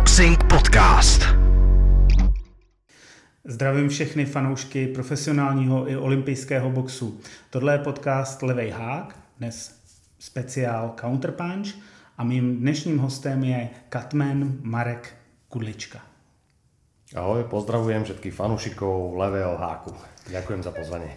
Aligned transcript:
Boxing 0.00 0.44
Podcast. 0.44 1.22
Zdravím 3.44 3.88
všechny 3.88 4.26
fanoušky 4.26 4.86
profesionálního 4.86 5.90
i 5.90 5.96
olympijského 5.96 6.70
boxu. 6.70 7.20
Tohle 7.50 7.74
je 7.74 7.78
podcast 7.78 8.42
Levej 8.42 8.70
hák, 8.70 9.16
dnes 9.38 9.80
speciál 10.18 10.94
Counterpunch 11.00 11.68
a 12.18 12.24
mým 12.24 12.56
dnešním 12.56 12.98
hostem 12.98 13.44
je 13.44 13.68
Katman 13.88 14.52
Marek 14.62 15.14
Kudlička. 15.48 16.00
Ahoj, 17.16 17.44
pozdravujem 17.44 18.04
všetkých 18.04 18.34
fanúšikov 18.34 19.16
Levého 19.16 19.56
háku. 19.56 19.92
Ďakujem 20.30 20.62
za 20.62 20.70
pozvanie. 20.70 21.12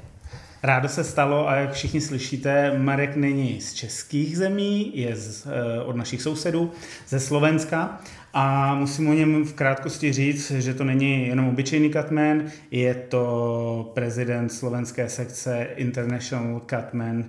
Rádo 0.63 0.89
se 0.89 1.03
stalo 1.03 1.49
a 1.49 1.55
jak 1.55 1.71
všichni 1.73 2.01
slyšíte, 2.01 2.77
Marek 2.77 3.15
není 3.15 3.61
z 3.61 3.73
českých 3.73 4.37
zemí, 4.37 4.91
je 4.95 5.15
z, 5.15 5.47
eh, 5.47 5.81
od 5.81 5.95
našich 5.95 6.21
sousedů, 6.21 6.71
ze 7.07 7.19
Slovenska 7.19 7.99
a 8.33 8.75
musím 8.75 9.09
o 9.09 9.13
něm 9.13 9.43
v 9.43 9.53
krátkosti 9.53 10.13
říct, 10.13 10.51
že 10.51 10.73
to 10.73 10.83
není 10.83 11.27
jenom 11.27 11.47
obyčejný 11.47 11.89
Catman, 11.89 12.43
je 12.71 12.95
to 12.95 13.91
prezident 13.93 14.49
slovenské 14.49 15.09
sekce 15.09 15.67
International 15.75 16.61
Catman 16.69 17.25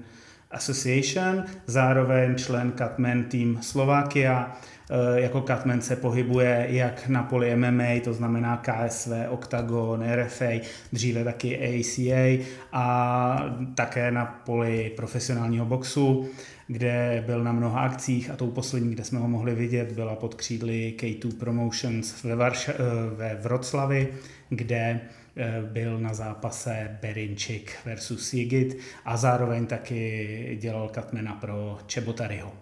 Association, 0.50 1.44
zároveň 1.66 2.34
člen 2.34 2.72
Catman 2.76 3.24
Team 3.24 3.58
Slovakia, 3.62 4.56
Eh, 4.90 5.20
jako 5.20 5.40
Catman 5.40 5.80
se 5.80 5.96
pohybuje 5.96 6.66
jak 6.68 7.08
na 7.08 7.22
poli 7.22 7.56
MMA, 7.56 8.00
to 8.04 8.12
znamená 8.12 8.56
KSV, 8.56 9.10
Octagon, 9.28 10.04
RFA, 10.14 10.60
dříve 10.92 11.24
taky 11.24 11.58
ACA 11.58 12.44
a 12.72 13.54
také 13.74 14.10
na 14.10 14.24
poli 14.24 14.92
profesionálního 14.96 15.66
boxu, 15.66 16.28
kde 16.66 17.22
byl 17.26 17.44
na 17.44 17.52
mnoha 17.52 17.80
akcích 17.80 18.30
a 18.30 18.36
tou 18.36 18.50
poslední, 18.50 18.94
kde 18.94 19.04
jsme 19.04 19.18
ho 19.18 19.28
mohli 19.28 19.54
vidět, 19.54 19.92
byla 19.92 20.16
pod 20.16 20.34
křídly 20.34 20.94
K2 20.98 21.38
Promotions 21.38 22.22
ve, 22.24 22.36
Varša- 22.36 22.74
eh, 22.74 23.16
ve 23.16 23.34
Vroclavi, 23.34 24.08
kde 24.48 25.00
eh, 25.36 25.62
byl 25.72 25.98
na 25.98 26.14
zápase 26.14 26.98
Berinčik 27.02 27.72
versus 27.84 28.28
Sigit 28.28 28.78
a 29.04 29.16
zároveň 29.16 29.66
taky 29.66 30.58
dělal 30.60 30.88
Katmena 30.88 31.34
pro 31.34 31.78
Čebotaryho. 31.86 32.52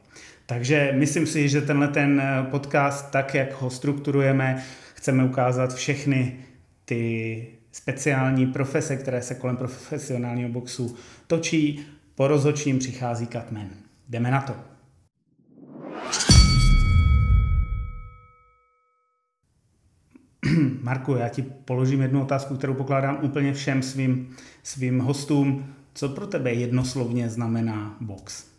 Takže 0.47 0.93
myslím 0.97 1.27
si, 1.27 1.49
že 1.49 1.61
tenhle 1.61 1.89
ten 1.89 2.21
eh, 2.21 2.47
podcast, 2.51 3.11
tak 3.11 3.35
jak 3.35 3.63
ho 3.63 3.71
strukturujeme, 3.71 4.63
chceme 4.95 5.25
ukázat 5.25 5.75
všechny 5.75 6.37
ty 6.85 7.47
speciální 7.73 8.47
profese, 8.47 8.97
které 8.97 9.23
se 9.23 9.35
kolem 9.35 9.57
profesionálního 9.57 10.49
boxu 10.49 10.97
točí. 11.27 11.87
Po 12.15 12.29
rozhočím 12.29 12.79
přichází 12.79 13.27
Katmen. 13.27 13.71
Jdeme 14.13 14.31
na 14.31 14.41
to. 14.41 14.53
Marku, 20.83 21.15
já 21.15 21.29
ti 21.29 21.43
položím 21.43 22.03
jednu 22.03 22.23
otázku, 22.23 22.57
kterou 22.57 22.75
pokládám 22.75 23.19
úplně 23.23 23.53
všem 23.53 23.83
svým, 23.83 24.37
svým 24.63 25.01
hostům. 25.01 25.75
Co 25.95 26.09
pro 26.09 26.27
tebe 26.27 26.53
jednoslovně 26.53 27.31
znamená 27.31 27.97
box? 28.01 28.53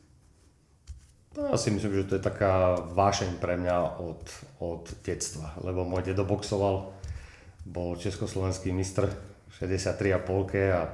Ja 1.34 1.58
si 1.58 1.74
myslím, 1.74 1.94
že 1.94 2.04
to 2.04 2.16
je 2.16 2.22
taká 2.22 2.78
vášeň 2.94 3.42
pre 3.42 3.58
mňa 3.58 3.98
od, 3.98 4.22
od 4.62 4.86
detstva, 5.02 5.58
lebo 5.66 5.82
môj 5.82 6.06
dedo 6.06 6.30
boxoval, 6.30 6.94
bol 7.66 7.98
československý 7.98 8.70
mistr 8.70 9.10
63 9.58 10.14
a 10.14 10.22
polke 10.22 10.70
a 10.70 10.94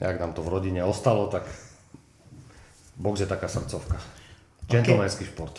jak 0.00 0.20
nám 0.20 0.32
to 0.32 0.40
v 0.40 0.48
rodine 0.48 0.80
ostalo, 0.80 1.28
tak 1.28 1.44
box 2.96 3.20
je 3.20 3.26
taká 3.26 3.48
srdcovka. 3.48 3.96
Gentlemanský 4.68 5.24
okay. 5.24 5.32
šport. 5.32 5.54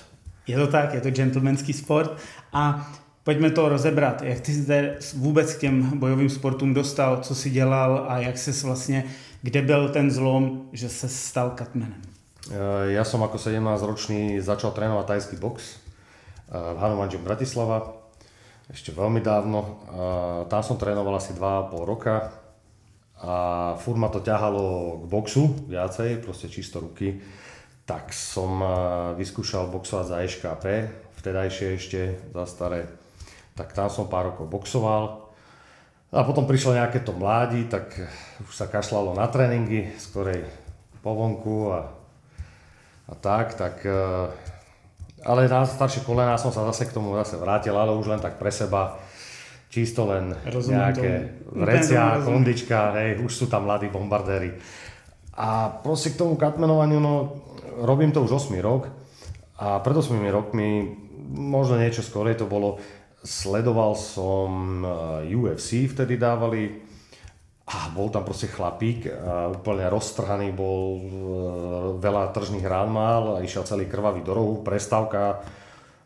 Je 0.48 0.58
to 0.58 0.68
tak, 0.68 0.94
je 0.94 1.02
to 1.02 1.12
gentlemanský 1.12 1.74
sport 1.74 2.18
a 2.54 2.92
pojďme 3.24 3.50
to 3.52 3.70
rozebrat. 3.70 4.22
Jak 4.22 4.40
ty 4.42 4.54
jsi 4.54 4.94
vůbec 5.16 5.54
k 5.54 5.60
těm 5.60 6.00
bojovým 6.00 6.30
sportům 6.30 6.74
dostal, 6.74 7.18
co 7.18 7.36
si 7.36 7.50
dělal 7.50 8.06
a 8.08 8.20
jak 8.20 8.38
se 8.38 8.68
vlastně, 8.68 9.04
kde 9.42 9.62
byl 9.62 9.90
ten 9.90 10.12
zlom, 10.12 10.62
že 10.72 10.90
se 10.90 11.10
stal 11.10 11.50
katmenem? 11.50 12.02
Eh, 12.48 12.96
ja 12.96 13.04
som 13.04 13.20
ako 13.20 13.36
17-ročný 13.36 14.40
začal 14.40 14.72
trénovať 14.72 15.06
tajský 15.08 15.36
box 15.36 15.60
eh, 15.68 16.56
v 16.56 16.78
Hanumanži 16.80 17.20
Bratislava, 17.20 17.92
ešte 18.72 18.96
veľmi 18.96 19.20
dávno. 19.20 19.60
Eh, 19.68 20.42
tam 20.48 20.64
som 20.64 20.80
trénoval 20.80 21.20
asi 21.20 21.36
2,5 21.36 21.84
roka 21.84 22.32
a 23.22 23.36
furt 23.82 23.98
ma 23.98 24.14
to 24.14 24.22
ťahalo 24.22 25.02
k 25.02 25.04
boxu 25.10 25.44
viacej, 25.70 26.22
proste 26.22 26.50
čisto 26.52 26.82
ruky. 26.84 27.18
Tak 27.88 28.12
som 28.12 28.60
vyskúšal 29.16 29.72
boxovať 29.72 30.06
za 30.06 30.18
EŠKP, 30.28 30.66
vtedajšie 31.24 31.68
ešte, 31.80 32.02
za 32.36 32.46
staré. 32.46 32.86
Tak 33.56 33.72
tam 33.74 33.88
som 33.88 34.12
pár 34.12 34.36
rokov 34.36 34.52
boxoval. 34.52 35.34
A 36.12 36.24
potom 36.28 36.46
prišlo 36.46 36.78
nejaké 36.78 37.02
to 37.02 37.16
mládi, 37.16 37.66
tak 37.66 37.96
už 38.44 38.54
sa 38.54 38.68
kašľalo 38.68 39.16
na 39.16 39.26
tréningy, 39.32 39.96
skorej 39.98 40.44
po 41.00 41.16
vonku 41.16 41.74
a 41.74 41.98
a 43.08 43.14
tak, 43.16 43.56
tak 43.56 43.88
e, 43.88 44.00
ale 45.24 45.48
na 45.48 45.64
staršie 45.64 46.04
kolená 46.04 46.36
som 46.36 46.52
sa 46.52 46.68
zase 46.68 46.92
k 46.92 46.96
tomu 46.96 47.16
zase 47.16 47.40
vrátil, 47.40 47.72
ale 47.72 47.96
už 47.96 48.12
len 48.12 48.20
tak 48.20 48.36
pre 48.36 48.52
seba, 48.52 49.00
čisto 49.68 50.08
len 50.08 50.32
rozumiem 50.48 50.80
nejaké 50.80 51.12
vrecia, 51.52 52.18
kondička, 52.28 52.96
hej, 52.98 53.20
už 53.20 53.32
sú 53.32 53.46
tam 53.52 53.68
mladí 53.68 53.92
bombardéri. 53.92 54.56
A 55.38 55.70
proste 55.70 56.16
k 56.16 56.20
tomu 56.20 56.34
katmenovaniu, 56.40 56.98
no 56.98 57.14
robím 57.84 58.10
to 58.10 58.26
už 58.26 58.50
8 58.50 58.58
rok 58.64 58.90
a 59.62 59.78
pred 59.84 59.94
8 59.94 60.18
rokmi, 60.34 60.98
možno 61.38 61.78
niečo 61.78 62.02
skorej 62.02 62.42
to 62.42 62.50
bolo, 62.50 62.82
sledoval 63.22 63.94
som 63.94 64.82
e, 64.82 65.34
UFC, 65.36 65.86
vtedy 65.86 66.18
dávali 66.18 66.88
a 67.68 67.92
bol 67.92 68.08
tam 68.08 68.24
proste 68.24 68.48
chlapík, 68.48 69.12
a 69.12 69.52
úplne 69.52 69.92
roztrhaný 69.92 70.56
bol, 70.56 70.82
e, 70.98 71.02
veľa 72.02 72.34
tržných 72.34 72.66
rán 72.66 72.90
mal 72.90 73.38
a 73.38 73.44
išiel 73.44 73.68
celý 73.68 73.86
krvavý 73.86 74.26
do 74.26 74.34
rohu, 74.34 74.66
prestávka 74.66 75.44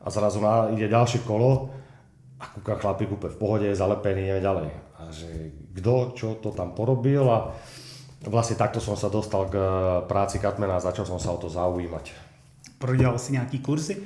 a 0.01 0.07
zrazu 0.09 0.41
na, 0.41 0.73
ide 0.73 0.89
ďalšie 0.91 1.23
kolo 1.23 1.80
a 2.41 2.45
kúka 2.57 2.81
chlapík 2.81 3.13
úplne 3.13 3.37
v 3.37 3.41
pohode, 3.41 3.67
zalepený, 3.69 4.25
ideme 4.25 4.41
ďalej. 4.41 4.67
A 4.97 5.01
že 5.13 5.29
kto, 5.77 6.17
čo 6.17 6.27
to 6.41 6.49
tam 6.57 6.73
porobil 6.73 7.21
a 7.29 7.53
vlastne 8.25 8.57
takto 8.57 8.81
som 8.81 8.97
sa 8.97 9.13
dostal 9.13 9.45
k 9.45 9.55
práci 10.09 10.41
Katmena 10.41 10.81
a 10.81 10.83
začal 10.83 11.05
som 11.05 11.21
sa 11.21 11.33
o 11.33 11.37
to 11.37 11.53
zaujímať. 11.53 12.33
Prodělal 12.81 13.21
si 13.21 13.37
nejaký 13.37 13.61
kurzy? 13.61 14.01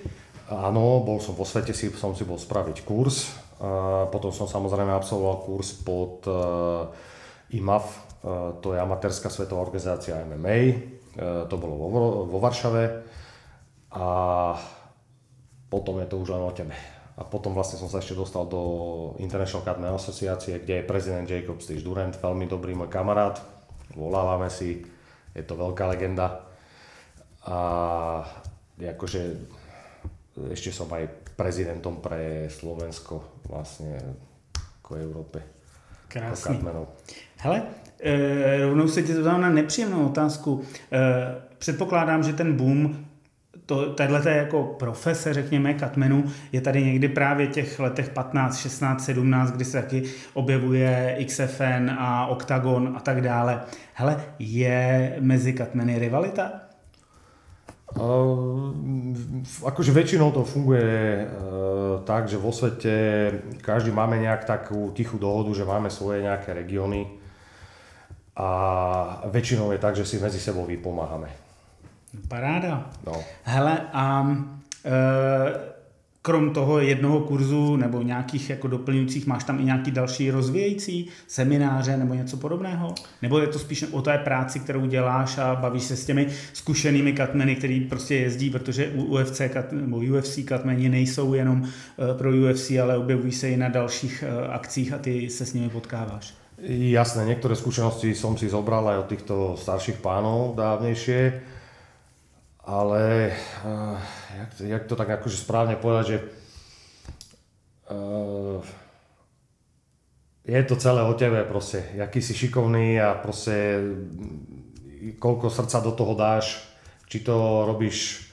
Áno, 0.52 1.00
bol 1.02 1.24
som 1.24 1.34
vo 1.34 1.48
svete, 1.48 1.72
si, 1.72 1.88
som 1.96 2.12
si 2.12 2.28
bol 2.28 2.36
spraviť 2.36 2.84
kurz. 2.84 3.32
A 3.64 4.06
potom 4.12 4.36
som 4.36 4.52
samozrejme 4.52 4.92
absolvoval 4.92 5.48
kurz 5.48 5.80
pod 5.80 6.28
uh, 6.28 6.92
IMAF, 7.56 7.88
e, 7.88 8.00
to 8.60 8.76
je 8.76 8.84
amatérska 8.84 9.32
svetová 9.32 9.64
organizácia 9.64 10.20
MMA, 10.28 10.58
to 11.48 11.56
bolo 11.56 11.80
vo, 11.80 11.88
vo 12.28 12.40
Varšave 12.44 12.84
a 13.96 14.08
potom 15.72 16.04
je 16.04 16.08
to 16.12 16.20
už 16.20 16.36
len 16.36 16.44
o 16.44 16.52
tebe. 16.52 16.76
A 17.16 17.24
potom 17.24 17.56
vlastne 17.56 17.80
som 17.80 17.88
sa 17.88 18.04
ešte 18.04 18.12
dostal 18.12 18.44
do 18.44 18.62
International 19.24 19.64
Cardinal 19.64 19.96
Associácie, 19.96 20.60
kde 20.60 20.84
je 20.84 20.90
prezident 20.90 21.24
Jacob 21.24 21.64
Stiš 21.64 21.80
Durant, 21.80 22.12
veľmi 22.12 22.44
dobrý 22.44 22.76
môj 22.76 22.92
kamarát, 22.92 23.40
volávame 23.96 24.52
si, 24.52 24.84
je 25.32 25.44
to 25.48 25.56
veľká 25.56 25.88
legenda. 25.96 26.44
A 27.48 27.58
akože 28.76 29.22
ešte 30.52 30.76
som 30.76 30.92
aj 30.92 31.08
prezidentom 31.40 32.04
pre 32.04 32.52
Slovensko 32.52 33.44
vlastne 33.48 33.96
ako 34.84 34.92
Európe. 35.00 35.40
Krásný. 36.08 36.60
Hele, 37.38 37.64
e, 38.00 38.66
rovnou 38.66 38.88
se 38.88 39.04
to 39.04 39.24
dám 39.24 39.42
na 39.42 39.50
nepříjemnou 39.50 40.06
otázku. 40.06 40.62
E, 40.92 41.42
předpokládám, 41.58 42.24
že 42.24 42.34
ten 42.34 42.58
boom 42.58 43.06
to, 43.66 43.94
tato 43.94 44.30
jako 44.30 44.64
profese, 44.64 45.34
řekněme, 45.34 45.74
katmenu, 45.74 46.24
je 46.52 46.62
tady 46.62 46.84
někdy 46.84 47.08
právě 47.08 47.48
těch 47.48 47.80
letech 47.80 48.10
15, 48.10 48.58
16, 48.58 49.06
17, 49.06 49.52
kdy 49.52 49.66
se 49.66 49.82
taky 49.82 50.04
objevuje 50.34 51.18
XFN 51.26 51.90
a 51.98 52.28
Octagon 52.28 52.94
a 52.98 53.00
tak 53.00 53.22
dále. 53.22 53.62
Hele, 53.94 54.24
je 54.40 55.16
mezi 55.20 55.54
katmeny 55.54 56.00
rivalita? 56.00 56.52
Uh, 57.96 58.76
akože 59.64 59.96
väčšinou 59.96 60.36
to 60.36 60.44
funguje 60.44 61.24
uh, 61.24 62.04
tak, 62.04 62.28
že 62.28 62.36
vo 62.36 62.52
svete 62.52 62.92
každý 63.64 63.96
máme 63.96 64.20
nejak 64.20 64.44
takú 64.44 64.92
tichú 64.92 65.16
dohodu, 65.16 65.56
že 65.56 65.64
máme 65.64 65.88
svoje 65.88 66.20
nejaké 66.20 66.52
regióny 66.52 67.08
a 68.36 68.50
väčšinou 69.32 69.72
je 69.72 69.80
tak, 69.80 69.96
že 69.96 70.04
si 70.04 70.20
medzi 70.20 70.44
sebou 70.44 70.68
vypomáhame. 70.68 71.45
Paráda. 72.28 72.90
No. 73.06 73.14
Hele, 73.44 73.82
a 73.94 74.22
uh, 74.22 74.32
krom 76.26 76.50
toho 76.50 76.80
jednoho 76.80 77.20
kurzu 77.20 77.76
nebo 77.76 78.02
nějakých 78.02 78.50
jako 78.50 78.68
doplňujících, 78.68 79.28
máš 79.28 79.44
tam 79.44 79.60
i 79.60 79.64
nějaký 79.64 79.92
další 79.92 80.32
rozvíjející 80.32 81.08
semináře 81.28 81.98
nebo 81.98 82.14
něco 82.14 82.38
podobného? 82.38 82.96
Nebo 83.22 83.40
je 83.40 83.48
to 83.48 83.60
spíš 83.60 83.86
o 83.92 84.02
té 84.02 84.18
práci, 84.18 84.60
kterou 84.60 84.86
děláš 84.86 85.38
a 85.38 85.56
bavíš 85.56 85.84
se 85.84 85.96
s 85.96 86.06
těmi 86.06 86.28
zkušenými 86.54 87.14
katmeny, 87.14 87.56
který 87.56 87.80
prostě 87.80 88.16
jezdí, 88.16 88.50
protože 88.50 88.88
u 88.88 89.04
UFC 89.04 89.42
nebo 89.72 89.98
UFC 89.98 90.40
katmeni 90.46 90.90
nejsou 90.90 91.34
jenom 91.34 91.64
eh, 91.64 92.18
pro 92.18 92.30
UFC, 92.30 92.72
ale 92.72 92.98
objevují 92.98 93.32
se 93.32 93.50
i 93.50 93.58
na 93.58 93.70
dalších 93.70 94.24
eh, 94.28 94.48
akcích 94.48 94.94
a 94.94 94.98
ty 94.98 95.30
se 95.30 95.46
s 95.46 95.54
nimi 95.54 95.70
potkáváš. 95.70 96.34
Jasné, 96.66 97.28
niektoré 97.28 97.52
skúsenosti 97.52 98.16
som 98.16 98.40
si 98.40 98.48
zobral 98.48 98.88
aj 98.88 98.98
od 99.04 99.08
týchto 99.12 99.36
starších 99.60 100.00
pánov 100.00 100.56
dávnejšie 100.56 101.44
ale 102.66 103.30
uh, 103.62 103.98
jak, 104.38 104.50
to, 104.58 104.62
jak 104.66 104.84
to 104.90 104.96
tak 104.98 105.10
akože 105.22 105.38
správne 105.38 105.78
povedať, 105.78 106.06
že 106.06 106.18
uh, 107.94 108.58
je 110.46 110.62
to 110.66 110.76
celé 110.76 111.02
o 111.06 111.14
tebe 111.14 111.46
proste, 111.46 111.86
jaký 111.94 112.22
si 112.26 112.34
šikovný 112.34 112.98
a 112.98 113.14
proste 113.22 113.86
koľko 115.22 115.54
srdca 115.54 115.78
do 115.86 115.94
toho 115.94 116.18
dáš, 116.18 116.66
či 117.06 117.22
to 117.22 117.70
robíš 117.70 118.30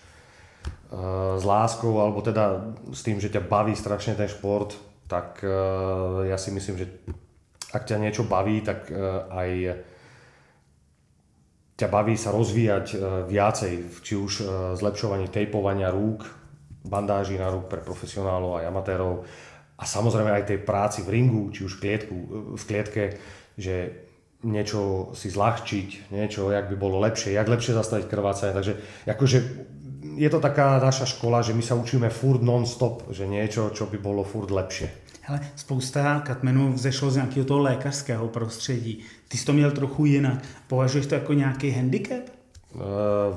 uh, 0.89 1.37
s 1.37 1.45
láskou, 1.45 2.01
alebo 2.01 2.25
teda 2.25 2.73
s 2.89 3.05
tým, 3.05 3.21
že 3.21 3.29
ťa 3.29 3.45
baví 3.45 3.77
strašne 3.77 4.17
ten 4.17 4.33
šport, 4.33 4.73
tak 5.13 5.45
ja 6.25 6.41
si 6.41 6.49
myslím, 6.57 6.81
že 6.81 6.89
ak 7.69 7.85
ťa 7.85 8.01
niečo 8.01 8.25
baví, 8.25 8.65
tak 8.65 8.89
aj 9.29 9.77
ťa 11.83 11.91
baví 11.91 12.15
sa 12.15 12.31
rozvíjať 12.31 12.87
e, 12.95 12.97
viacej, 13.27 13.75
či 14.07 14.15
už 14.15 14.33
e, 14.39 14.45
zlepšovanie 14.79 15.27
tejpovania 15.27 15.91
rúk, 15.91 16.23
bandáží 16.87 17.35
na 17.35 17.51
rúk 17.51 17.67
pre 17.67 17.83
profesionálov 17.83 18.63
aj 18.63 18.71
amatérov 18.71 19.27
a 19.75 19.83
samozrejme 19.83 20.31
aj 20.31 20.47
tej 20.47 20.59
práci 20.63 21.03
v 21.03 21.19
ringu, 21.19 21.51
či 21.51 21.67
už 21.67 21.79
v, 21.79 21.81
klietku, 21.83 22.15
e, 22.15 22.27
v 22.55 22.63
klietke, 22.63 23.05
že 23.59 23.75
niečo 24.47 25.11
si 25.19 25.27
zľahčiť, 25.27 26.15
niečo, 26.15 26.55
jak 26.55 26.71
by 26.71 26.77
bolo 26.79 27.03
lepšie, 27.03 27.35
jak 27.35 27.51
lepšie 27.51 27.75
zastaviť 27.75 28.07
krvácanie. 28.07 28.55
Takže 28.55 28.73
akože 29.11 29.39
je 30.19 30.29
to 30.31 30.39
taká 30.39 30.79
naša 30.79 31.07
škola, 31.07 31.43
že 31.43 31.55
my 31.55 31.63
sa 31.63 31.79
učíme 31.79 32.11
furt 32.15 32.43
non-stop, 32.43 33.11
že 33.11 33.27
niečo, 33.27 33.75
čo 33.75 33.91
by 33.91 33.99
bolo 33.99 34.23
furt 34.23 34.51
lepšie. 34.51 35.02
Hele, 35.25 35.41
spousta 35.57 36.21
katmenů 36.21 36.73
vzešlo 36.73 37.11
z 37.11 37.17
nějakého 37.17 37.47
toho 37.47 37.61
lékařského 37.61 38.29
prostředí. 38.29 38.99
Ty 39.29 39.39
jsi 39.39 39.47
to 39.47 39.53
měl 39.53 39.71
trochu 39.71 40.05
jinak. 40.05 40.43
Považuješ 40.67 41.07
to 41.07 41.15
jako 41.15 41.33
nějaký 41.33 41.71
handicap? 41.71 42.23
Uh, 42.73 42.81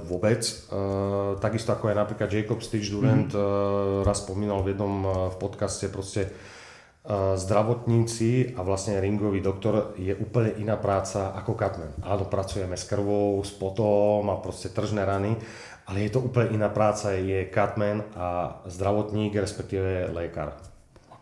vôbec. 0.08 0.42
Uh, 0.72 1.36
takisto 1.44 1.76
ako 1.76 1.92
aj 1.92 1.96
napríklad 1.96 2.32
Jacob 2.32 2.64
Stitch 2.64 2.88
Durant 2.88 3.30
mm. 3.30 3.38
uh, 3.38 4.08
raz 4.08 4.24
spomínal 4.24 4.64
v 4.64 4.72
jednom 4.72 4.94
uh, 5.04 5.12
v 5.28 5.36
podcaste 5.36 5.92
proste 5.92 6.32
uh, 6.32 7.36
zdravotníci 7.36 8.56
a 8.56 8.64
vlastne 8.64 8.96
ringový 9.04 9.44
doktor 9.44 9.92
je 10.00 10.16
úplne 10.16 10.56
iná 10.56 10.80
práca 10.80 11.36
ako 11.36 11.52
katmen. 11.52 11.92
Áno, 12.00 12.32
pracujeme 12.32 12.80
s 12.80 12.88
krvou, 12.88 13.44
s 13.44 13.52
potom 13.52 14.24
a 14.32 14.40
proste 14.40 14.72
tržné 14.72 15.04
rany, 15.04 15.36
ale 15.84 16.08
je 16.08 16.16
to 16.16 16.24
úplne 16.24 16.56
iná 16.56 16.72
práca, 16.72 17.12
je 17.12 17.44
katmen 17.52 18.08
a 18.16 18.64
zdravotník, 18.72 19.36
respektíve 19.36 20.16
lékar. 20.16 20.75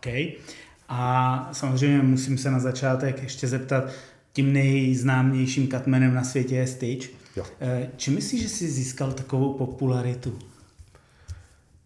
OK. 0.04 0.36
A 0.88 1.48
samozřejmě 1.52 2.02
musím 2.02 2.38
se 2.38 2.50
na 2.50 2.60
začátek 2.60 3.22
ještě 3.22 3.46
zeptat, 3.48 3.84
tím 4.32 4.52
nejznámějším 4.52 5.68
katmenem 5.68 6.14
na 6.14 6.24
světě 6.24 6.56
je 6.56 6.66
Stitch. 6.66 7.08
Jo. 7.36 7.44
Eh, 7.60 7.88
či 7.96 8.10
myslíš, 8.10 8.42
že 8.42 8.48
si 8.48 8.70
získal 8.70 9.12
takovou 9.12 9.52
popularitu? 9.52 10.38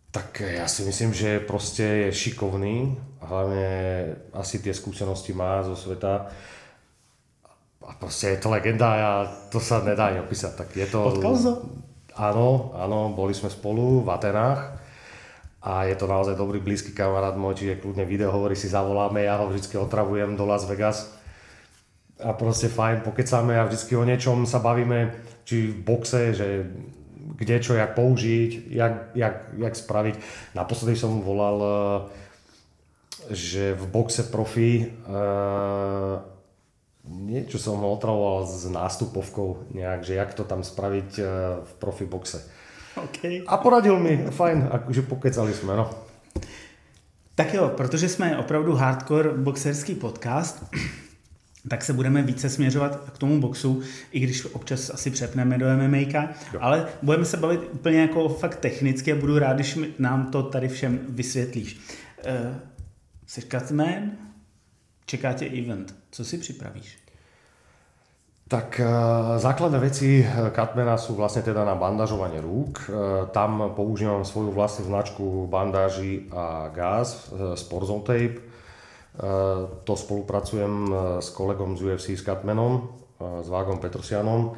Tak 0.09 0.41
ja 0.41 0.65
si 0.65 0.89
myslím, 0.89 1.13
že 1.13 1.45
proste 1.45 1.85
je 1.85 2.13
šikovný, 2.13 2.97
hlavne 3.21 3.69
asi 4.33 4.57
tie 4.59 4.73
skúsenosti 4.73 5.37
má 5.37 5.61
zo 5.61 5.77
sveta. 5.77 6.33
A 7.85 7.93
proste 8.01 8.33
je 8.33 8.41
to 8.41 8.49
legenda 8.49 8.89
a 8.89 9.13
to 9.53 9.61
sa 9.61 9.85
nedá 9.85 10.09
ani 10.09 10.25
opísať. 10.25 10.65
Tak 10.65 10.69
je 10.77 10.87
to... 10.89 11.13
Potkal 11.13 11.37
Áno, 12.19 12.75
áno, 12.75 13.15
boli 13.15 13.37
sme 13.37 13.53
spolu 13.53 14.01
v 14.01 14.09
Atenách 14.11 14.88
a 15.69 15.85
je 15.85 16.01
to 16.01 16.09
naozaj 16.09 16.33
dobrý 16.33 16.65
blízky 16.65 16.97
kamarát 16.97 17.37
môj, 17.37 17.61
čiže 17.61 17.85
kľudne 17.85 18.09
video 18.09 18.33
hovorí 18.33 18.57
si 18.57 18.73
zavoláme, 18.73 19.21
ja 19.21 19.37
ho 19.37 19.53
vždy 19.53 19.77
otravujem 19.77 20.33
do 20.33 20.49
Las 20.49 20.65
Vegas 20.65 21.13
a 22.25 22.33
proste 22.33 22.73
fajn, 22.73 23.05
pokecáme 23.05 23.53
a 23.53 23.69
vždy 23.69 23.93
o 23.93 24.09
niečom 24.09 24.49
sa 24.49 24.65
bavíme, 24.65 25.13
či 25.45 25.69
v 25.69 25.85
boxe, 25.85 26.33
že 26.33 26.65
kde 27.37 27.57
čo, 27.61 27.77
jak 27.77 27.93
použiť, 27.93 28.73
jak, 28.73 29.13
jak, 29.13 29.35
jak 29.61 29.75
spraviť. 29.77 30.15
Naposledy 30.57 30.97
som 30.97 31.15
mu 31.15 31.21
volal, 31.21 31.59
eh, 31.61 31.71
že 33.29 33.77
v 33.77 33.85
boxe 33.93 34.25
profi 34.33 34.89
uh, 34.89 36.17
niečo 37.05 37.61
som 37.61 37.77
ho 37.77 37.93
otravoval 37.93 38.49
s 38.49 38.65
nástupovkou 38.65 39.69
nejak, 39.77 40.01
že 40.01 40.17
jak 40.17 40.33
to 40.33 40.49
tam 40.49 40.65
spraviť 40.65 41.11
uh, 41.21 41.27
v 41.61 41.73
profi 41.77 42.09
boxe. 42.09 42.41
Okay. 42.97 43.43
A 43.47 43.57
poradil 43.57 43.99
mi, 43.99 44.27
fajn, 44.31 44.69
akože 44.73 45.03
pokecali 45.03 45.55
jsme, 45.55 45.77
no. 45.77 45.91
Tak 47.35 47.55
jo, 47.55 47.73
protože 47.77 48.09
jsme 48.09 48.39
opravdu 48.39 48.75
hardcore 48.75 49.31
boxerský 49.31 49.95
podcast, 49.95 50.65
tak 51.69 51.85
se 51.85 51.93
budeme 51.93 52.23
více 52.23 52.51
směřovat 52.51 53.11
k 53.15 53.19
tomu 53.19 53.41
boxu, 53.41 53.83
i 54.13 54.21
když 54.21 54.45
občas 54.45 54.91
asi 54.91 55.11
přepneme 55.11 55.59
do 55.59 55.67
MMA, 55.77 56.29
ale 56.61 56.89
budeme 57.03 57.25
se 57.25 57.37
bavit 57.37 57.61
úplně 57.73 58.01
jako 58.01 58.29
fakt 58.29 58.57
technicky 58.57 59.13
a 59.13 59.17
budu 59.17 59.39
rád, 59.39 59.55
když 59.55 59.79
nám 59.99 60.31
to 60.31 60.43
tady 60.43 60.69
všem 60.69 61.01
vysvětlíš. 61.09 61.81
Uh, 62.19 62.57
jsi 63.27 63.43
čeká 65.07 65.33
tě 65.33 65.47
event, 65.47 65.95
co 66.11 66.25
si 66.25 66.39
připravíš? 66.39 66.99
Tak 68.49 68.81
e, 68.81 68.85
základné 69.37 69.77
veci 69.77 70.25
Catmana 70.57 70.97
sú 70.97 71.13
vlastne 71.13 71.45
teda 71.45 71.69
na 71.69 71.77
bandažovanie 71.77 72.41
rúk. 72.41 72.81
E, 72.81 72.85
tam 73.29 73.77
používam 73.77 74.25
svoju 74.25 74.57
vlastnú 74.57 74.89
značku 74.89 75.45
bandáži 75.53 76.33
a 76.33 76.73
gáz, 76.73 77.29
e, 77.29 77.55
Sporzone 77.55 78.05
Tape. 78.09 78.41
To 79.83 79.99
spolupracujem 79.99 80.95
s 81.19 81.35
kolegom 81.35 81.75
z 81.75 81.91
UFC 81.91 82.15
s 82.15 82.23
Catmanom, 82.23 82.87
s 83.19 83.51
Vágom 83.51 83.83
Petrosianom. 83.83 84.55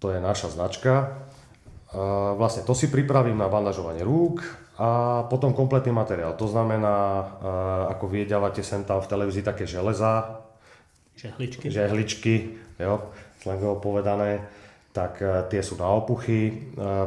To 0.00 0.06
je 0.08 0.16
naša 0.16 0.48
značka. 0.56 1.20
Vlastne 2.40 2.64
to 2.64 2.72
si 2.72 2.88
pripravím 2.88 3.36
na 3.36 3.52
bandažovanie 3.52 4.00
rúk 4.00 4.40
a 4.80 5.20
potom 5.28 5.52
kompletný 5.52 5.92
materiál. 5.92 6.40
To 6.40 6.48
znamená, 6.48 6.96
ako 7.92 8.08
viedavate 8.08 8.64
sem 8.64 8.80
tam 8.80 9.04
v 9.04 9.12
televízii 9.12 9.44
také 9.44 9.68
železa, 9.68 10.40
žehličky, 11.12 11.68
žehličky 11.68 12.34
jo, 12.78 13.10
slangovo 13.42 13.80
povedané, 13.80 14.42
tak 14.96 15.20
e, 15.20 15.44
tie 15.52 15.60
sú 15.60 15.76
na 15.76 15.92
opuchy. 15.92 16.40
E, 16.48 16.54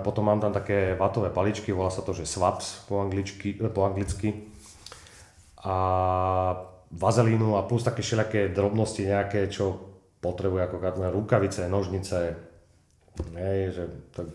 potom 0.05 0.29
mám 0.29 0.37
tam 0.37 0.53
také 0.53 0.93
vatové 0.93 1.33
paličky, 1.33 1.73
volá 1.73 1.89
sa 1.89 2.05
to, 2.05 2.13
že 2.13 2.29
swaps 2.29 2.85
po, 2.85 3.01
angličky, 3.01 3.57
e, 3.57 3.69
po 3.69 3.81
anglicky. 3.89 4.45
A 5.65 5.75
vazelínu 6.93 7.57
a 7.57 7.65
plus 7.65 7.81
také 7.81 8.05
všelijaké 8.05 8.53
drobnosti 8.53 9.01
nejaké, 9.05 9.49
čo 9.49 9.89
potrebuje 10.21 10.61
ako 10.69 10.77
rukavice, 11.13 11.65
nožnice, 11.69 12.35
hej, 13.35 13.61
že 13.71 13.83
to, 14.13 14.29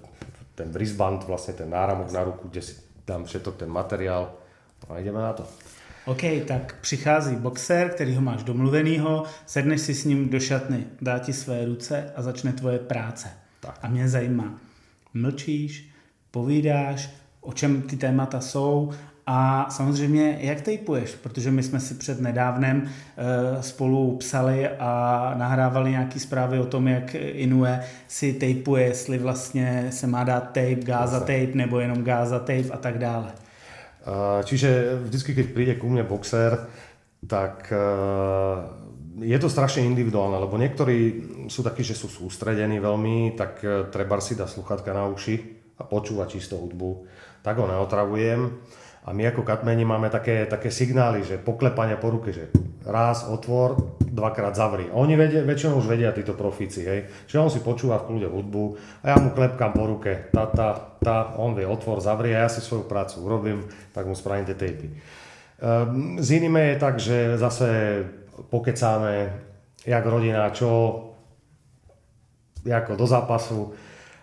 ten 0.55 0.71
wristband, 0.71 1.27
vlastne 1.27 1.55
ten 1.55 1.69
náramok 1.71 2.09
na 2.15 2.23
ruku, 2.23 2.49
kde 2.49 2.63
si 2.63 2.75
dám 3.05 3.27
všetok 3.27 3.59
ten 3.59 3.71
materiál 3.71 4.33
a 4.89 4.99
ideme 5.03 5.21
na 5.21 5.35
to. 5.35 5.45
OK, 6.07 6.23
tak 6.47 6.77
přichází 6.81 7.37
boxer, 7.37 7.89
který 7.89 8.15
ho 8.15 8.21
máš 8.21 8.43
domluvenýho, 8.43 9.25
sedneš 9.47 9.81
si 9.81 9.95
s 9.95 10.05
ním 10.05 10.29
do 10.29 10.41
šatny, 10.41 10.85
dá 11.01 11.19
ti 11.19 11.33
své 11.33 11.65
ruce 11.65 12.13
a 12.17 12.23
začne 12.23 12.53
tvoje 12.53 12.79
práce. 12.79 13.29
Tak. 13.61 13.79
A 13.83 13.89
mě 13.89 14.09
zajímá, 14.09 14.55
mlčíš, 15.15 15.91
povídáš, 16.31 17.11
o 17.41 17.53
čem 17.53 17.83
ty 17.83 17.97
témata 17.97 18.41
jsou 18.41 18.93
a 19.27 19.67
samozřejmě, 19.71 20.39
jak 20.41 20.61
tejpuješ, 20.61 21.15
protože 21.15 21.51
my 21.51 21.63
jsme 21.63 21.81
si 21.81 21.95
před 21.95 22.21
nedávnem 22.21 22.89
e, 22.89 23.63
spolu 23.63 24.17
psali 24.17 24.69
a 24.69 25.35
nahrávali 25.39 25.91
nějaké 25.91 26.21
zprávy 26.21 26.59
o 26.59 26.67
tom, 26.67 26.89
jak 26.89 27.15
Inoue 27.15 27.85
si 28.09 28.33
tejpuje, 28.33 28.85
jestli 28.85 29.19
vlastně 29.19 29.87
se 29.91 30.07
má 30.07 30.25
dát 30.25 30.45
tape, 30.45 30.75
gáza 30.75 31.21
tape 31.21 31.49
nebo 31.55 31.81
jenom 31.81 32.05
gáza 32.05 32.39
tape 32.39 32.71
a 32.73 32.77
tak 32.77 32.99
dále. 32.99 33.33
Čiže 34.45 35.01
vždycky, 35.09 35.33
keď 35.33 35.47
príde 35.57 35.75
ku 35.81 35.89
mne 35.89 36.05
boxer, 36.05 36.69
tak 37.25 37.73
e, 37.73 37.87
je 39.25 39.39
to 39.41 39.49
strašne 39.49 39.89
individuálne, 39.89 40.37
lebo 40.37 40.61
niektorí 40.61 40.99
sú 41.49 41.65
takí, 41.65 41.81
že 41.81 41.97
sú 41.97 42.13
sústredení 42.13 42.85
veľmi, 42.85 43.33
tak 43.33 43.65
e, 43.65 43.89
treba 43.89 44.21
si 44.21 44.37
dá 44.37 44.45
sluchatka 44.45 44.93
na 44.93 45.09
uši 45.09 45.37
a 45.81 45.89
počúvať 45.89 46.37
čisto 46.37 46.61
hudbu. 46.61 47.09
Tak 47.41 47.57
ho 47.57 47.65
neotravujem. 47.65 48.41
A 49.05 49.13
my 49.13 49.29
ako 49.29 49.45
katmeni 49.45 49.85
máme 49.85 50.09
také, 50.09 50.49
také 50.49 50.73
signály, 50.73 51.21
že 51.29 51.37
poklepania 51.37 52.01
po 52.01 52.09
ruke, 52.09 52.33
že 52.33 52.49
raz 52.89 53.29
otvor, 53.29 54.01
dvakrát 54.01 54.57
zavri. 54.57 54.89
A 54.89 54.97
oni 54.97 55.13
vedia, 55.17 55.45
väčšinou 55.45 55.81
už 55.81 55.93
vedia 55.93 56.09
títo 56.17 56.33
profíci, 56.33 56.89
hej. 56.89 57.05
Čiže 57.29 57.43
on 57.43 57.53
si 57.53 57.61
počúva 57.61 58.01
v 58.01 58.09
kľude 58.09 58.29
hudbu 58.33 58.65
a 59.05 59.05
ja 59.13 59.17
mu 59.21 59.37
klepkám 59.37 59.77
po 59.77 59.85
ruke, 59.85 60.33
tá, 60.33 60.49
tá, 60.49 60.97
tá, 61.05 61.37
on 61.37 61.53
vie 61.53 61.69
otvor, 61.69 62.01
zavri 62.01 62.33
a 62.33 62.47
ja 62.47 62.49
si 62.49 62.65
svoju 62.65 62.89
prácu 62.89 63.21
urobím, 63.21 63.61
tak 63.93 64.09
mu 64.09 64.17
spravím 64.17 64.49
tie 64.49 64.57
tejpy. 64.57 64.89
Ehm, 65.61 66.17
s 66.21 66.29
inými 66.33 66.73
je 66.73 66.77
tak, 66.81 66.95
že 66.97 67.37
zase 67.37 67.69
pokecáme, 68.49 69.33
jak 69.85 70.05
rodina, 70.07 70.49
čo, 70.49 71.01
ako 72.65 72.97
do 72.97 73.05
zápasu 73.05 73.61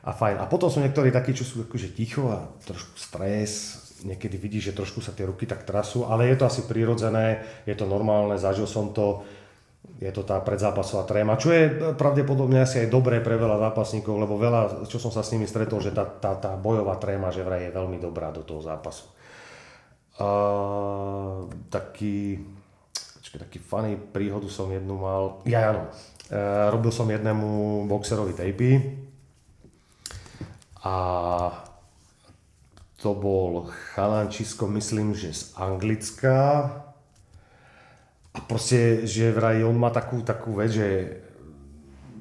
a 0.01 0.09
fajn. 0.09 0.41
A 0.41 0.50
potom 0.50 0.73
sú 0.73 0.81
niektorí 0.81 1.13
takí, 1.13 1.38
čo 1.38 1.45
sú 1.45 1.69
akože 1.69 1.93
ticho 1.93 2.33
a 2.33 2.50
trošku 2.65 2.97
stres, 2.97 3.77
niekedy 4.03 4.38
vidíš, 4.38 4.74
že 4.74 4.77
trošku 4.77 5.00
sa 5.01 5.13
tie 5.13 5.25
ruky 5.25 5.46
tak 5.46 5.63
trasú, 5.63 6.10
ale 6.10 6.29
je 6.29 6.36
to 6.38 6.48
asi 6.50 6.62
prirodzené, 6.65 7.46
je 7.65 7.75
to 7.77 7.86
normálne, 7.86 8.38
zažil 8.38 8.65
som 8.65 8.93
to, 8.93 9.22
je 10.01 10.10
to 10.10 10.25
tá 10.25 10.41
predzápasová 10.41 11.05
tréma, 11.05 11.38
čo 11.38 11.53
je 11.53 11.93
pravdepodobne 11.98 12.62
asi 12.62 12.86
aj 12.86 12.93
dobré 12.93 13.22
pre 13.22 13.38
veľa 13.38 13.70
zápasníkov, 13.70 14.13
lebo 14.17 14.38
veľa, 14.38 14.86
čo 14.89 14.98
som 14.98 15.13
sa 15.13 15.22
s 15.22 15.34
nimi 15.34 15.46
stretol, 15.46 15.81
že 15.81 15.93
tá, 15.93 16.05
tá, 16.05 16.34
tá 16.38 16.58
bojová 16.58 16.98
tréma, 16.98 17.34
že 17.34 17.46
vraj 17.46 17.70
je 17.70 17.77
veľmi 17.77 17.98
dobrá 18.01 18.34
do 18.34 18.41
toho 18.41 18.62
zápasu. 18.62 19.05
A, 20.17 20.27
taký, 21.70 22.41
počkej, 23.22 23.39
taký 23.46 23.58
funny 23.62 23.98
príhodu 23.98 24.50
som 24.50 24.70
jednu 24.70 24.98
mal, 24.98 25.41
ja 25.46 25.74
áno, 25.74 25.89
e, 26.29 26.38
robil 26.70 26.93
som 26.93 27.10
jednému 27.10 27.86
boxerovi 27.89 28.34
tapy 28.34 28.81
a 30.81 30.96
to 33.01 33.17
bol 33.17 33.74
chalančisko, 33.98 34.70
myslím, 34.77 35.17
že 35.17 35.34
z 35.34 35.41
Anglicka. 35.58 36.70
A 38.31 38.39
proste, 38.46 39.10
že 39.10 39.34
vraj 39.34 39.65
on 39.65 39.75
má 39.75 39.89
takú, 39.89 40.22
takú 40.22 40.55
vec, 40.55 40.72
že 40.72 41.20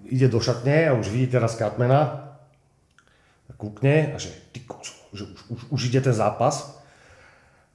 ide 0.08 0.26
do 0.26 0.40
šatne 0.42 0.90
a 0.90 0.96
už 0.98 1.12
vidí 1.12 1.30
teraz 1.30 1.54
Katmana, 1.54 2.32
kúkne 3.60 4.10
a 4.10 4.18
že 4.18 4.32
ty 4.56 4.64
kozo, 4.64 4.96
že 5.12 5.28
už, 5.28 5.40
už, 5.52 5.60
už 5.68 5.80
ide 5.92 6.00
ten 6.00 6.16
zápas 6.16 6.80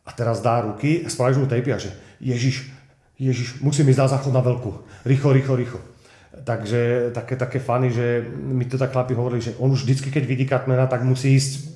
a 0.02 0.10
teraz 0.12 0.42
dá 0.42 0.66
ruky 0.66 1.06
spravíš 1.06 1.38
mu 1.38 1.46
tejpy 1.46 1.70
a 1.72 1.80
že 1.80 1.94
Ježiš, 2.18 2.74
Ježiš, 3.22 3.62
musím 3.62 3.94
ísť 3.94 4.02
na 4.02 4.12
záchod 4.12 4.34
na 4.34 4.42
veľkú, 4.42 4.72
rýchlo, 5.06 5.30
rýchlo, 5.32 5.56
rýchlo. 5.56 5.80
Takže 6.36 7.14
také, 7.16 7.38
také 7.38 7.62
fany, 7.62 7.94
že 7.94 8.26
mi 8.34 8.66
to 8.66 8.76
tak 8.76 8.92
chlapi 8.92 9.14
hovorili, 9.14 9.46
že 9.46 9.56
on 9.62 9.72
už 9.72 9.88
vždycky, 9.88 10.12
keď 10.12 10.24
vidí 10.26 10.46
Katmana, 10.50 10.90
tak 10.90 11.06
musí 11.06 11.38
ísť 11.38 11.75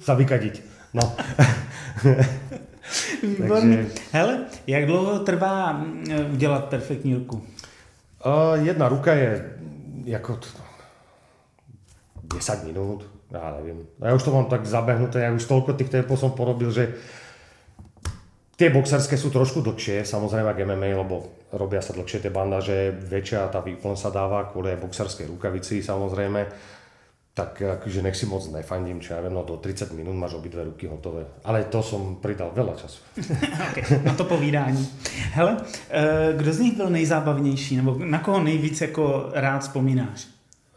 sa 0.00 0.14
vykadiť. 0.16 0.54
No. 0.96 1.04
Takže... 3.20 3.86
Hele, 4.12 4.38
jak 4.66 4.86
dlouho 4.86 5.18
trvá 5.18 5.72
mm, 5.72 6.32
udělat 6.32 6.64
perfektní 6.64 7.14
ruku? 7.14 7.42
Uh, 8.26 8.66
jedna 8.66 8.88
ruka 8.88 9.14
je 9.14 9.52
jako 10.04 10.38
10 12.34 12.64
minút, 12.64 13.06
ja 13.30 13.50
neviem. 13.58 13.82
Ja 13.98 14.14
už 14.14 14.22
to 14.22 14.30
mám 14.30 14.46
tak 14.46 14.62
zabehnuté, 14.66 15.26
ja 15.26 15.34
už 15.34 15.46
toľko 15.50 15.74
tých 15.74 15.90
tempov 15.90 16.14
som 16.18 16.30
porobil, 16.30 16.70
že 16.70 16.94
tie 18.54 18.70
boxerské 18.70 19.18
sú 19.18 19.34
trošku 19.34 19.66
dlhšie, 19.66 20.06
samozrejme 20.06 20.54
ako 20.54 20.62
MMA, 20.62 20.90
lebo 20.94 21.14
robia 21.50 21.82
sa 21.82 21.90
dlhšie 21.90 22.22
tie 22.22 22.30
bandaže, 22.30 22.94
väčšia 22.94 23.50
tá 23.50 23.58
výplň 23.64 23.94
sa 23.98 24.14
dáva 24.14 24.46
kvôli 24.46 24.78
boxerskej 24.78 25.26
rukavici 25.26 25.82
samozrejme 25.82 26.46
tak 27.34 27.62
akože 27.62 28.02
nech 28.02 28.16
si 28.18 28.26
moc 28.26 28.42
nefandím, 28.50 28.98
čo 28.98 29.14
ja 29.14 29.22
viem, 29.22 29.30
no 29.32 29.46
do 29.46 29.56
30 29.56 29.94
minút 29.94 30.18
máš 30.18 30.34
obidve 30.34 30.66
ruky 30.66 30.90
hotové. 30.90 31.24
Ale 31.46 31.64
to 31.70 31.78
som 31.78 32.18
pridal 32.18 32.50
veľa 32.50 32.74
času. 32.74 33.00
okay, 33.70 34.02
na 34.02 34.14
to 34.14 34.24
povídání. 34.24 34.88
Hele, 35.32 35.56
eh, 35.90 36.34
kdo 36.36 36.52
z 36.52 36.58
nich 36.58 36.76
byl 36.76 36.90
nejzábavnější, 36.90 37.76
nebo 37.76 37.98
na 37.98 38.18
koho 38.18 38.42
nejvíc 38.42 38.80
jako 38.80 39.30
rád 39.34 39.58
vzpomínáš? 39.58 40.26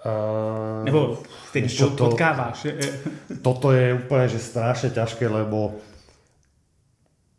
Uh, 0.03 0.85
nebo 0.85 1.17
který 1.49 1.77
to, 1.77 1.89
potkáváš? 1.89 2.67
toto 3.41 3.71
je 3.71 3.95
úplne 3.95 4.27
že 4.27 4.35
strašne 4.35 4.91
ťažké, 4.91 5.31
lebo 5.31 5.79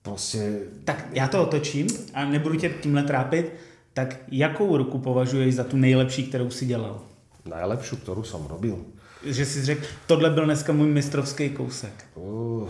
proste... 0.01 0.65
Tak 0.85 1.13
já 1.13 1.29
to 1.29 1.43
otočím 1.43 1.87
a 2.15 2.25
nebudu 2.25 2.57
tě 2.57 2.69
tímhle 2.69 3.03
trápit. 3.03 3.53
Tak 3.93 4.17
jakou 4.33 4.77
ruku 4.77 4.99
považuješ 4.99 5.55
za 5.55 5.65
tu 5.65 5.77
nejlepší, 5.77 6.27
kterou 6.27 6.51
si 6.51 6.67
dělal? 6.67 7.05
Najlepšiu, 7.45 8.01
ktorú 8.01 8.25
som 8.25 8.49
robil? 8.49 8.81
Že 9.27 9.45
si 9.45 9.65
řekl, 9.65 9.87
tohle 10.07 10.31
byl 10.31 10.45
dneska 10.45 10.73
můj 10.73 10.87
mistrovský 10.87 11.51
kousek? 11.51 12.05
Uh, 12.15 12.69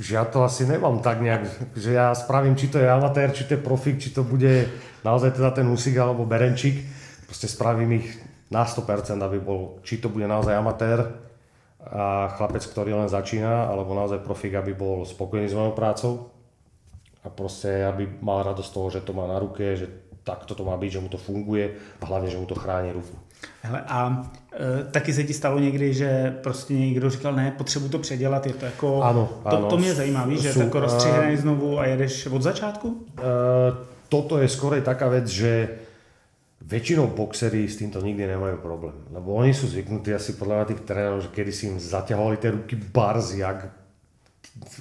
že 0.00 0.18
ja 0.18 0.24
to 0.24 0.42
asi 0.42 0.66
nemám 0.66 0.98
tak 0.98 1.20
nejak, 1.20 1.76
že 1.76 1.94
ja 1.94 2.10
spravím, 2.16 2.56
či 2.56 2.68
to 2.68 2.82
je 2.82 2.88
amatér, 2.90 3.30
či 3.30 3.44
to 3.44 3.54
je 3.54 3.60
profik, 3.62 4.02
či 4.02 4.10
to 4.10 4.26
bude 4.26 4.66
naozaj 5.04 5.36
teda 5.36 5.50
ten 5.54 5.68
Husik 5.68 5.94
alebo 5.94 6.26
Berenčík. 6.26 6.82
Proste 7.30 7.46
spravím 7.46 8.02
ich 8.02 8.08
na 8.50 8.66
100%, 8.66 9.20
aby 9.22 9.38
bol, 9.38 9.80
či 9.86 10.02
to 10.02 10.10
bude 10.10 10.26
naozaj 10.26 10.52
amatér 10.52 11.12
a 11.82 12.30
chlapec, 12.38 12.62
ktorý 12.66 12.94
len 12.94 13.10
začína, 13.10 13.70
alebo 13.70 13.96
naozaj 13.96 14.22
profik, 14.22 14.54
aby 14.54 14.74
bol 14.74 15.06
spokojný 15.06 15.50
s 15.50 15.56
mojou 15.56 15.74
prácou 15.74 16.12
a 17.22 17.30
proste 17.30 17.86
aby 17.86 18.18
mal 18.22 18.42
radosť 18.42 18.70
toho, 18.70 18.88
že 18.90 19.00
to 19.06 19.14
má 19.14 19.26
na 19.30 19.38
ruke, 19.38 19.78
že 19.78 19.86
takto 20.22 20.54
to 20.54 20.62
má 20.62 20.78
byť, 20.78 20.90
že 20.98 21.02
mu 21.02 21.08
to 21.10 21.18
funguje 21.18 21.74
a 21.98 22.04
hlavne, 22.06 22.30
že 22.30 22.38
mu 22.38 22.46
to 22.46 22.58
chráni 22.58 22.94
ruku. 22.94 23.14
Hele, 23.62 23.84
a 23.88 24.30
e, 24.52 24.84
taky 24.84 25.12
se 25.12 25.24
ti 25.24 25.34
stalo 25.34 25.58
někdy, 25.58 25.94
že 25.94 26.36
prostě 26.42 26.74
někdo 26.74 27.10
říkal, 27.10 27.34
ne, 27.34 27.54
potřebuji 27.58 27.88
to 27.88 27.98
předělat, 27.98 28.46
je 28.46 28.52
to 28.52 28.64
jako, 28.64 29.02
ano, 29.02 29.28
to, 29.42 29.56
ano, 29.56 29.68
to 29.68 29.76
mě 29.78 29.94
zajímá, 29.94 30.24
víš, 30.26 30.40
že 30.40 30.60
jako 30.60 30.80
rozstřihneš 30.80 31.40
znovu 31.40 31.78
a 31.78 31.86
jedeš 31.86 32.26
od 32.26 32.42
začátku? 32.42 33.06
E, 33.18 33.22
toto 34.08 34.38
je 34.38 34.48
skorej 34.48 34.80
taká 34.80 35.08
vec, 35.08 35.26
že 35.28 35.68
väčšinou 36.62 37.10
boxery 37.10 37.66
s 37.66 37.80
týmto 37.80 37.98
nikdy 37.98 38.26
nemajú 38.26 38.62
problém. 38.62 38.94
Lebo 39.10 39.34
oni 39.34 39.50
sú 39.50 39.66
zvyknutí 39.66 40.14
asi 40.14 40.38
podľa 40.38 40.70
tých 40.70 40.86
trénerov, 40.86 41.26
že 41.26 41.34
kedy 41.34 41.52
si 41.52 41.62
im 41.72 41.76
zaťahovali 41.80 42.36
tie 42.38 42.54
ruky 42.54 42.78
bars, 42.78 43.34
jak 43.34 43.72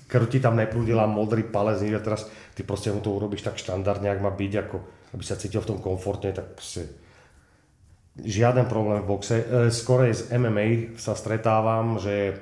krti 0.05 0.37
tam 0.43 0.59
neprúdila 0.59 1.09
modrý 1.09 1.47
palec, 1.47 1.81
a 1.81 2.01
teraz 2.03 2.27
ty 2.53 2.61
proste 2.61 2.91
mu 2.91 3.01
to 3.01 3.15
urobíš 3.15 3.41
tak 3.47 3.57
štandardne, 3.57 4.11
ak 4.11 4.21
má 4.21 4.29
byť, 4.29 4.53
ako 4.67 4.77
aby 5.11 5.23
sa 5.23 5.35
cítil 5.35 5.59
v 5.63 5.75
tom 5.75 5.79
komfortne, 5.83 6.31
tak 6.31 6.55
proste 6.55 6.87
žiaden 8.19 8.67
problém 8.67 8.99
v 9.03 9.09
boxe. 9.09 9.37
E, 9.39 9.45
skorej 9.71 10.11
z 10.15 10.21
MMA 10.35 10.99
sa 10.99 11.15
stretávam, 11.15 11.95
že 11.95 12.35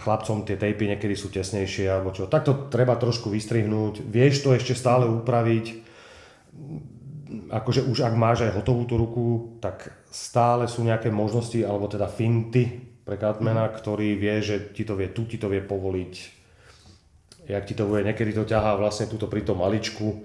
chlapcom 0.00 0.42
tie 0.48 0.56
tejpy 0.56 0.88
niekedy 0.88 1.12
sú 1.12 1.28
tesnejšie 1.28 1.86
alebo 1.86 2.10
čo. 2.10 2.26
Tak 2.26 2.42
to 2.42 2.52
treba 2.72 2.96
trošku 2.96 3.28
vystrihnúť. 3.28 4.00
Vieš 4.02 4.42
to 4.42 4.56
ešte 4.56 4.72
stále 4.72 5.04
upraviť. 5.04 5.84
Akože 7.52 7.86
už 7.86 8.02
ak 8.02 8.14
máš 8.16 8.48
aj 8.48 8.56
hotovú 8.56 8.88
tú 8.88 8.94
ruku, 8.96 9.26
tak 9.62 9.92
stále 10.10 10.66
sú 10.66 10.82
nejaké 10.82 11.12
možnosti 11.12 11.60
alebo 11.62 11.86
teda 11.86 12.10
finty 12.10 12.90
pre 13.04 13.20
Katmana, 13.20 13.68
ktorý 13.70 14.16
vie, 14.16 14.42
že 14.42 14.72
ti 14.72 14.82
to 14.82 14.96
vie 14.96 15.12
tu, 15.12 15.28
ti 15.28 15.38
to 15.38 15.46
vie 15.46 15.62
povoliť. 15.62 16.14
Jak 17.50 17.66
ti 17.66 17.74
to 17.74 17.86
bude, 17.86 18.06
niekedy 18.06 18.30
to 18.30 18.46
ťahá 18.46 18.78
vlastne 18.78 19.10
túto 19.10 19.26
pri 19.26 19.42
tom 19.42 19.62
maličku 19.62 20.24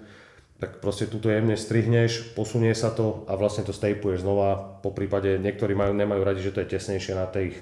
tak 0.55 0.79
proste 0.79 1.11
túto 1.11 1.27
jemne 1.27 1.59
strihneš, 1.59 2.31
posunie 2.31 2.71
sa 2.71 2.87
to 2.95 3.27
a 3.27 3.35
vlastne 3.35 3.67
to 3.67 3.75
stejpuješ 3.75 4.23
znova. 4.23 4.79
Po 4.79 4.95
prípade 4.95 5.35
niektorí 5.35 5.75
majú, 5.75 5.91
nemajú 5.91 6.21
radi, 6.23 6.41
že 6.47 6.55
to 6.55 6.63
je 6.63 6.71
tesnejšie 6.79 7.11
na, 7.11 7.27
tej, 7.27 7.59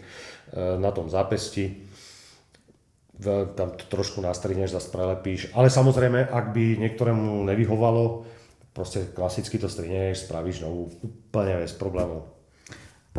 e, 0.53 0.77
na 0.77 0.93
tom 0.93 1.09
zápesti. 1.09 1.89
Tam 3.57 3.73
to 3.77 3.85
trošku 3.89 4.21
nastrihneš, 4.21 4.77
zase 4.77 4.89
prelepíš. 4.93 5.49
Ale 5.57 5.73
samozrejme, 5.73 6.29
ak 6.29 6.53
by 6.53 6.81
niektorému 6.85 7.45
nevyhovalo, 7.45 8.25
proste 8.73 9.09
klasicky 9.09 9.57
to 9.57 9.69
strihneš, 9.69 10.29
spravíš 10.29 10.65
novú 10.65 10.93
úplne 11.01 11.65
bez 11.65 11.73
problémov. 11.73 12.29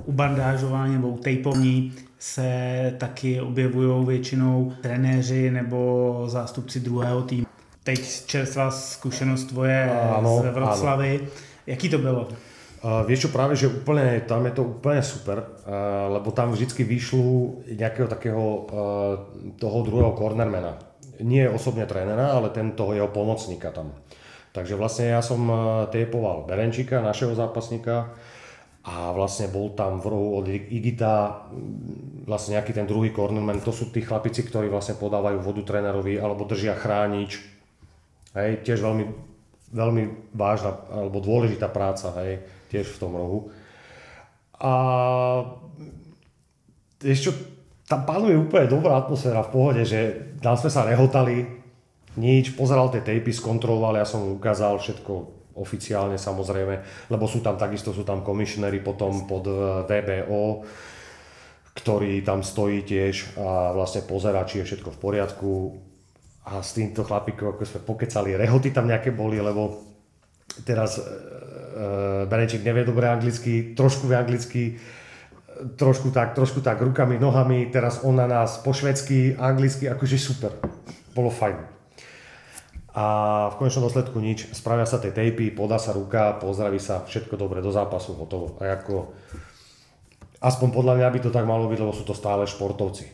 U 0.06 0.12
bandážování 0.12 0.94
nebo 0.94 1.08
u 1.08 1.18
tejpovní 1.18 1.92
se 2.18 2.50
taky 2.98 3.40
objevují 3.40 4.06
většinou 4.06 4.72
trenéři 4.82 5.50
nebo 5.50 6.22
zástupci 6.26 6.80
druhého 6.80 7.22
týmu 7.22 7.43
teď 7.84 8.00
čerstvá 8.24 8.72
zkušenosť 8.72 9.44
tvoje 9.52 9.78
áno, 9.92 10.40
z 10.40 10.50
Vroclavy. 10.50 11.12
Áno. 11.20 11.28
Jaký 11.68 11.86
to 11.92 11.98
bylo? 12.00 12.22
Uh, 12.84 13.00
vieš 13.08 13.28
čo, 13.28 13.30
práve, 13.32 13.56
že 13.56 13.72
úplne, 13.72 14.20
tam 14.28 14.44
je 14.44 14.52
to 14.52 14.62
úplne 14.76 15.00
super, 15.00 15.40
uh, 15.40 16.12
lebo 16.12 16.28
tam 16.36 16.52
vždycky 16.52 16.84
vyšľú 16.84 17.64
nejakého 17.80 18.08
takého 18.08 18.44
uh, 18.44 18.64
toho 19.56 19.78
druhého 19.84 20.12
cornermana. 20.12 20.76
Nie 21.20 21.48
osobne 21.48 21.88
trénera, 21.88 22.36
ale 22.36 22.52
ten 22.52 22.76
toho 22.76 22.92
jeho 22.92 23.08
pomocníka 23.08 23.72
tam. 23.72 23.96
Takže 24.52 24.76
vlastne 24.76 25.16
ja 25.16 25.24
som 25.24 25.40
uh, 25.48 25.88
tejpoval 25.88 26.44
Berenčíka, 26.44 27.00
našeho 27.00 27.32
zápasníka, 27.32 28.12
a 28.84 29.16
vlastne 29.16 29.48
bol 29.48 29.72
tam 29.72 29.96
v 29.96 30.12
rohu 30.12 30.28
od 30.36 30.46
Igita 30.52 31.48
vlastne 32.28 32.60
nejaký 32.60 32.76
ten 32.76 32.84
druhý 32.84 33.16
cornerman, 33.16 33.64
to 33.64 33.72
sú 33.72 33.88
tí 33.88 34.04
chlapici, 34.04 34.44
ktorí 34.44 34.68
vlastne 34.68 35.00
podávajú 35.00 35.40
vodu 35.40 35.64
trénerovi 35.64 36.20
alebo 36.20 36.44
držia 36.44 36.76
chránič, 36.76 37.53
Hej, 38.34 38.66
tiež 38.66 38.82
veľmi, 38.82 39.04
veľmi 39.70 40.34
vážna 40.34 40.74
alebo 40.90 41.22
dôležitá 41.22 41.70
práca, 41.70 42.10
hej, 42.22 42.42
tiež 42.70 42.98
v 42.98 43.00
tom 43.00 43.14
rohu. 43.14 43.38
A 44.58 44.72
ešte 46.98 47.30
tam 47.86 48.02
panuje 48.08 48.34
úplne 48.34 48.66
dobrá 48.66 48.98
atmosféra 48.98 49.44
v 49.44 49.52
pohode, 49.52 49.82
že 49.86 50.34
tam 50.42 50.58
sme 50.58 50.70
sa 50.72 50.86
rehotali, 50.88 51.64
Nič, 52.14 52.54
pozeral 52.54 52.94
tie 52.94 53.02
tejpy, 53.02 53.34
skontroloval, 53.34 53.98
ja 53.98 54.06
som 54.06 54.22
mu 54.22 54.38
ukázal 54.38 54.78
všetko 54.78 55.12
oficiálne 55.58 56.14
samozrejme, 56.14 57.06
lebo 57.10 57.26
sú 57.26 57.42
tam 57.42 57.58
takisto 57.58 57.90
sú 57.90 58.06
tam 58.06 58.22
komisionery 58.22 58.82
potom 58.82 59.26
pod 59.26 59.46
eh, 59.46 59.86
VBO, 59.86 60.62
ktorý 61.74 62.22
tam 62.22 62.46
stojí 62.46 62.86
tiež 62.86 63.34
a 63.38 63.74
vlastne 63.74 64.06
pozera, 64.06 64.46
či 64.46 64.62
je 64.62 64.66
všetko 64.70 64.94
v 64.94 64.98
poriadku. 65.02 65.50
A 66.44 66.60
s 66.60 66.76
týmto 66.76 67.04
chlapíkom, 67.04 67.56
ako 67.56 67.64
sme 67.64 67.80
pokecali, 67.84 68.36
rehoty 68.36 68.68
tam 68.68 68.84
nejaké 68.84 69.16
boli, 69.16 69.40
lebo 69.40 69.80
teraz 70.68 71.00
e, 71.00 71.04
Benečík 72.28 72.60
nevie 72.60 72.84
dobre 72.84 73.08
anglicky, 73.08 73.72
trošku 73.72 74.06
vie 74.06 74.16
anglicky, 74.20 74.62
trošku 75.80 76.12
tak, 76.12 76.36
trošku 76.36 76.60
tak 76.60 76.84
rukami, 76.84 77.16
nohami, 77.16 77.72
teraz 77.72 78.04
on 78.04 78.20
na 78.20 78.28
nás 78.28 78.60
po 78.60 78.76
švedsky, 78.76 79.40
anglicky, 79.40 79.88
akože 79.88 80.20
super. 80.20 80.52
Bolo 81.16 81.32
fajn 81.32 81.74
a 82.94 83.04
v 83.50 83.58
konečnom 83.58 83.90
dôsledku 83.90 84.22
nič. 84.22 84.54
Spravia 84.54 84.86
sa 84.86 85.02
tie 85.02 85.10
tejpy, 85.10 85.50
podá 85.50 85.82
sa 85.82 85.90
ruka, 85.90 86.38
pozdraví 86.38 86.78
sa, 86.78 87.02
všetko 87.02 87.34
dobre, 87.34 87.58
do 87.58 87.74
zápasu, 87.74 88.14
hotovo. 88.14 88.54
A 88.62 88.70
ako, 88.78 89.10
aspoň 90.38 90.68
podľa 90.70 90.94
mňa 91.02 91.08
by 91.10 91.18
to 91.18 91.34
tak 91.34 91.42
malo 91.42 91.66
byť, 91.66 91.78
lebo 91.82 91.90
sú 91.90 92.06
to 92.06 92.14
stále 92.14 92.46
športovci. 92.46 93.10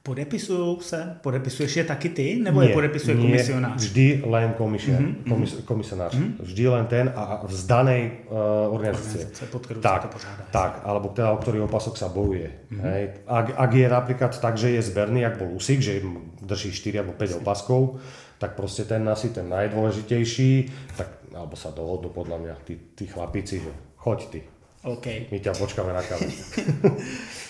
Podepisujú 0.00 0.80
se? 0.80 1.16
Podepisuješ 1.20 1.76
je 1.76 1.84
taky 1.84 2.08
ty? 2.08 2.40
Nebo 2.40 2.60
nie, 2.60 2.68
je 2.68 2.74
podepisuje 2.74 3.14
nie, 3.14 3.22
komisionář? 3.22 3.76
vždy 3.76 4.06
len 4.24 4.52
komisia, 4.56 4.96
mm-hmm. 4.96 5.28
komis, 5.28 5.52
komisionář. 5.64 6.14
Mm-hmm. 6.16 6.32
Vždy 6.40 6.64
len 6.68 6.84
ten 6.86 7.12
a 7.12 7.44
z 7.48 7.66
danej 7.68 8.24
uh, 8.32 8.72
organizácie. 8.72 9.28
Organizácie, 9.28 9.82
tak, 9.82 10.02
to 10.02 10.08
pořádá. 10.08 10.42
Tak, 10.50 10.80
alebo 10.88 11.12
teda 11.12 11.30
o 11.30 11.36
ktorý 11.36 11.60
opasok 11.68 12.00
sa 12.00 12.08
bojuje. 12.08 12.48
Mm-hmm. 12.48 12.80
Hej. 12.80 13.02
Ak, 13.28 13.46
ak 13.52 13.70
je 13.76 13.86
napríklad 13.92 14.32
tak, 14.40 14.56
že 14.56 14.72
je 14.72 14.80
zberný, 14.80 15.20
ak 15.20 15.36
bol 15.36 15.52
Usik, 15.52 15.84
že 15.84 16.00
drží 16.40 16.72
4 16.72 17.04
alebo 17.04 17.12
5 17.12 17.44
opaskov, 17.44 18.00
tak 18.40 18.56
proste 18.56 18.88
ten 18.88 19.04
asi 19.04 19.36
ten 19.36 19.52
najdôležitejší, 19.52 20.52
tak, 20.96 21.28
alebo 21.36 21.60
sa 21.60 21.76
dohodnú 21.76 22.08
podľa 22.08 22.40
mňa 22.40 22.54
tí, 22.64 22.96
tí 22.96 23.04
chlapíci, 23.04 23.60
že 23.60 23.72
choď 24.00 24.18
ty. 24.32 24.40
OK. 24.80 25.28
My 25.28 25.44
ťa 25.44 25.52
počkáme 25.60 25.92
na 25.92 26.00
káve. 26.00 26.24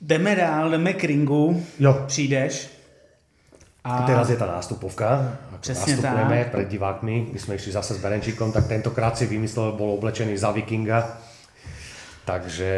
jdeme 0.00 0.36
dál, 0.36 0.70
jdeme 0.70 0.92
k 0.92 1.04
ringu, 1.04 1.66
jo. 1.78 2.04
přijdeš. 2.06 2.70
A... 3.84 3.96
a 3.96 4.06
teraz 4.06 4.28
je 4.28 4.36
tá 4.36 4.44
nástupovka. 4.44 5.40
Ako 5.56 5.60
Přesně 5.60 5.96
nastupujeme 5.96 6.44
tak. 6.44 6.52
pred 6.52 6.68
divákmi. 6.68 7.32
My 7.32 7.38
sme 7.38 7.54
išli 7.56 7.72
zase 7.72 7.96
s 7.96 8.00
Berenčíkom, 8.04 8.52
tak 8.52 8.68
tentokrát 8.68 9.16
si 9.16 9.24
vymyslel, 9.24 9.72
bol 9.72 9.96
oblečený 9.96 10.36
za 10.36 10.52
vikinga. 10.52 11.16
Takže 12.24 12.70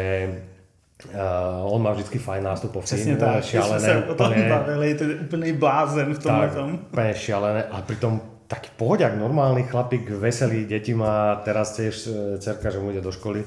Uh, 1.03 1.67
on 1.67 1.83
má 1.83 1.91
vždycky 1.91 2.15
fajn 2.19 2.43
nástupovky. 2.43 2.95
Přesně 2.95 3.15
tak, 3.17 3.43
šialené, 3.43 3.79
se 3.79 4.03
o 4.05 4.15
tom 4.15 4.31
úplne, 4.31 4.49
bavili, 4.49 4.95
to 4.95 5.03
je 5.03 5.15
úplný 5.15 5.51
blázen 5.51 6.13
v 6.15 6.19
tomhle 6.19 6.47
tom. 6.47 6.79
Úplne 6.79 7.13
šialené 7.13 7.61
a 7.67 7.83
pritom 7.83 8.21
taký 8.47 8.71
pohodiak, 8.79 9.11
normálny 9.19 9.67
chlapík, 9.67 10.07
veselý, 10.15 10.63
deti 10.63 10.95
má, 10.95 11.35
teraz 11.43 11.75
tiež 11.75 12.07
e, 12.07 12.39
cerka, 12.39 12.71
že 12.71 12.79
mu 12.79 12.95
ide 12.95 13.03
do 13.03 13.11
školy. 13.11 13.43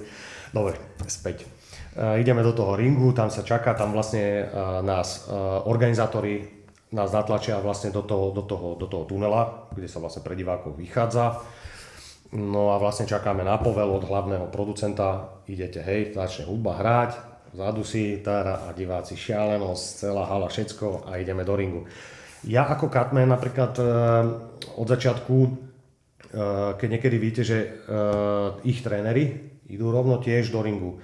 Dobre, 0.53 0.77
späť. 1.09 1.49
Uh, 1.97 2.21
ideme 2.21 2.45
do 2.45 2.53
toho 2.53 2.77
ringu, 2.77 3.17
tam 3.17 3.33
sa 3.33 3.41
čaká, 3.41 3.73
tam 3.73 3.97
vlastne 3.97 4.45
uh, 4.45 4.85
nás 4.85 5.25
uh, 5.33 5.65
organizátori 5.65 6.45
nás 6.93 7.11
natlačia 7.11 7.59
vlastne 7.59 7.91
do 7.91 8.05
toho, 8.05 8.31
do, 8.31 8.47
toho, 8.47 8.79
do 8.79 8.87
toho 8.87 9.09
tunela, 9.09 9.67
kde 9.75 9.91
sa 9.91 9.99
vlastne 9.99 10.23
pre 10.23 10.39
divákov 10.39 10.79
vychádza. 10.79 11.43
No 12.37 12.71
a 12.71 12.79
vlastne 12.79 13.11
čakáme 13.11 13.43
na 13.43 13.59
povel 13.59 13.91
od 13.91 14.07
hlavného 14.07 14.47
producenta, 14.55 15.41
idete, 15.51 15.83
hej, 15.83 16.15
začne 16.15 16.47
hudba 16.47 16.79
hrať, 16.79 17.11
Vzadu 17.57 17.89
tára 18.21 18.69
a 18.69 18.77
diváci 18.77 19.17
šialenosť, 19.17 19.85
celá 20.05 20.29
hala, 20.29 20.45
všetko 20.45 21.09
a 21.09 21.17
ideme 21.17 21.41
do 21.41 21.57
ringu. 21.57 21.89
Ja 22.45 22.69
ako 22.69 22.93
Catman 22.93 23.33
napríklad 23.33 23.81
od 24.77 24.87
začiatku, 24.87 25.37
keď 26.77 26.89
niekedy 26.91 27.17
víte, 27.17 27.43
že 27.49 27.81
ich 28.61 28.85
tréneri 28.85 29.57
idú 29.73 29.89
rovno 29.89 30.21
tiež 30.21 30.53
do 30.53 30.61
ringu. 30.61 31.01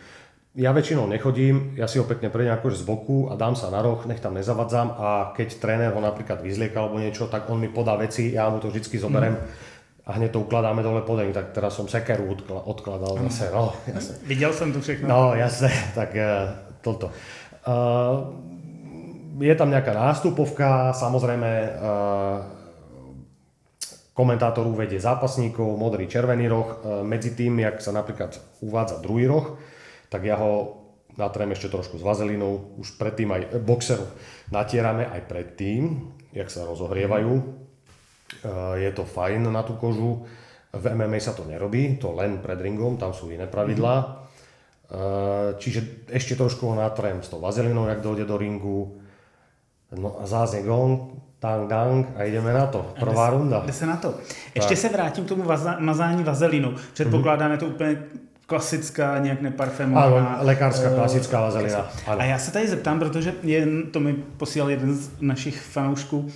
Ja 0.52 0.76
väčšinou 0.76 1.08
nechodím, 1.08 1.80
ja 1.80 1.88
si 1.88 1.96
ho 1.96 2.04
pekne 2.04 2.28
prejdem 2.28 2.52
akože 2.52 2.80
z 2.80 2.84
boku 2.84 3.32
a 3.32 3.40
dám 3.40 3.56
sa 3.56 3.72
na 3.72 3.80
roh, 3.80 4.04
nech 4.04 4.20
tam 4.20 4.36
nezavadzam 4.36 4.92
a 5.00 5.32
keď 5.32 5.48
tréner 5.56 5.96
ho 5.96 6.00
napríklad 6.04 6.44
vyzlieka 6.44 6.76
alebo 6.76 7.00
niečo, 7.00 7.24
tak 7.24 7.48
on 7.48 7.56
mi 7.56 7.72
podá 7.72 7.96
veci, 7.96 8.36
ja 8.36 8.52
mu 8.52 8.60
to 8.60 8.68
vždy 8.68 9.00
zoberiem. 9.00 9.36
Mm 9.40 9.70
a 10.02 10.18
hneď 10.18 10.34
to 10.34 10.42
ukladáme 10.42 10.82
dole 10.82 11.06
pod 11.06 11.22
tak 11.30 11.54
teraz 11.54 11.78
som 11.78 11.86
sekeru 11.86 12.34
odkladal 12.50 13.22
zase, 13.30 13.54
no 13.54 13.70
jasne. 13.86 14.18
Videl 14.26 14.50
som 14.50 14.74
to 14.74 14.82
všechno. 14.82 15.06
No 15.06 15.20
jasne, 15.38 15.70
tak 15.98 16.10
uh, 16.18 16.50
toto. 16.82 17.14
Uh, 17.62 18.34
je 19.38 19.54
tam 19.54 19.70
nejaká 19.70 19.94
nástupovka, 19.94 20.90
samozrejme 20.90 21.50
uh, 21.78 22.36
komentátor 24.10 24.66
uvedie 24.66 24.98
zápasníkov, 24.98 25.78
modrý, 25.78 26.04
červený 26.04 26.44
roh. 26.50 26.84
Medzi 27.00 27.32
tým, 27.32 27.64
jak 27.64 27.80
sa 27.80 27.96
napríklad 27.96 28.36
uvádza 28.60 29.00
druhý 29.00 29.24
roh, 29.24 29.56
tak 30.12 30.28
ja 30.28 30.36
ho 30.36 30.84
natrem 31.16 31.56
ešte 31.56 31.72
trošku 31.72 31.96
s 31.96 32.04
vazelinou, 32.04 32.76
už 32.76 33.00
predtým 33.00 33.32
aj 33.32 33.56
boxeru 33.64 34.04
natierame 34.52 35.08
aj 35.08 35.24
predtým, 35.24 36.12
jak 36.36 36.52
sa 36.52 36.68
rozohrievajú, 36.68 37.32
je 38.76 38.90
to 38.92 39.04
fajn 39.08 39.48
na 39.48 39.64
tú 39.64 39.80
kožu. 39.80 40.28
V 40.72 40.84
MMA 40.88 41.20
sa 41.20 41.36
to 41.36 41.44
nerobí, 41.44 42.00
to 42.00 42.16
len 42.16 42.40
pred 42.40 42.56
ringom, 42.56 42.96
tam 42.96 43.12
sú 43.12 43.28
iné 43.28 43.44
pravidlá. 43.44 43.96
Mm-hmm. 44.00 45.56
Čiže 45.60 45.80
ešte 46.08 46.36
trošku 46.36 46.68
ho 46.68 46.76
natrem 46.76 47.20
s 47.20 47.28
tou 47.28 47.40
vazelinou, 47.40 47.88
jak 47.88 48.00
dojde 48.00 48.24
do 48.24 48.36
ringu. 48.36 49.00
No 49.92 50.16
a 50.20 50.24
zase 50.24 50.64
gong, 50.64 51.12
tang, 51.36 51.68
dang 51.68 52.16
a 52.16 52.24
ideme 52.24 52.52
na 52.52 52.66
to. 52.72 52.96
Prvá 53.00 53.28
jde, 53.28 53.36
runda. 53.36 53.62
Jde 53.66 53.72
se 53.72 53.86
na 53.86 53.96
to. 53.96 54.14
Ještě 54.54 54.74
tak. 54.74 54.78
se 54.78 54.88
vrátím 54.88 55.24
k 55.24 55.28
tomu 55.28 55.44
vaza, 55.44 55.76
mazání 55.78 56.24
vazelinou. 56.24 56.72
Předpokládáme 56.92 57.58
to 57.58 57.66
úplně 57.66 57.96
klasická, 58.52 59.18
nějak 59.18 59.40
neparfemovaná. 59.40 60.26
Ano, 60.26 60.46
lékařská 60.46 60.90
uh, 60.90 60.96
klasická 60.96 61.40
vazelina. 61.40 61.88
A 62.06 62.24
já 62.24 62.38
se 62.38 62.52
tady 62.52 62.68
zeptám, 62.68 62.98
protože 62.98 63.34
je, 63.42 63.66
to 63.90 64.00
mi 64.00 64.12
posílal 64.36 64.70
jeden 64.70 64.94
z 64.94 65.10
našich 65.20 65.60
fanoušků 65.60 66.18
uh, 66.18 66.28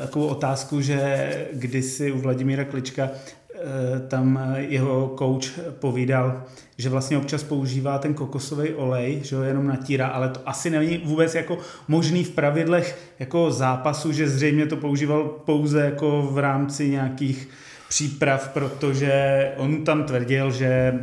takovou 0.00 0.26
otázku, 0.26 0.80
že 0.80 1.30
kdysi 1.52 2.12
u 2.12 2.18
Vladimíra 2.18 2.64
Klička 2.64 3.04
uh, 3.04 4.08
tam 4.08 4.54
jeho 4.56 5.14
coach 5.18 5.58
povídal, 5.78 6.42
že 6.78 6.88
vlastně 6.88 7.18
občas 7.18 7.42
používá 7.42 7.98
ten 7.98 8.14
kokosový 8.14 8.74
olej, 8.74 9.20
že 9.22 9.36
ho 9.36 9.42
jenom 9.42 9.66
natírá, 9.66 10.06
ale 10.06 10.28
to 10.28 10.40
asi 10.46 10.70
není 10.70 10.98
vůbec 11.04 11.34
jako 11.34 11.58
možný 11.88 12.24
v 12.24 12.30
pravidlech 12.30 12.98
jako 13.18 13.50
zápasu, 13.50 14.12
že 14.12 14.28
zřejmě 14.28 14.66
to 14.66 14.76
používal 14.76 15.24
pouze 15.24 15.80
jako 15.80 16.28
v 16.32 16.38
rámci 16.38 16.88
nějakých 16.88 17.48
příprav, 17.90 18.48
protože 18.48 19.12
on 19.56 19.84
tam 19.84 20.06
tvrdil, 20.06 20.50
že, 20.50 20.94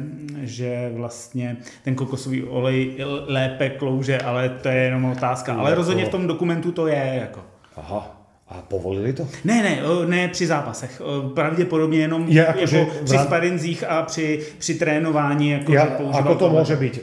že 0.41 0.91
vlastně 0.95 1.58
ten 1.84 1.95
kokosový 1.95 2.43
olej 2.43 2.95
lépe 3.28 3.69
klouže, 3.69 4.17
ale 4.17 4.50
to 4.50 4.71
je 4.71 4.76
jenom 4.76 5.06
otázka. 5.06 5.54
Ale 5.54 5.76
rozhodně 5.76 6.06
v 6.06 6.15
tom 6.15 6.28
dokumentu 6.28 6.71
to 6.71 6.88
je. 6.88 7.28
Jako. 7.28 7.43
Aha. 7.76 8.13
A 8.47 8.63
povolili 8.63 9.13
to? 9.13 9.28
Ne, 9.43 9.63
ne, 9.63 9.73
ne 10.08 10.28
při 10.28 10.47
zápasech. 10.47 11.02
Pravděpodobně 11.36 12.00
jenom 12.00 12.23
je, 12.28 12.39
jako, 12.41 12.60
jako 12.60 12.71
že 12.71 12.86
při 13.04 13.17
sparinzích 13.17 13.84
a 13.84 14.04
při, 14.04 14.47
při 14.58 14.73
trénování. 14.80 15.50
Jako, 15.50 15.73
ja, 15.73 15.86
že 16.00 16.23
ako 16.23 16.36
to 16.39 16.47
môže 16.47 16.76
byť? 16.80 16.93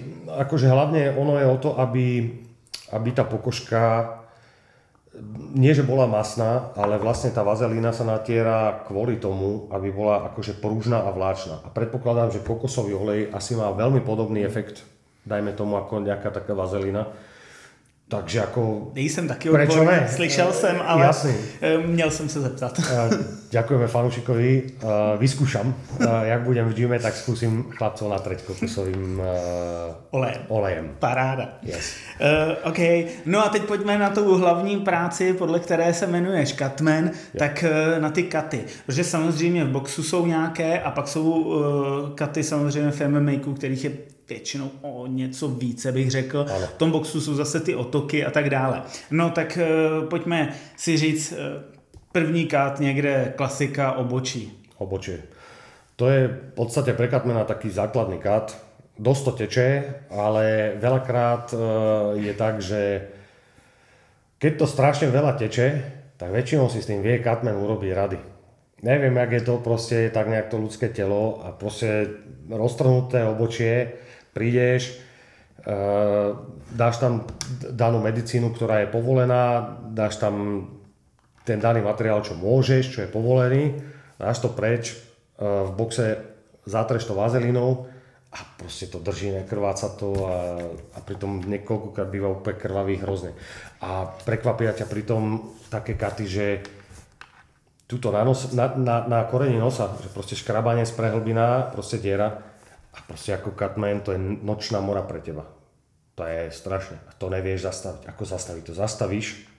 Akože 0.41 0.67
hlavne 0.73 1.13
ono 1.13 1.37
je 1.37 1.47
o 1.47 1.57
to, 1.61 1.77
aby, 1.77 2.33
aby 2.97 3.11
tá 3.13 3.29
pokožka 3.29 4.09
nie, 5.55 5.71
že 5.71 5.87
bola 5.87 6.11
masná, 6.11 6.75
ale 6.75 6.99
vlastne 6.99 7.31
tá 7.31 7.47
vazelína 7.47 7.95
sa 7.95 8.03
natiera 8.03 8.83
kvôli 8.91 9.23
tomu, 9.23 9.71
aby 9.71 9.95
bola 9.95 10.27
akože 10.31 10.59
prúžná 10.59 11.07
a 11.07 11.15
vláčna. 11.15 11.63
A 11.63 11.71
predpokladám, 11.71 12.35
že 12.35 12.43
kokosový 12.43 12.99
olej 12.99 13.21
asi 13.31 13.55
má 13.55 13.71
veľmi 13.71 14.03
podobný 14.03 14.43
efekt, 14.43 14.83
dajme 15.23 15.55
tomu 15.55 15.79
ako 15.79 16.03
nejaká 16.03 16.35
taká 16.35 16.59
vazelina. 16.59 17.15
Takže 18.09 18.39
jako... 18.39 18.91
Nejsem 18.95 19.29
taky 19.29 19.51
odborný, 19.51 19.99
slyšel 20.09 20.53
jsem, 20.53 20.77
ale 20.85 21.07
Jasný. 21.07 21.35
Eh, 21.61 21.79
měl 21.79 22.11
jsem 22.11 22.29
se 22.29 22.41
zeptat. 22.41 22.81
Ďakujeme 23.51 23.87
fanúšikovi, 23.87 24.63
vyskúšam. 25.19 25.75
Jak 26.23 26.43
budem 26.43 26.69
v 26.69 26.75
gyme, 26.75 26.99
tak 26.99 27.15
skúsim 27.15 27.71
chlapcov 27.71 28.11
natreť 28.11 28.43
kokosovým 28.43 29.23
olejem. 30.11 30.43
olejem. 30.49 30.87
Paráda. 30.99 31.63
Yes. 31.63 31.95
Uh, 32.19 32.69
OK, 32.71 32.79
no 33.27 33.47
a 33.47 33.49
teď 33.49 33.63
pojďme 33.63 33.99
na 33.99 34.11
tu 34.11 34.37
hlavní 34.37 34.77
práci, 34.77 35.33
podle 35.33 35.61
které 35.61 35.95
se 35.95 36.07
jmenuješ 36.07 36.57
yeah. 36.59 36.75
tak 37.39 37.65
na 37.99 38.11
ty 38.11 38.23
katy. 38.23 38.65
Protože 38.87 39.05
samozřejmě 39.05 39.65
v 39.65 39.69
boxu 39.69 40.03
jsou 40.03 40.27
nějaké 40.27 40.83
a 40.83 40.91
pak 40.91 41.09
jsou 41.09 41.23
uh, 41.23 41.65
katy 42.15 42.43
samozřejmě 42.43 42.91
v 42.91 43.09
MMA, 43.09 43.33
kterých 43.55 43.85
je 43.85 43.91
většinou 44.29 44.71
o 44.83 45.07
něco 45.07 45.49
více, 45.49 45.93
bych 45.93 46.11
řekl. 46.11 46.47
Ano. 46.57 46.67
V 46.67 46.73
tom 46.73 46.91
boxu 46.91 47.21
jsou 47.21 47.35
zase 47.35 47.61
ty 47.61 47.75
otoky 47.75 48.25
a 48.25 48.31
tak 48.31 48.51
dále. 48.51 48.83
No 49.11 49.31
tak 49.31 49.59
uh, 49.61 50.09
pojďme 50.09 50.55
si 50.77 50.97
říct 50.97 51.33
uh, 51.33 51.39
první 52.13 52.47
kát 52.47 52.81
někde 52.81 53.33
klasika 53.37 53.93
obočí. 53.93 54.65
Obočí. 54.79 55.13
To 55.97 56.11
je 56.11 56.29
v 56.29 56.55
podstate 56.55 56.93
pre 56.93 57.09
Katmana 57.09 57.45
taký 57.45 57.71
základný 57.71 58.19
kat. 58.19 58.59
Dosť 58.99 59.25
to 59.25 59.33
teče, 59.33 59.69
ale 60.11 60.75
veľakrát 60.79 61.51
uh, 61.51 61.61
je 62.15 62.33
tak, 62.35 62.63
že 62.63 63.11
keď 64.39 64.53
to 64.59 64.67
strašne 64.67 65.09
veľa 65.11 65.35
teče, 65.41 65.69
tak 66.15 66.31
väčšinou 66.31 66.71
si 66.71 66.79
s 66.79 66.87
tým 66.87 67.03
vie 67.03 67.19
katmen 67.19 67.59
urobiť 67.59 67.91
rady. 67.91 68.21
Neviem, 68.85 69.17
jak 69.17 69.33
je 69.33 69.43
to 69.43 69.55
proste 69.65 70.13
tak 70.13 70.29
nejak 70.29 70.53
to 70.53 70.61
ľudské 70.61 70.93
telo 70.93 71.41
a 71.41 71.57
proste 71.57 72.07
roztrhnuté 72.53 73.25
obočie, 73.25 73.97
prídeš, 74.35 74.99
e, 75.63 75.73
dáš 76.75 76.99
tam 76.99 77.25
danú 77.71 78.03
medicínu, 78.03 78.51
ktorá 78.51 78.83
je 78.83 78.93
povolená, 78.93 79.79
dáš 79.95 80.19
tam 80.19 80.67
ten 81.47 81.63
daný 81.63 81.81
materiál, 81.87 82.21
čo 82.27 82.35
môžeš, 82.35 82.85
čo 82.91 82.99
je 83.07 83.09
povolený, 83.09 83.79
dáš 84.19 84.43
to 84.43 84.51
preč, 84.51 84.93
e, 84.93 84.97
v 85.39 85.71
boxe 85.79 86.19
zatreš 86.67 87.07
to 87.07 87.15
vazelínou 87.15 87.87
a 88.35 88.39
proste 88.59 88.91
to 88.91 88.99
drží, 88.99 89.31
nekrváca 89.31 89.95
to 89.95 90.11
a, 90.27 90.59
a 90.97 90.99
pritom 91.07 91.39
niekoľkokrát 91.47 92.09
býva 92.11 92.35
úplne 92.35 92.59
krvavý 92.59 92.99
hrozne. 92.99 93.31
A 93.79 94.11
prekvapia 94.27 94.75
ťa 94.75 94.91
pritom 94.91 95.55
také 95.71 95.95
katy, 95.95 96.25
že 96.27 96.47
tuto 97.87 98.11
na, 98.11 98.27
nos, 98.27 98.51
na, 98.51 98.75
na, 98.75 99.07
na 99.07 99.19
koreni 99.29 99.61
nosa, 99.61 99.93
že 100.03 100.11
proste 100.11 100.35
škrabanie 100.35 100.83
z 100.83 100.97
prehlbina, 100.99 101.71
proste 101.71 102.01
diera 102.03 102.43
a 102.95 102.99
proste 103.03 103.35
ako 103.35 103.59
cutman 103.59 104.01
to 104.01 104.15
je 104.15 104.21
nočná 104.21 104.79
mora 104.79 105.03
pre 105.03 105.19
teba. 105.19 105.45
To 106.15 106.23
je 106.23 106.55
strašné. 106.55 107.03
A 107.11 107.13
to 107.19 107.27
nevieš 107.27 107.67
zastaviť. 107.67 108.03
Ako 108.07 108.23
zastaviť 108.23 108.63
to? 108.71 108.73
Zastavíš 108.79 109.51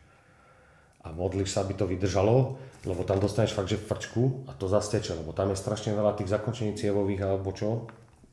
a 1.06 1.12
modlíš 1.12 1.54
sa, 1.54 1.62
aby 1.62 1.78
to 1.78 1.86
vydržalo, 1.86 2.58
lebo 2.88 3.06
tam 3.06 3.21
dostaneš 3.21 3.54
fakt, 3.54 3.69
že 3.69 3.78
frčku 3.78 4.48
a 4.50 4.58
to 4.58 4.65
zasteče, 4.65 5.13
lebo 5.19 5.36
tam 5.36 5.54
je 5.54 5.62
strašne 5.62 5.93
veľa 5.93 6.17
tých 6.17 6.32
zakončení 6.32 6.74
cievových 6.74 7.21
alebo 7.28 7.54
čo. 7.54 7.86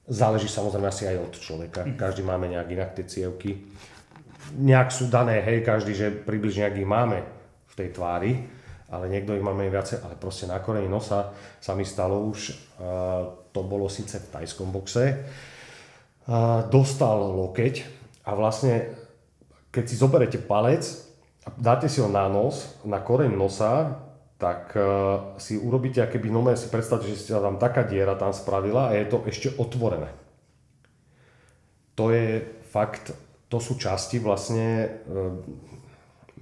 Záleží 0.09 0.49
samozrejme 0.49 0.89
asi 0.89 1.05
aj 1.11 1.19
od 1.19 1.35
človeka. 1.37 1.81
Mhm. 1.85 1.99
Každý 1.99 2.23
máme 2.23 2.49
nejak 2.49 2.69
inak 2.71 2.91
tie 2.97 3.05
cievky. 3.05 3.51
Nejak 4.53 4.89
sú 4.91 5.11
dané, 5.11 5.43
hej, 5.43 5.63
každý, 5.63 5.93
že 5.95 6.09
približne 6.11 6.67
nejak 6.67 6.79
ich 6.79 6.89
máme 6.89 7.19
v 7.73 7.75
tej 7.75 7.89
tvári, 7.95 8.33
ale 8.93 9.09
niekto 9.09 9.33
ich 9.33 9.41
máme 9.41 9.65
viacej, 9.73 10.05
ale 10.05 10.21
proste 10.21 10.45
na 10.45 10.61
koreni 10.61 10.91
nosa 10.91 11.33
sa 11.57 11.73
mi 11.73 11.87
stalo 11.89 12.21
už, 12.29 12.53
to 13.53 13.61
bolo 13.63 13.87
síce 13.87 14.19
v 14.19 14.31
tajskom 14.33 14.73
boxe, 14.73 15.23
dostal 16.73 17.19
lokeť 17.37 17.85
a 18.25 18.33
vlastne 18.33 18.91
keď 19.73 19.85
si 19.89 19.97
zoberete 19.97 20.39
palec 20.39 20.85
a 21.43 21.51
dáte 21.57 21.89
si 21.89 21.99
ho 22.05 22.07
na 22.07 22.29
nos, 22.29 22.77
na 22.85 23.01
koreň 23.01 23.33
nosa, 23.33 23.99
tak 24.37 24.75
uh, 24.75 25.39
si 25.39 25.55
urobíte, 25.55 26.03
aké 26.03 26.19
by 26.19 26.27
nové 26.27 26.59
si 26.59 26.67
predstavte, 26.67 27.07
že 27.07 27.31
sa 27.31 27.39
tam 27.39 27.63
taká 27.63 27.87
diera 27.87 28.19
tam 28.19 28.35
spravila 28.35 28.91
a 28.91 28.99
je 28.99 29.07
to 29.07 29.23
ešte 29.31 29.49
otvorené. 29.55 30.11
To 31.95 32.11
je 32.11 32.43
fakt, 32.67 33.15
to 33.47 33.63
sú 33.63 33.79
časti 33.79 34.19
vlastne 34.19 34.99
uh, 35.07 35.39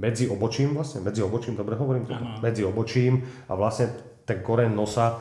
medzi 0.00 0.32
obočím, 0.32 0.72
vlastne 0.72 1.04
medzi 1.04 1.20
obočím, 1.20 1.60
dobre 1.60 1.76
hovorím 1.76 2.08
to? 2.08 2.16
Medzi 2.40 2.64
obočím 2.64 3.20
a 3.48 3.52
vlastne 3.52 3.92
ten 4.24 4.40
koren 4.40 4.72
nosa, 4.72 5.20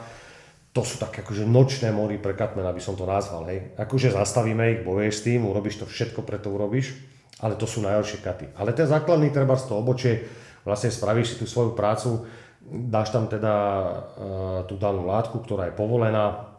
to 0.70 0.82
sú 0.86 1.02
také 1.02 1.26
akože 1.26 1.50
nočné 1.50 1.90
mory 1.90 2.22
pre 2.22 2.38
katmen, 2.38 2.66
aby 2.66 2.78
som 2.78 2.94
to 2.94 3.10
nazval, 3.10 3.50
hej. 3.50 3.74
Akože 3.74 4.14
zastavíme 4.14 4.78
ich, 4.78 4.80
bojuješ 4.86 5.16
s 5.18 5.26
tým, 5.26 5.50
urobíš 5.50 5.82
to 5.82 5.86
všetko, 5.90 6.22
preto 6.22 6.54
urobíš, 6.54 6.94
ale 7.42 7.58
to 7.58 7.66
sú 7.66 7.82
najhoršie 7.82 8.22
katy. 8.22 8.54
Ale 8.54 8.78
ten 8.78 8.86
základný 8.86 9.34
treba 9.34 9.58
z 9.58 9.66
toho 9.66 9.82
obočie, 9.82 10.30
vlastne 10.62 10.94
spravíš 10.94 11.34
si 11.34 11.40
tú 11.42 11.50
svoju 11.50 11.74
prácu, 11.74 12.30
dáš 12.70 13.10
tam 13.10 13.26
teda 13.26 13.54
uh, 13.56 14.62
tú 14.70 14.78
danú 14.78 15.10
látku, 15.10 15.42
ktorá 15.42 15.74
je 15.74 15.78
povolená, 15.80 16.54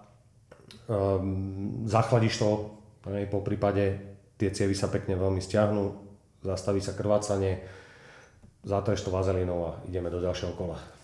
um, 0.90 1.86
zachladíš 1.86 2.42
to, 2.42 2.74
hej, 3.14 3.30
po 3.30 3.46
prípade 3.46 3.94
tie 4.40 4.50
cievy 4.50 4.74
sa 4.74 4.90
pekne 4.90 5.14
veľmi 5.14 5.38
stiahnu, 5.38 5.94
zastaví 6.42 6.82
sa 6.82 6.98
krvácanie, 6.98 7.62
zatreš 8.66 9.06
to 9.06 9.14
vazelínou 9.14 9.70
a 9.70 9.70
ideme 9.86 10.10
do 10.10 10.18
ďalšieho 10.18 10.58
kola. 10.58 10.99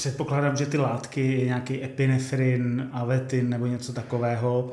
Předpokládám, 0.00 0.56
že 0.56 0.66
ty 0.66 0.78
látky, 0.78 1.42
nějaký 1.44 1.84
epinefrin, 1.84 2.88
avetin 2.92 3.48
nebo 3.48 3.66
něco 3.66 3.92
takového. 3.92 4.72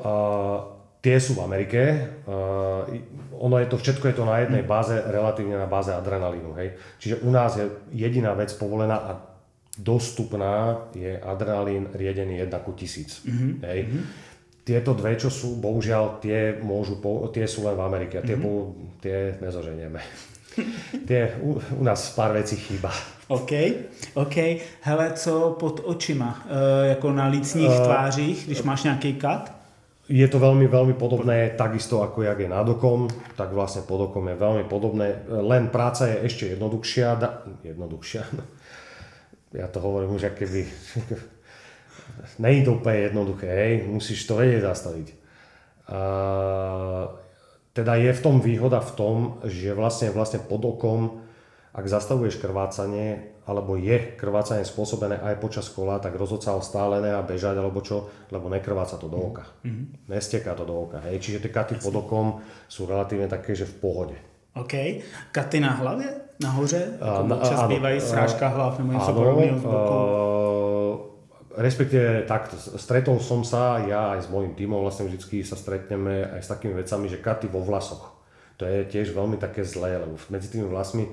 tie 1.04 1.20
sú 1.20 1.36
v 1.36 1.44
Amerike. 1.44 2.08
Uh, 2.24 2.96
ono 3.36 3.60
je 3.60 3.66
to, 3.68 3.76
všetko 3.76 4.08
je 4.08 4.14
to 4.16 4.24
na 4.24 4.40
jednej 4.40 4.64
báze, 4.64 4.96
relatívne 5.04 5.60
na 5.60 5.68
báze 5.68 5.92
adrenalínu. 5.92 6.56
Hej. 6.56 6.80
Čiže 6.98 7.16
u 7.20 7.30
nás 7.30 7.60
je 7.60 7.68
jediná 7.92 8.32
vec 8.32 8.56
povolená 8.56 8.96
a 8.96 9.20
dostupná 9.76 10.88
je 10.96 11.20
adrenalín 11.20 11.92
riedený 11.92 12.48
1 12.48 12.64
ku 12.64 12.72
1000. 12.72 13.28
Mm-hmm. 13.28 13.52
Hej. 13.68 13.80
Mm-hmm. 13.84 14.04
Tieto 14.64 14.96
dve, 14.96 15.12
čo 15.20 15.28
sú, 15.28 15.60
bohužiaľ, 15.60 16.24
tie, 16.24 16.56
môžu, 16.56 16.96
tie 17.36 17.44
sú 17.44 17.68
len 17.68 17.76
v 17.76 17.84
Amerike 17.84 18.16
a 18.16 18.24
tie, 18.24 18.40
mm-hmm. 18.40 19.04
tie 19.04 19.36
nezoženieme. 19.44 20.00
tie, 21.08 21.36
u, 21.44 21.60
u 21.60 21.82
nás 21.84 22.16
pár 22.16 22.32
vecí 22.32 22.56
chýba. 22.56 23.17
OK, 23.28 23.52
OK. 24.14 24.36
Hele, 24.80 25.12
co 25.12 25.56
pod 25.60 25.80
očima? 25.84 26.42
E, 26.48 26.88
jako 26.88 27.12
na 27.12 27.26
lícních 27.26 27.70
uh, 27.70 27.84
tvářích, 27.84 28.46
když 28.46 28.62
máš 28.62 28.82
nějaký 28.82 29.14
kat? 29.14 29.58
Je 30.08 30.24
to 30.24 30.40
veľmi, 30.40 30.64
veľmi 30.72 30.96
podobné, 30.96 31.52
takisto 31.52 32.00
ako 32.00 32.24
jak 32.24 32.40
je 32.40 32.48
nad 32.48 32.64
okom, 32.64 33.12
tak 33.36 33.52
vlastne 33.52 33.84
pod 33.84 34.08
okom 34.08 34.24
je 34.32 34.40
veľmi 34.40 34.64
podobné, 34.64 35.20
len 35.28 35.68
práca 35.68 36.08
je 36.08 36.24
ešte 36.24 36.56
jednoduchšia, 36.56 37.08
da, 37.20 37.44
jednoduchšia, 37.60 38.24
ja 39.52 39.68
to 39.68 39.84
hovorím 39.84 40.16
už 40.16 40.32
keby... 40.32 40.64
Není 42.44 42.64
to 42.64 42.80
úplne 42.80 43.12
jednoduché, 43.12 43.52
hej, 43.52 43.74
musíš 43.84 44.24
to 44.24 44.40
vedieť 44.40 44.64
zastaviť. 44.64 45.08
A, 45.92 46.00
teda 47.76 48.00
je 48.00 48.08
v 48.08 48.24
tom 48.24 48.40
výhoda 48.40 48.80
v 48.80 48.92
tom, 48.96 49.16
že 49.44 49.76
vlastne, 49.76 50.08
vlastne 50.08 50.40
pod 50.40 50.64
okom, 50.64 51.20
ak 51.74 51.84
zastavuješ 51.84 52.40
krvácanie, 52.40 53.40
alebo 53.48 53.80
je 53.80 54.16
krvácanie 54.16 54.64
spôsobené 54.64 55.20
aj 55.20 55.40
počas 55.40 55.68
kola, 55.72 56.00
tak 56.00 56.16
rozhodca 56.16 56.52
ho 56.56 56.62
stále 56.64 57.00
nechá 57.00 57.20
bežať, 57.24 57.56
alebo 57.56 57.80
čo, 57.80 58.08
lebo 58.28 58.52
nekrváca 58.52 59.00
to 59.00 59.08
do 59.08 59.18
oka. 59.20 59.44
Mm-hmm. 59.64 60.08
Nesteká 60.08 60.52
to 60.52 60.68
do 60.68 60.76
oka, 60.88 61.00
hej. 61.08 61.20
Čiže 61.20 61.48
tie 61.48 61.52
katy 61.52 61.74
pod 61.80 61.94
okom 61.96 62.44
sú 62.68 62.84
relatívne 62.84 63.28
také, 63.28 63.56
že 63.56 63.64
v 63.64 63.74
pohode. 63.80 64.16
OK. 64.56 64.74
Katy 65.32 65.60
na 65.60 65.72
hlavě? 65.76 66.28
nahoře? 66.40 66.98
Na, 67.02 67.36
občas 67.36 67.58
áno, 67.66 67.68
bývají 67.68 67.98
srážka 68.00 68.48
hlav 68.48 68.78
nebo 68.78 68.94
niečo 68.94 69.12
podobného 69.12 69.58
z 69.58 69.64
bokov? 69.66 70.02
respektíve 71.58 72.22
takto, 72.22 72.54
stretol 72.54 73.18
som 73.18 73.42
sa, 73.42 73.82
ja 73.82 74.14
aj 74.14 74.22
s 74.22 74.28
mojím 74.30 74.54
tímom 74.54 74.78
vlastne 74.78 75.10
vždy 75.10 75.42
sa 75.42 75.58
stretneme 75.58 76.38
aj 76.38 76.46
s 76.46 76.48
takými 76.54 76.78
vecami, 76.78 77.10
že 77.10 77.18
katy 77.18 77.50
vo 77.50 77.66
vlasoch. 77.66 78.14
To 78.58 78.66
je 78.66 78.86
tiež 78.86 79.10
veľmi 79.10 79.42
také 79.42 79.66
zlé, 79.66 79.98
lebo 79.98 80.14
medzi 80.30 80.54
tými 80.54 80.70
vlasmi 80.70 81.10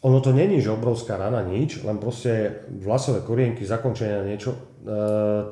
ono 0.00 0.20
to 0.20 0.32
není, 0.32 0.60
že 0.60 0.70
obrovská 0.70 1.16
rana, 1.16 1.42
nič, 1.42 1.84
len 1.84 1.98
proste 1.98 2.64
vlasové 2.68 3.20
korienky, 3.20 3.66
zakončenia 3.66 4.24
niečo, 4.24 4.56
e, 4.56 4.58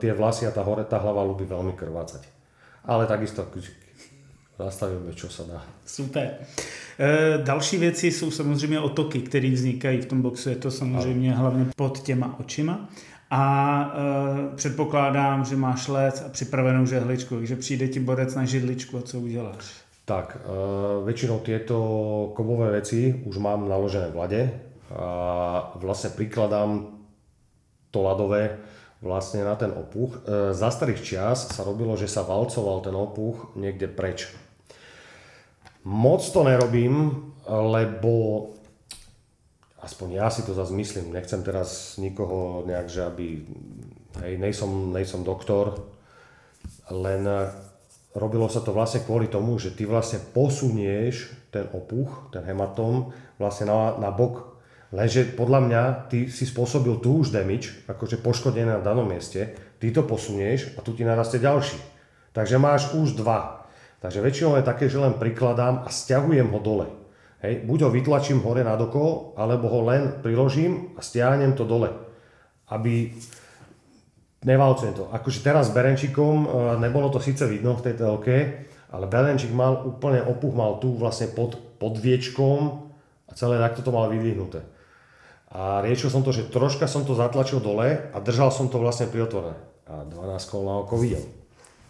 tie 0.00 0.12
vlasy 0.16 0.48
a 0.48 0.52
tá 0.52 0.64
hore, 0.64 0.88
tá 0.88 0.96
hlava 0.96 1.20
ľubí 1.20 1.44
veľmi 1.44 1.76
krvácať. 1.76 2.24
Ale 2.88 3.04
takisto 3.04 3.44
zastavíme, 4.58 5.12
čo 5.14 5.28
sa 5.28 5.44
dá. 5.44 5.60
Super. 5.86 6.40
E, 6.98 7.38
další 7.44 7.78
věci 7.78 8.06
jsou 8.06 8.30
samozřejmě 8.30 8.80
otoky, 8.80 9.20
které 9.20 9.50
vznikají 9.50 10.00
v 10.00 10.06
tom 10.06 10.22
boxu. 10.22 10.48
Je 10.48 10.56
to 10.56 10.70
samozřejmě 10.70 11.32
hlavně 11.32 11.66
pod 11.76 11.98
těma 12.00 12.40
očima. 12.40 12.88
A 13.30 13.94
e, 14.52 14.56
předpokládám, 14.56 15.44
že 15.44 15.56
máš 15.56 15.88
let 15.88 16.22
a 16.26 16.28
připravenou 16.28 16.86
žehličku, 16.86 17.36
takže 17.36 17.56
přijde 17.56 17.88
ti 17.88 18.00
borec 18.00 18.34
na 18.34 18.44
židličku 18.44 18.98
a 18.98 19.02
co 19.02 19.18
uděláš? 19.20 19.87
Tak, 20.08 20.40
e, 20.40 20.56
väčšinou 21.04 21.44
tieto 21.44 21.76
kovové 22.32 22.80
veci 22.80 23.12
už 23.12 23.36
mám 23.36 23.68
naložené 23.68 24.08
v 24.08 24.16
lade 24.16 24.42
a 24.88 25.76
vlastne 25.76 26.16
prikladám 26.16 26.96
to 27.92 28.00
ľadové 28.00 28.56
vlastne 29.04 29.44
na 29.44 29.52
ten 29.52 29.68
opuch. 29.68 30.24
E, 30.24 30.56
za 30.56 30.72
starých 30.72 31.04
čias 31.04 31.52
sa 31.52 31.60
robilo, 31.60 31.92
že 31.92 32.08
sa 32.08 32.24
valcoval 32.24 32.80
ten 32.80 32.96
opuch 32.96 33.52
niekde 33.52 33.84
preč 33.84 34.32
Moc 35.88 36.20
to 36.20 36.44
nerobím, 36.44 37.32
lebo 37.48 38.12
aspoň 39.80 40.08
ja 40.20 40.28
si 40.28 40.44
to 40.44 40.52
zase 40.52 40.74
myslím, 40.76 41.16
nechcem 41.16 41.40
teraz 41.40 41.96
nikoho 41.96 42.66
nejak, 42.68 42.88
že 42.92 43.08
aby, 43.08 43.26
hej, 44.20 44.36
nejsom, 44.36 44.92
nejsom 44.92 45.24
doktor, 45.24 45.88
len 46.92 47.24
robilo 48.18 48.50
sa 48.50 48.60
to 48.60 48.74
vlastne 48.74 49.06
kvôli 49.06 49.30
tomu, 49.30 49.56
že 49.56 49.72
ty 49.72 49.86
vlastne 49.86 50.18
posunieš 50.20 51.30
ten 51.54 51.70
opuch, 51.70 52.34
ten 52.34 52.42
hematóm 52.44 53.14
vlastne 53.38 53.70
na, 53.70 53.96
na 53.96 54.10
bok. 54.10 54.58
Lenže 54.90 55.36
podľa 55.36 55.60
mňa 55.64 55.82
ty 56.08 56.18
si 56.32 56.44
spôsobil 56.48 56.98
tu 56.98 57.22
už 57.22 57.30
damage, 57.30 57.86
akože 57.86 58.20
poškodenie 58.20 58.68
na 58.68 58.82
danom 58.82 59.06
mieste, 59.06 59.54
ty 59.78 59.94
to 59.94 60.02
posunieš 60.02 60.74
a 60.76 60.82
tu 60.82 60.96
ti 60.96 61.06
narastie 61.06 61.38
ďalší. 61.38 61.78
Takže 62.32 62.56
máš 62.58 62.92
už 62.92 63.16
dva. 63.16 63.68
Takže 63.98 64.22
väčšinou 64.22 64.58
je 64.58 64.68
také, 64.68 64.86
že 64.86 65.02
len 65.02 65.18
prikladám 65.18 65.82
a 65.84 65.88
stiahujem 65.90 66.48
ho 66.54 66.60
dole. 66.62 66.86
Hej, 67.38 67.66
buď 67.66 67.78
ho 67.86 67.90
vytlačím 67.94 68.42
hore 68.42 68.66
nad 68.66 68.78
oko, 68.78 69.34
alebo 69.38 69.70
ho 69.70 69.86
len 69.86 70.22
priložím 70.22 70.94
a 70.98 71.00
stiahnem 71.02 71.54
to 71.54 71.62
dole. 71.62 71.90
Aby 72.70 73.14
nevalcujem 74.44 74.94
to. 74.94 75.04
Akože 75.10 75.42
teraz 75.42 75.70
s 75.70 75.74
Berenčikom, 75.74 76.36
e, 76.44 76.48
nebolo 76.78 77.10
to 77.10 77.18
síce 77.18 77.46
vidno 77.46 77.74
v 77.74 77.84
tej 77.90 77.94
telke, 77.98 78.36
ale 78.94 79.10
Berenčik 79.10 79.50
mal 79.50 79.84
úplne 79.84 80.22
opuch, 80.22 80.54
mal 80.54 80.78
tu 80.78 80.94
vlastne 80.94 81.28
pod, 81.32 81.58
pod 81.78 81.98
viečkom 81.98 82.88
a 83.28 83.32
celé 83.34 83.58
takto 83.58 83.82
to 83.82 83.90
mal 83.90 84.06
vydvihnuté. 84.08 84.62
A 85.48 85.80
riešil 85.80 86.12
som 86.12 86.20
to, 86.20 86.28
že 86.28 86.52
troška 86.52 86.84
som 86.84 87.08
to 87.08 87.16
zatlačil 87.16 87.64
dole 87.64 88.12
a 88.12 88.16
držal 88.20 88.52
som 88.52 88.68
to 88.68 88.76
vlastne 88.76 89.08
pri 89.08 89.24
otvorené. 89.24 89.56
A 89.88 90.04
12 90.04 90.52
kol 90.52 90.62
na 90.68 90.84
oko 90.84 91.00
videl. 91.00 91.24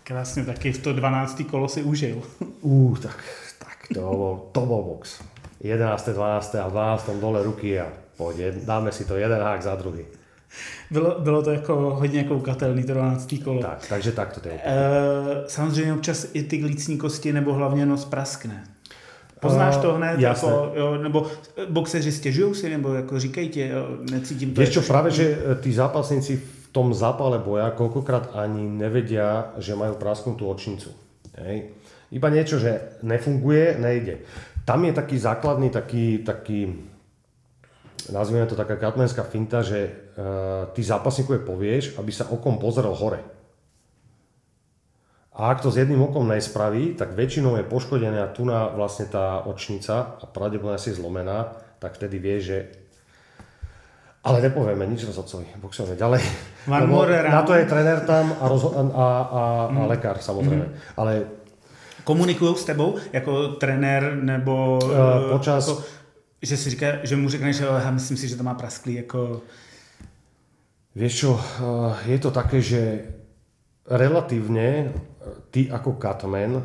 Krásne, 0.07 0.47
taky 0.47 0.71
v 0.71 0.79
to 0.79 0.91
12. 0.95 1.43
kolo 1.51 1.67
si 1.67 1.83
užil. 1.83 2.23
Ú, 2.63 2.95
tak, 2.97 3.19
tak 3.59 3.91
to 3.91 3.99
bol, 3.99 4.35
to 4.55 4.63
bol 4.63 4.83
box. 4.95 5.19
11. 5.61 6.15
12. 6.15 6.63
a 6.63 6.67
12. 6.71 7.19
dole 7.19 7.43
ruky 7.43 7.83
a 7.83 7.91
poď, 8.15 8.63
dáme 8.63 8.95
si 8.95 9.03
to 9.05 9.19
jeden 9.19 9.43
hák 9.43 9.63
za 9.63 9.75
druhý. 9.75 10.07
Bylo, 10.91 11.21
bylo 11.21 11.43
to 11.43 11.51
jako 11.51 11.75
hodně 11.75 12.25
koukatelný 12.25 12.85
to 12.85 12.95
12. 12.95 13.35
kolo. 13.45 13.63
Tak, 13.63 13.87
takže 13.89 14.13
tak 14.13 14.39
to 14.39 14.49
je. 14.49 14.61
E, 14.65 14.75
samozřejmě 15.47 15.93
občas 15.93 16.27
i 16.33 16.43
ty 16.43 16.57
glícní 16.59 16.99
kosti 16.99 17.33
nebo 17.33 17.53
hlavně 17.53 17.87
nos 17.87 18.05
praskne. 18.05 18.65
Poznáš 19.41 19.77
to 19.77 19.95
hned? 19.95 20.21
Jasné. 20.21 20.49
Jako, 20.49 20.73
jo, 20.75 20.99
nebo 21.03 21.27
boxeři 21.71 22.13
stěžují 22.13 22.55
si, 22.55 22.71
nebo 22.71 22.95
jako 22.95 23.21
říkají 23.21 23.49
ti, 23.49 23.69
jo, 23.69 23.89
necítím 24.11 24.55
to. 24.55 24.61
Vieš 24.61 24.71
čo, 24.71 24.83
práve, 24.83 25.11
že 25.15 25.39
tí 25.63 25.71
zápasníci 25.71 26.37
v 26.37 26.69
tom 26.75 26.91
zápale 26.91 27.39
boja 27.39 27.71
koľkokrát 27.71 28.35
ani 28.35 28.67
nevedia, 28.67 29.55
že 29.63 29.79
majú 29.79 29.95
prasknutú 29.97 30.51
očnicu. 30.51 30.91
Hej. 31.39 31.73
Iba 32.13 32.29
niečo, 32.35 32.59
že 32.59 32.99
nefunguje, 33.07 33.79
nejde. 33.79 34.27
Tam 34.67 34.85
je 34.85 34.93
taký 34.93 35.17
základný, 35.17 35.71
taký, 35.71 36.27
taký 36.27 36.89
nazvime 38.13 38.47
to 38.47 38.57
taká 38.57 38.77
katmenská 38.77 39.23
finta, 39.23 39.63
že 39.63 39.89
uh, 39.89 40.71
ty 40.73 40.83
zápasníkovi 40.83 41.45
povieš, 41.45 41.85
aby 42.01 42.13
sa 42.13 42.29
okom 42.29 42.57
pozrel 42.57 42.93
hore. 42.95 43.21
A 45.39 45.55
ak 45.55 45.63
to 45.63 45.71
s 45.71 45.79
jedným 45.79 46.03
okom 46.03 46.27
nespraví, 46.27 46.99
tak 46.99 47.15
väčšinou 47.15 47.55
je 47.63 47.65
poškodená 47.71 48.35
tu 48.35 48.43
na 48.43 48.75
vlastne 48.75 49.07
tá 49.07 49.47
očnica 49.47 50.19
a 50.19 50.25
pravdepodobne 50.27 50.83
si 50.83 50.91
zlomená, 50.91 51.55
tak 51.79 51.95
vtedy 51.95 52.19
vie, 52.19 52.37
že 52.43 52.59
ale 54.27 54.43
nepovieme 54.43 54.83
nič 54.83 55.07
rozhodcovi, 55.07 55.47
boxujeme 55.63 55.95
ďalej. 55.95 56.21
Na 57.31 57.47
to 57.47 57.55
je 57.55 57.71
trenér 57.71 58.03
tam 58.03 58.35
a, 58.43 58.45
rozho- 58.51 58.75
a, 58.75 58.83
a, 58.83 59.07
a, 59.25 59.43
mm. 59.71 59.79
a 59.79 59.83
lekár 59.87 60.19
samozrejme. 60.19 60.67
Mm. 60.67 60.75
Ale 60.99 61.13
Komunikují 62.05 62.57
s 62.57 62.65
tebou 62.65 62.97
jako 63.13 63.49
trenér 63.49 64.19
nebo... 64.23 64.79
Uh, 64.83 65.31
počas... 65.31 65.69
Jako, 65.69 65.83
že 66.43 66.57
si 66.57 66.71
říká, 66.71 66.87
že 67.03 67.17
mu 67.17 67.29
řekneš, 67.29 67.57
že 67.57 67.67
myslím 67.91 68.17
si, 68.17 68.29
že 68.29 68.37
to 68.37 68.43
má 68.43 68.55
prasklý 68.55 68.95
jako... 68.95 69.43
Vieš 70.95 71.15
čo, 71.15 71.41
je 72.07 72.19
to 72.19 72.31
také, 72.31 72.59
že 72.59 73.07
relatívne 73.87 74.91
ty 75.55 75.71
ako 75.71 75.95
Catman 75.95 76.59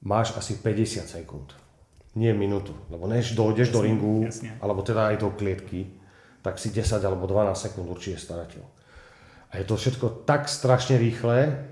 máš 0.00 0.32
asi 0.40 0.56
50 0.56 1.04
sekúnd. 1.04 1.52
Nie 2.16 2.32
minútu. 2.32 2.72
Lebo 2.88 3.04
než 3.04 3.36
dojdeš 3.36 3.68
jasne, 3.68 3.76
do 3.76 3.80
ringu, 3.84 4.16
jasne. 4.24 4.56
alebo 4.64 4.80
teda 4.82 5.12
aj 5.12 5.16
do 5.20 5.30
klietky, 5.36 5.92
tak 6.40 6.56
si 6.56 6.72
10 6.72 6.96
alebo 7.04 7.28
12 7.28 7.52
sekúnd 7.52 7.86
určite 7.92 8.16
strátil. 8.16 8.64
A 9.52 9.60
je 9.60 9.64
to 9.68 9.76
všetko 9.76 10.24
tak 10.24 10.48
strašne 10.48 10.96
rýchle, 10.96 11.68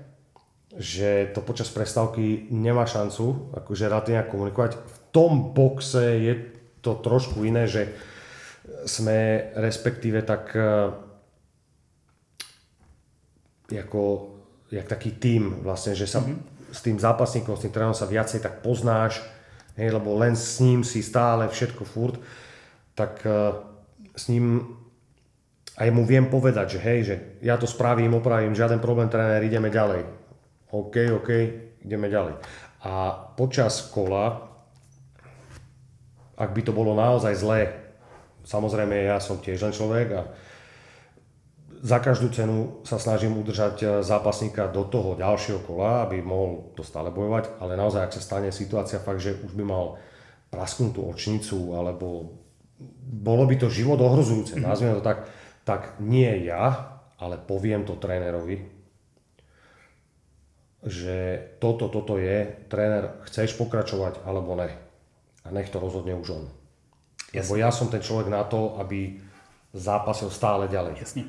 že 0.77 1.33
to 1.33 1.41
počas 1.41 1.73
prestávky 1.73 2.45
nemá 2.53 2.85
šancu 2.85 3.49
akože 3.57 3.89
relatívne 3.89 4.23
komunikovať. 4.29 4.77
V 4.77 4.97
tom 5.09 5.49
boxe 5.57 6.05
je 6.21 6.33
to 6.79 6.99
trošku 6.99 7.43
iné, 7.43 7.67
že 7.67 7.91
sme 8.85 9.49
respektíve 9.57 10.21
tak 10.23 10.53
uh, 10.55 10.93
ako 13.69 14.01
jak 14.73 14.85
taký 14.85 15.17
tím 15.17 15.61
vlastne, 15.61 15.93
že 15.93 16.09
sa 16.09 16.21
mm-hmm. 16.21 16.73
s 16.73 16.79
tým 16.81 16.97
zápasníkom, 16.97 17.57
s 17.57 17.65
tým 17.65 17.73
trénerom 17.73 17.97
sa 17.97 18.09
viacej 18.09 18.41
tak 18.41 18.61
poznáš, 18.65 19.21
hej, 19.77 19.93
lebo 19.93 20.17
len 20.17 20.33
s 20.37 20.61
ním 20.61 20.81
si 20.85 21.01
stále 21.01 21.49
všetko 21.49 21.83
furt, 21.85 22.17
tak 22.93 23.21
uh, 23.25 23.61
s 24.13 24.29
ním 24.29 24.75
aj 25.79 25.89
mu 25.95 26.03
viem 26.03 26.27
povedať, 26.27 26.75
že 26.75 26.79
hej, 26.83 26.99
že 27.07 27.15
ja 27.39 27.55
to 27.55 27.63
spravím, 27.63 28.11
opravím, 28.19 28.57
žiaden 28.57 28.83
problém, 28.83 29.07
tréner, 29.07 29.39
ideme 29.47 29.71
ďalej. 29.71 30.03
OK, 30.75 30.95
OK, 31.15 31.29
ideme 31.87 32.11
ďalej. 32.11 32.35
A 32.83 33.15
počas 33.39 33.87
kola, 33.87 34.48
ak 36.39 36.55
by 36.55 36.61
to 36.63 36.71
bolo 36.71 36.95
naozaj 36.95 37.35
zlé, 37.35 37.75
samozrejme 38.47 38.95
ja 38.95 39.19
som 39.19 39.43
tiež 39.43 39.59
len 39.59 39.75
človek 39.75 40.07
a 40.15 40.21
za 41.79 41.99
každú 42.03 42.27
cenu 42.31 42.83
sa 42.83 42.99
snažím 42.99 43.39
udržať 43.39 43.75
e, 43.79 43.85
zápasníka 44.03 44.67
do 44.67 44.83
toho 44.83 45.15
ďalšieho 45.15 45.63
kola, 45.63 46.03
aby 46.03 46.19
mohol 46.19 46.75
to 46.75 46.83
stále 46.83 47.07
bojovať, 47.07 47.55
ale 47.63 47.79
naozaj, 47.79 48.03
ak 48.03 48.15
sa 48.15 48.21
stane 48.23 48.51
situácia 48.51 48.99
fakt, 48.99 49.23
že 49.23 49.39
už 49.39 49.55
by 49.55 49.63
mal 49.63 49.95
prasknutú 50.51 51.07
očnicu, 51.07 51.79
alebo 51.79 52.35
bolo 52.99 53.43
by 53.47 53.55
to 53.55 53.71
život 53.71 53.99
ohrozujúce, 53.99 54.59
mm-hmm. 54.59 54.67
nazvime 54.67 54.99
to 54.99 55.03
tak, 55.03 55.31
tak 55.63 55.81
nie 56.03 56.27
ja, 56.43 56.95
ale 57.15 57.39
poviem 57.39 57.87
to 57.87 57.95
trénerovi, 57.95 58.59
že 60.83 61.15
toto, 61.59 61.91
toto 61.91 62.15
je, 62.19 62.47
tréner, 62.71 63.23
chceš 63.27 63.55
pokračovať 63.59 64.23
alebo 64.23 64.55
ne. 64.55 64.88
A 65.45 65.51
nech 65.51 65.69
to 65.69 65.79
rozhodne 65.79 66.15
už 66.15 66.29
on. 66.29 66.45
Jasne. 67.33 67.45
Lebo 67.45 67.53
ja 67.61 67.69
som 67.71 67.87
ten 67.87 68.01
človek 68.01 68.27
na 68.27 68.43
to, 68.43 68.75
aby 68.81 69.21
zápasil 69.73 70.33
stále 70.33 70.67
ďalej. 70.67 70.97
Jasne. 70.99 71.23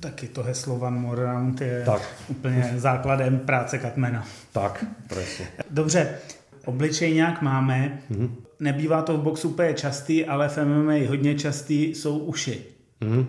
Taky 0.00 0.28
to 0.30 0.42
heslo 0.42 0.78
One 0.78 0.98
More 0.98 1.22
Round 1.22 1.60
je 1.60 1.82
tak. 1.86 2.02
úplně 2.28 2.74
základem 2.76 3.38
práce 3.38 3.78
Katmena. 3.78 4.24
Tak, 4.52 4.84
presne. 5.08 5.46
Dobře, 5.70 6.18
obličejňák 6.64 7.42
máme. 7.42 7.98
Mm-hmm. 8.10 8.30
Nebývá 8.60 9.02
to 9.02 9.18
v 9.18 9.22
boxu 9.22 9.48
úplně 9.48 9.74
častý, 9.74 10.24
ale 10.24 10.48
v 10.48 10.64
MMA 10.64 11.08
hodně 11.08 11.34
častý 11.34 11.94
jsou 11.94 12.18
uši. 12.18 12.64
Mm-hmm. 13.02 13.26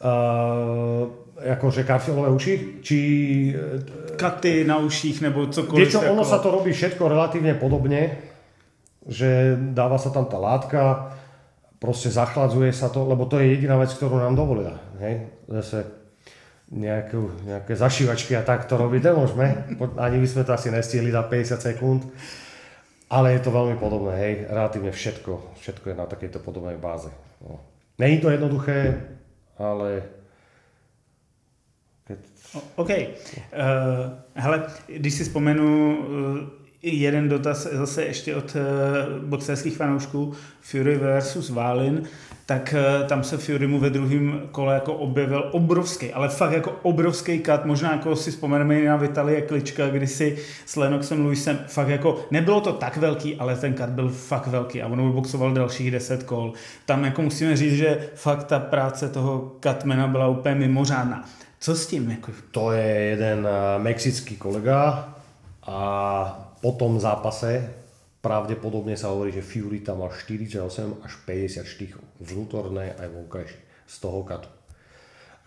Uh, 0.00 1.08
akože 1.52 1.84
karfiolové 1.84 2.28
uši? 2.28 2.68
Či... 2.82 2.98
Katy 4.16 4.64
na 4.64 4.78
uších 4.78 5.20
nebo 5.20 5.46
cokoliv. 5.46 5.88
Vieš 5.88 5.92
čo, 5.92 6.12
ono 6.12 6.24
sa 6.24 6.38
to 6.38 6.50
robí 6.50 6.72
všetko 6.72 7.08
relatívne 7.08 7.54
podobne, 7.54 8.29
že 9.10 9.58
dáva 9.74 9.98
sa 9.98 10.14
tam 10.14 10.30
tá 10.30 10.38
látka, 10.38 11.10
proste 11.82 12.14
zachladzuje 12.14 12.70
sa 12.70 12.86
to, 12.88 13.02
lebo 13.02 13.26
to 13.26 13.42
je 13.42 13.58
jediná 13.58 13.74
vec, 13.74 13.90
ktorú 13.90 14.22
nám 14.22 14.38
dovolia. 14.38 14.78
Hej? 15.02 15.26
Zase 15.50 15.78
nejakú, 16.70 17.42
nejaké 17.42 17.74
zašívačky 17.74 18.38
a 18.38 18.46
tak 18.46 18.70
to 18.70 18.78
robiť 18.78 19.10
nemôžeme. 19.10 19.46
Ani 19.98 20.22
by 20.22 20.28
sme 20.30 20.46
to 20.46 20.54
asi 20.54 20.70
nestihli 20.70 21.10
za 21.10 21.26
50 21.26 21.58
sekúnd. 21.58 22.06
Ale 23.10 23.34
je 23.34 23.42
to 23.42 23.50
veľmi 23.50 23.74
podobné, 23.74 24.14
hej, 24.14 24.34
relatívne 24.46 24.94
všetko, 24.94 25.58
všetko 25.58 25.90
je 25.90 25.96
na 25.98 26.06
takejto 26.06 26.38
podobnej 26.46 26.78
báze. 26.78 27.10
No. 27.42 27.58
Není 27.98 28.22
to 28.22 28.30
jednoduché, 28.30 29.02
ale... 29.58 30.02
OK. 32.78 32.90
Uh, 32.90 34.14
hele, 34.34 34.62
když 34.86 35.14
si 35.14 35.24
vzpomenu 35.24 35.98
uh, 35.98 36.59
jeden 36.82 37.28
dotaz 37.28 37.68
zase 37.72 38.04
ještě 38.04 38.36
od 38.36 38.56
uh, 38.56 39.24
boxerských 39.24 39.76
fanoušků 39.76 40.32
Fury 40.60 40.96
versus 40.96 41.50
Válin, 41.50 42.02
tak 42.46 42.74
uh, 43.00 43.06
tam 43.06 43.24
se 43.24 43.38
Fury 43.38 43.66
mu 43.66 43.78
ve 43.78 43.90
druhém 43.90 44.42
kole 44.50 44.74
jako 44.74 44.94
objevil 44.94 45.48
obrovský, 45.52 46.12
ale 46.12 46.28
fakt 46.28 46.52
jako 46.52 46.76
obrovský 46.82 47.38
kat, 47.38 47.64
možná 47.64 47.92
jako 47.92 48.16
si 48.16 48.30
vzpomeneme 48.30 48.84
na 48.84 48.96
Vitalie 48.96 49.42
Klička, 49.42 49.88
kdy 49.88 50.06
si 50.06 50.38
s 50.66 50.76
Lenoxem 50.76 51.24
Lewisem 51.24 51.58
fakt 51.66 51.88
jako, 51.88 52.24
nebylo 52.30 52.60
to 52.60 52.72
tak 52.72 52.96
velký, 52.96 53.36
ale 53.36 53.56
ten 53.56 53.74
kat 53.74 53.90
byl 53.90 54.08
fakt 54.08 54.46
velký 54.46 54.82
a 54.82 54.86
on 54.86 55.12
boxoval 55.12 55.52
dalších 55.52 55.90
10 55.90 56.22
kol. 56.22 56.52
Tam 56.86 57.04
jako 57.04 57.22
musíme 57.22 57.56
říct, 57.56 57.76
že 57.76 58.08
fakt 58.14 58.44
ta 58.44 58.58
práce 58.58 59.08
toho 59.08 59.52
Katmana 59.60 60.06
byla 60.06 60.28
úplně 60.28 60.54
mimořádná. 60.54 61.24
Co 61.60 61.74
s 61.74 61.86
tím? 61.86 62.10
Jako? 62.10 62.32
To 62.50 62.72
je 62.72 62.84
jeden 62.84 63.38
uh, 63.38 63.82
mexický 63.82 64.36
kolega 64.36 65.08
a 65.66 66.49
po 66.60 66.76
tom 66.76 67.00
zápase 67.00 67.72
pravdepodobne 68.20 68.94
sa 68.94 69.08
hovorí, 69.10 69.32
že 69.32 69.44
Fury 69.44 69.80
tam 69.80 70.04
mal 70.04 70.12
48 70.12 70.60
až 71.00 71.12
50 71.24 71.64
štychov. 71.64 72.04
Vnútorné 72.20 72.92
aj 73.00 73.08
vonkajšie 73.08 73.60
z 73.88 73.96
toho 73.96 74.20
katu. 74.22 74.48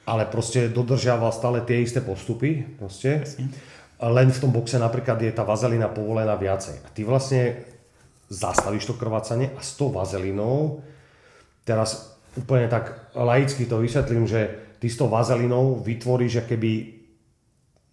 Ale 0.03 0.27
proste 0.27 0.67
dodržiaval 0.67 1.31
stále 1.31 1.63
tie 1.63 1.79
isté 1.79 2.03
postupy. 2.03 2.65
Proste. 2.75 3.23
Len 4.03 4.27
v 4.27 4.41
tom 4.41 4.51
boxe 4.51 4.75
napríklad 4.75 5.15
je 5.21 5.31
tá 5.31 5.47
vazelina 5.47 5.87
povolená 5.87 6.35
viacej. 6.35 6.83
A 6.83 6.91
ty 6.91 7.07
vlastne 7.07 7.63
zastavíš 8.27 8.89
to 8.89 8.99
krvácanie 8.99 9.53
a 9.55 9.61
s 9.63 9.79
tou 9.79 9.93
vazelinou, 9.93 10.83
teraz 11.63 12.17
úplne 12.35 12.65
tak 12.67 13.13
laicky 13.15 13.69
to 13.69 13.79
vysvetlím, 13.79 14.25
že 14.25 14.73
ty 14.81 14.89
s 14.89 14.99
tou 14.99 15.07
vazelinou 15.07 15.79
vytvoríš 15.79 16.43
keby 16.49 16.99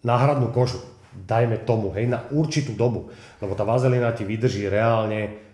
náhradnú 0.03 0.49
kožu 0.51 0.81
dajme 1.11 1.67
tomu, 1.67 1.91
hej, 1.93 2.07
na 2.07 2.23
určitú 2.31 2.73
dobu. 2.73 3.11
Lebo 3.43 3.53
tá 3.53 3.67
vazelina 3.67 4.15
ti 4.15 4.23
vydrží 4.23 4.71
reálne 4.71 5.51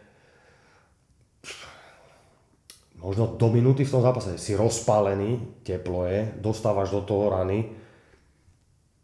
možno 2.97 3.37
do 3.37 3.47
minúty 3.53 3.85
v 3.85 3.93
tom 3.93 4.01
zápase. 4.01 4.37
Si 4.41 4.57
rozpálený, 4.57 5.61
teplo 5.61 6.05
je, 6.09 6.33
dostávaš 6.41 6.93
do 6.93 7.01
toho 7.05 7.33
rany 7.33 7.69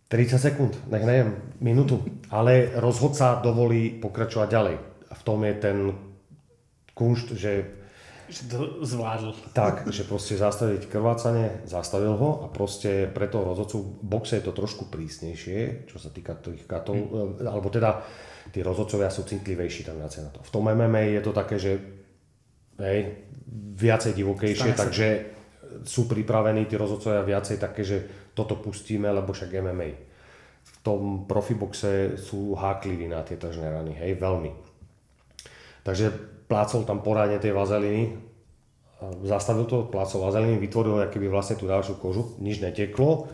30 0.09 0.37
sekúnd, 0.37 0.73
nech 0.93 1.01
neviem, 1.01 1.33
minútu. 1.57 2.05
Ale 2.29 2.69
rozhodca 2.77 3.41
dovolí 3.41 3.97
pokračovať 3.97 4.47
ďalej. 4.49 4.75
A 5.09 5.13
v 5.17 5.25
tom 5.25 5.41
je 5.41 5.53
ten 5.57 5.77
kunšt, 6.93 7.33
že 7.33 7.81
Že 8.33 8.41
to 8.49 8.59
zvládl. 8.81 9.29
Tak, 9.53 9.93
že 9.93 10.09
proste 10.09 10.33
zastaviť 10.41 10.89
krvácanie, 10.89 11.61
zastavil 11.69 12.17
ho 12.17 12.41
a 12.41 12.47
proste 12.49 13.05
pre 13.05 13.29
toho 13.29 13.45
rozhodcu 13.53 13.77
v 13.77 13.89
boxe 14.01 14.41
je 14.41 14.45
to 14.49 14.57
trošku 14.57 14.89
prísnejšie, 14.89 15.85
čo 15.85 16.01
sa 16.01 16.09
týka 16.09 16.33
tých 16.41 16.65
katov, 16.65 16.97
hmm. 16.97 17.45
alebo 17.45 17.69
teda 17.69 18.01
tí 18.49 18.65
rozhodcovia 18.65 19.13
sú 19.13 19.21
citlivejší 19.21 19.85
tam 19.85 20.01
viacej 20.01 20.21
na 20.25 20.31
to. 20.33 20.41
V 20.41 20.49
tom 20.49 20.65
MMA 20.65 21.13
je 21.13 21.21
to 21.21 21.31
také, 21.31 21.61
že 21.61 21.71
hej, 22.81 22.99
viacej 23.77 24.17
divokejšie, 24.17 24.73
Stane 24.73 24.81
takže 24.81 25.07
sa. 25.13 25.85
sú 25.85 26.09
pripravení 26.09 26.65
tí 26.65 26.73
rozhodcovia 26.73 27.21
viacej 27.21 27.61
také, 27.61 27.85
že 27.85 27.97
toto 28.33 28.57
pustíme, 28.57 29.13
lebo 29.13 29.29
však 29.29 29.61
MMA. 29.61 29.89
V 30.63 30.73
tom 30.81 31.29
profiboxe 31.29 32.17
sú 32.17 32.57
hákliví 32.57 33.05
na 33.05 33.21
tie 33.21 33.37
tržné 33.37 33.69
rany, 33.69 33.93
hej, 33.93 34.17
veľmi. 34.17 34.72
Takže 35.83 36.11
plácol 36.47 36.87
tam 36.87 37.03
poradne 37.03 37.39
tej 37.39 37.51
vazeliny, 37.51 38.15
zastavil 39.27 39.67
to, 39.67 39.87
plácol 39.91 40.23
vazeliny, 40.23 40.55
vytvoril 40.59 41.11
keby 41.11 41.27
vlastne 41.27 41.59
tú 41.59 41.67
ďalšiu 41.67 41.99
kožu, 41.99 42.39
nič 42.39 42.63
neteklo, 42.63 43.27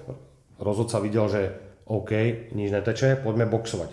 rozhodca 0.57 0.97
videl, 0.97 1.29
že 1.29 1.41
OK, 1.89 2.11
nič 2.53 2.69
neteče, 2.73 3.21
poďme 3.21 3.49
boxovať. 3.49 3.89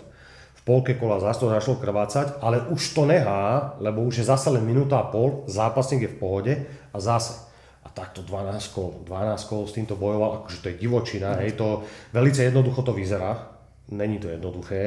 V 0.57 0.61
polke 0.65 0.97
kola 0.99 1.21
zase 1.21 1.45
to 1.45 1.53
začalo 1.53 1.79
krvácať, 1.79 2.43
ale 2.43 2.65
už 2.73 2.81
to 2.93 3.07
nehá, 3.07 3.77
lebo 3.79 4.03
už 4.03 4.21
je 4.21 4.29
zase 4.29 4.51
len 4.51 4.65
minúta 4.65 4.99
a 4.99 5.09
pol, 5.09 5.47
zápasník 5.47 6.05
je 6.05 6.11
v 6.11 6.19
pohode 6.19 6.53
a 6.91 6.97
zase 6.97 7.47
a 7.87 7.89
takto 7.89 8.19
12 8.19 8.75
kol, 8.75 8.99
12 9.07 9.47
kol 9.47 9.63
s 9.63 9.71
týmto 9.71 9.95
bojoval, 9.95 10.43
akože 10.43 10.59
to 10.59 10.67
je 10.75 10.81
divočina, 10.83 11.39
hej, 11.39 11.55
to 11.55 11.87
velice 12.11 12.43
jednoducho 12.43 12.83
to 12.83 12.91
vyzerá. 12.91 13.55
Není 13.87 14.19
to 14.19 14.27
jednoduché, 14.27 14.83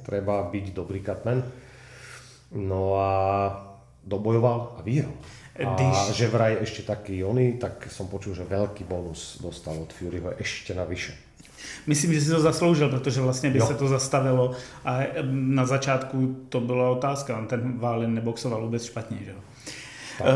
treba 0.00 0.48
byť 0.48 0.72
dobrý 0.72 1.04
katmen. 1.04 1.44
No 2.54 2.94
a 2.94 3.10
dobojoval 4.04 4.76
a 4.78 4.82
vyhral. 4.82 5.12
A 5.66 5.74
Když... 5.74 6.16
že 6.16 6.28
vraj 6.28 6.56
ešte 6.60 6.82
taký 6.82 7.24
oný, 7.24 7.60
tak 7.60 7.84
som 7.92 8.08
počul, 8.08 8.32
že 8.32 8.48
veľký 8.48 8.88
bonus 8.88 9.38
dostal 9.44 9.76
od 9.76 9.92
Furyho 9.92 10.32
ešte 10.40 10.72
navyše. 10.72 11.12
Myslím, 11.86 12.12
že 12.12 12.20
si 12.20 12.30
to 12.30 12.40
zasloužil, 12.40 12.88
protože 12.88 13.20
vlastně 13.20 13.50
by 13.50 13.58
jo. 13.58 13.66
se 13.66 13.74
to 13.74 13.88
zastavilo 13.88 14.52
a 14.84 15.00
na 15.30 15.66
začátku 15.66 16.36
to 16.48 16.60
byla 16.60 16.90
otázka, 16.90 17.38
on 17.38 17.46
ten 17.46 17.78
Válin 17.78 18.14
neboxoval 18.14 18.64
vůbec 18.64 18.84
špatně, 18.84 19.18
že 19.24 19.30
jo. 19.30 19.36
Uh, 20.20 20.26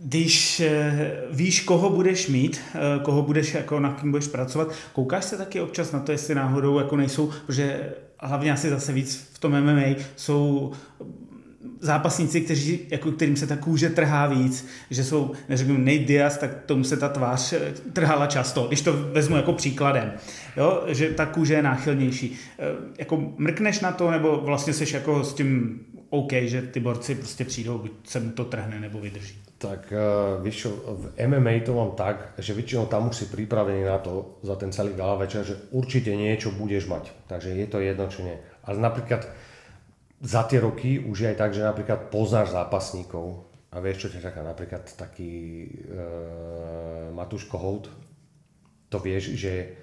když 0.00 0.60
eh, 0.60 1.12
víš, 1.30 1.60
koho 1.60 1.90
budeš 1.90 2.28
mít, 2.28 2.60
eh, 2.74 3.00
koho 3.02 3.22
budeš, 3.22 3.54
jako 3.54 3.80
na 3.80 3.92
kým 3.92 4.10
budeš 4.10 4.28
pracovat, 4.28 4.68
koukáš 4.92 5.24
se 5.24 5.36
taky 5.36 5.60
občas 5.60 5.92
na 5.92 6.00
to, 6.00 6.12
jestli 6.12 6.34
náhodou 6.34 6.78
jako 6.78 6.96
nejsou, 6.96 7.30
protože 7.46 7.94
hlavně 8.20 8.52
asi 8.52 8.70
zase 8.70 8.92
víc 8.92 9.30
v 9.32 9.38
tom 9.38 9.60
MMA 9.60 9.94
jsou 10.16 10.72
zápasníci, 11.80 12.40
kteří, 12.40 12.80
jako 12.90 13.12
kterým 13.12 13.36
se 13.36 13.46
ta 13.46 13.56
kůže 13.56 13.90
trhá 13.90 14.26
víc, 14.26 14.66
že 14.90 15.04
jsou, 15.04 15.32
neřeknu 15.48 15.76
Nate 15.76 16.38
tak 16.40 16.50
tomu 16.66 16.84
se 16.84 16.96
ta 16.96 17.08
tvář 17.08 17.52
eh, 17.52 17.72
trhala 17.92 18.26
často, 18.26 18.66
když 18.66 18.80
to 18.80 18.92
vezmu 18.92 19.36
jako 19.36 19.52
příkladem, 19.52 20.12
jo? 20.56 20.84
že 20.86 21.08
ta 21.10 21.26
kůže 21.26 21.54
je 21.54 21.62
náchylnější. 21.62 22.38
Jako 22.98 23.32
mrkneš 23.36 23.80
na 23.80 23.92
to, 23.92 24.10
nebo 24.10 24.40
vlastně 24.44 24.72
seš 24.72 24.92
jako 24.92 25.24
s 25.24 25.34
tím 25.34 25.80
OK, 26.10 26.32
že 26.32 26.62
ty 26.62 26.80
borci 26.80 27.14
prostě 27.14 27.44
přijdou, 27.44 27.78
buď 27.78 27.90
se 28.04 28.20
mu 28.20 28.30
to 28.30 28.44
trhne 28.44 28.80
nebo 28.80 29.00
vydrží. 29.00 29.42
Tak 29.58 29.92
uh, 29.92 30.44
víš 30.44 30.56
čo, 30.56 30.70
v 30.70 31.26
MMA 31.26 31.66
to 31.66 31.74
mám 31.74 31.90
tak, 31.98 32.38
že 32.38 32.54
väčšinou 32.54 32.86
tam 32.86 33.10
už 33.10 33.16
si 33.16 33.24
pripravený 33.26 33.90
na 33.90 33.98
to 33.98 34.38
za 34.46 34.54
ten 34.54 34.70
celý 34.70 34.94
gala 34.94 35.18
večer, 35.18 35.42
že 35.42 35.58
určite 35.74 36.14
niečo 36.14 36.54
budeš 36.54 36.86
mať. 36.86 37.10
Takže 37.26 37.58
je 37.58 37.66
to 37.66 37.82
jedno, 37.82 38.06
čo 38.06 38.22
nie. 38.22 38.38
Ale 38.62 38.78
napríklad 38.78 39.26
za 40.18 40.42
tie 40.50 40.58
roky 40.58 40.98
už 40.98 41.16
je 41.22 41.30
aj 41.30 41.38
tak, 41.38 41.50
že 41.54 41.62
napríklad 41.62 42.10
poznáš 42.10 42.50
zápasníkov 42.50 43.46
a 43.70 43.78
vieš, 43.78 44.06
čo 44.06 44.18
ťa 44.18 44.30
čaká. 44.30 44.40
Napríklad 44.42 44.82
taký 44.98 45.66
uh, 45.68 47.14
Matúško 47.14 47.54
Holt, 47.54 47.86
to 48.90 48.98
vieš, 48.98 49.38
že 49.38 49.78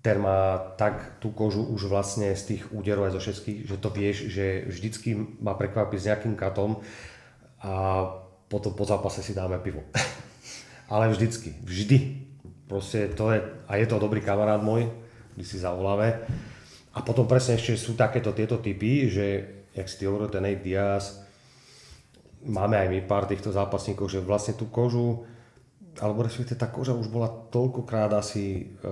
ten 0.00 0.16
má 0.16 0.56
tak 0.80 1.20
tú 1.20 1.30
kožu 1.30 1.60
už 1.60 1.92
vlastne 1.92 2.32
z 2.32 2.56
tých 2.56 2.62
úderov 2.72 3.06
aj 3.06 3.20
zo 3.20 3.20
všetkých, 3.20 3.58
že 3.68 3.76
to 3.76 3.88
vieš, 3.92 4.16
že 4.32 4.64
vždycky 4.64 5.12
ma 5.44 5.52
prekvapí 5.52 6.00
s 6.00 6.08
nejakým 6.08 6.34
katom 6.40 6.80
a 7.60 7.72
potom 8.48 8.72
po 8.72 8.88
zápase 8.88 9.20
si 9.20 9.36
dáme 9.36 9.60
pivo. 9.60 9.84
Ale 10.92 11.12
vždycky, 11.12 11.54
vždy. 11.62 12.26
Proste 12.64 13.12
to 13.12 13.30
je, 13.34 13.44
a 13.68 13.72
je 13.76 13.86
to 13.86 14.00
dobrý 14.00 14.24
kamarát 14.24 14.62
môj, 14.62 14.88
my 15.36 15.44
si 15.44 15.60
zavoláme. 15.60 16.16
A 16.90 17.06
potom 17.06 17.26
presne 17.26 17.54
ešte 17.54 17.78
sú 17.78 17.94
takéto 17.94 18.34
tieto 18.34 18.58
typy, 18.58 19.06
že, 19.06 19.26
jak 19.70 19.86
si 19.86 20.02
ty 20.02 20.04
hovoril, 20.10 20.26
ten 20.26 20.42
Nate 20.42 20.62
Diaz, 20.62 21.22
máme 22.42 22.80
aj 22.80 22.88
my 22.90 22.98
pár 23.06 23.30
týchto 23.30 23.54
zápasníkov, 23.54 24.10
že 24.10 24.24
vlastne 24.24 24.58
tú 24.58 24.66
kožu, 24.66 25.22
alebo 26.02 26.26
respektíve 26.26 26.58
tá 26.58 26.66
koža 26.66 26.96
už 26.96 27.12
bola 27.12 27.28
toľkokrát 27.28 28.10
asi 28.16 28.74
e, 28.80 28.90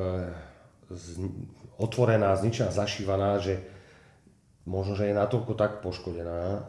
otvorená, 1.80 2.38
zničená, 2.38 2.70
zašívaná, 2.70 3.42
že 3.42 3.58
možno, 4.68 4.94
že 4.94 5.10
je 5.10 5.18
natoľko 5.18 5.58
tak 5.58 5.80
poškodená, 5.80 6.68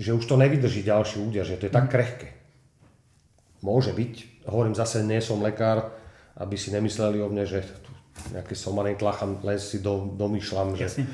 že 0.00 0.16
už 0.16 0.24
to 0.24 0.40
nevydrží 0.40 0.80
ďalší 0.80 1.20
úder, 1.20 1.44
že 1.44 1.60
to 1.60 1.68
je 1.68 1.74
tak 1.74 1.86
mhm. 1.86 1.92
krehké. 1.92 2.28
Môže 3.60 3.92
byť, 3.92 4.46
hovorím 4.48 4.72
zase, 4.72 5.04
nie 5.04 5.20
som 5.20 5.44
lekár, 5.44 5.92
aby 6.40 6.56
si 6.56 6.72
nemysleli 6.72 7.20
o 7.20 7.28
mne, 7.28 7.44
že 7.44 7.60
nejaké 8.28 8.52
somanej 8.52 9.00
tlacham, 9.00 9.40
len 9.40 9.56
si 9.56 9.80
do, 9.80 10.12
domýšľam, 10.14 10.76
že, 10.76 11.08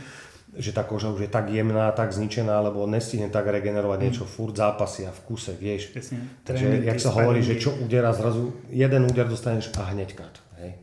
že 0.57 0.71
tá 0.75 0.83
koža 0.83 1.15
už 1.15 1.27
je 1.27 1.31
tak 1.31 1.49
jemná, 1.49 1.95
tak 1.95 2.11
zničená, 2.11 2.59
lebo 2.67 2.85
nestihne 2.91 3.31
tak 3.31 3.47
regenerovať 3.47 3.99
mm. 3.99 4.05
niečo, 4.05 4.25
furt 4.27 4.59
zápasy 4.59 5.07
a 5.07 5.13
v 5.15 5.21
kuse, 5.27 5.55
vieš. 5.55 5.95
Jasne. 5.95 6.19
Takže, 6.43 6.67
jak 6.83 6.99
sa 6.99 7.15
hovorí, 7.15 7.41
že 7.47 7.61
čo 7.61 7.75
udera 7.79 8.11
zrazu, 8.11 8.51
jeden 8.73 9.07
úder 9.07 9.31
dostaneš 9.31 9.71
a 9.79 9.91
hneď 9.95 10.19
kat. 10.19 10.35
Hej. 10.59 10.81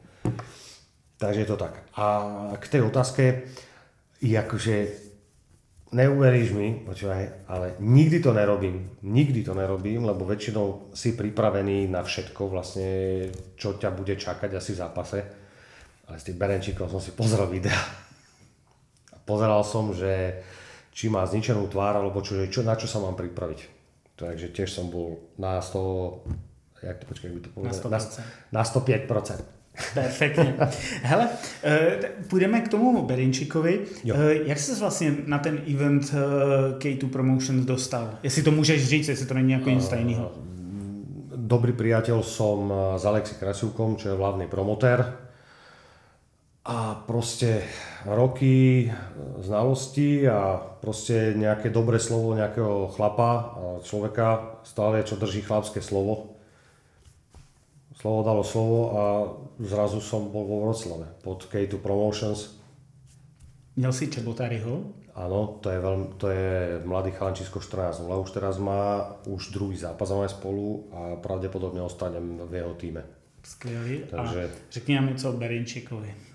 Takže 1.19 1.39
je 1.43 1.49
to 1.49 1.57
tak. 1.59 1.83
A 1.95 2.05
k 2.59 2.65
tej 2.67 2.81
otázke, 2.83 3.23
akože 4.23 4.75
neuveríš 5.93 6.49
mi, 6.57 6.81
počúvaj, 6.83 7.47
ale 7.47 7.77
nikdy 7.79 8.17
to 8.19 8.33
nerobím. 8.33 8.97
Nikdy 9.05 9.45
to 9.45 9.53
nerobím, 9.53 10.09
lebo 10.09 10.25
väčšinou 10.25 10.91
si 10.91 11.13
pripravený 11.13 11.87
na 11.87 12.01
všetko, 12.01 12.49
vlastne, 12.49 12.89
čo 13.55 13.77
ťa 13.77 13.89
bude 13.93 14.17
čakať 14.17 14.57
asi 14.57 14.73
v 14.73 14.81
zápase. 14.81 15.19
Ale 16.13 16.21
s 16.21 16.29
tým 16.29 16.37
Berenčíkom 16.37 16.85
som 16.85 17.01
si 17.01 17.09
pozrel 17.17 17.49
videa. 17.49 17.73
A 19.09 19.17
pozeral 19.25 19.65
som, 19.65 19.89
že 19.97 20.45
či 20.93 21.09
má 21.09 21.25
zničenú 21.25 21.65
tvár, 21.73 21.97
alebo 21.97 22.21
čo, 22.21 22.37
čo, 22.53 22.61
na 22.61 22.77
čo 22.77 22.85
sa 22.85 23.01
mám 23.01 23.17
pripraviť. 23.17 23.65
Takže 24.13 24.53
tiež 24.53 24.69
som 24.69 24.93
bol 24.93 25.33
na 25.41 25.57
100, 25.57 26.85
jak 26.85 27.01
to 27.01 27.05
počkaj, 27.09 27.33
by 27.33 27.41
to 27.41 27.49
povedal? 27.49 27.89
Na, 27.89 27.99
na 28.53 28.61
105%. 28.61 29.41
Perfektně. 29.93 30.55
Hele, 31.01 31.29
eh, 31.63 31.99
půjdeme 32.29 32.61
k 32.61 32.67
tomu 32.67 33.05
Berinčíkovi. 33.05 33.79
Jo. 34.03 34.15
Eh, 34.17 34.33
jak 34.45 34.59
jsi 34.59 34.79
vlastně 34.79 35.15
na 35.25 35.39
ten 35.39 35.61
event 35.73 36.13
eh, 36.13 36.77
K2 36.77 37.09
Promotions 37.09 37.65
dostal? 37.65 38.09
Jestli 38.23 38.43
to 38.43 38.51
můžeš 38.51 38.87
říct, 38.87 39.07
jestli 39.07 39.25
to 39.25 39.33
není 39.33 39.51
jako 39.51 39.69
nic 39.69 39.87
tajného. 39.87 40.31
Dobrý 41.43 41.75
priateľ 41.75 42.23
som 42.23 42.71
s 42.97 43.03
Alexi 43.05 43.35
Krasivkom, 43.35 43.99
čo 43.99 44.09
je 44.09 44.15
hlavný 44.15 44.47
promotér. 44.47 45.22
A 46.63 46.95
proste 47.03 47.67
roky 48.07 48.87
znalosti 49.43 50.23
a 50.31 50.55
proste 50.79 51.35
nejaké 51.35 51.67
dobré 51.67 51.99
slovo 51.99 52.39
nejakého 52.39 52.87
chlapa, 52.95 53.59
človeka, 53.83 54.59
stále 54.63 55.03
čo 55.03 55.19
drží 55.19 55.43
chlapské 55.43 55.83
slovo 55.83 56.33
slovo 58.03 58.19
dalo 58.27 58.43
slovo 58.43 58.79
a 58.91 59.03
zrazu 59.63 60.03
som 60.03 60.27
bol 60.27 60.43
vo 60.43 60.67
Vroclave 60.67 61.07
pod 61.23 61.47
K2 61.47 61.79
Promotions. 61.79 62.59
Měl 63.79 63.93
si 63.93 64.11
Čebotáriho? 64.11 64.83
Áno, 65.15 65.61
to 65.61 65.69
je, 65.69 65.79
veľmi, 65.79 66.07
to 66.17 66.27
je 66.33 66.81
mladý 66.89 67.13
chalančisko 67.13 67.61
14 67.61 68.01
ale 68.09 68.17
už 68.17 68.33
teraz 68.33 68.57
má 68.57 69.13
už 69.29 69.53
druhý 69.53 69.77
zápas 69.77 70.09
máme 70.09 70.25
spolu 70.25 70.89
a 70.89 70.99
pravdepodobne 71.21 71.85
ostanem 71.85 72.41
v 72.49 72.53
jeho 72.53 72.73
týme. 72.73 73.05
Skvělý. 73.43 74.09
Takže... 74.09 74.39
A 74.43 74.49
řekni 74.71 74.95
nám 74.95 75.07
něco 75.07 75.29
o 75.29 75.33
Berinčíkovi. 75.33 76.32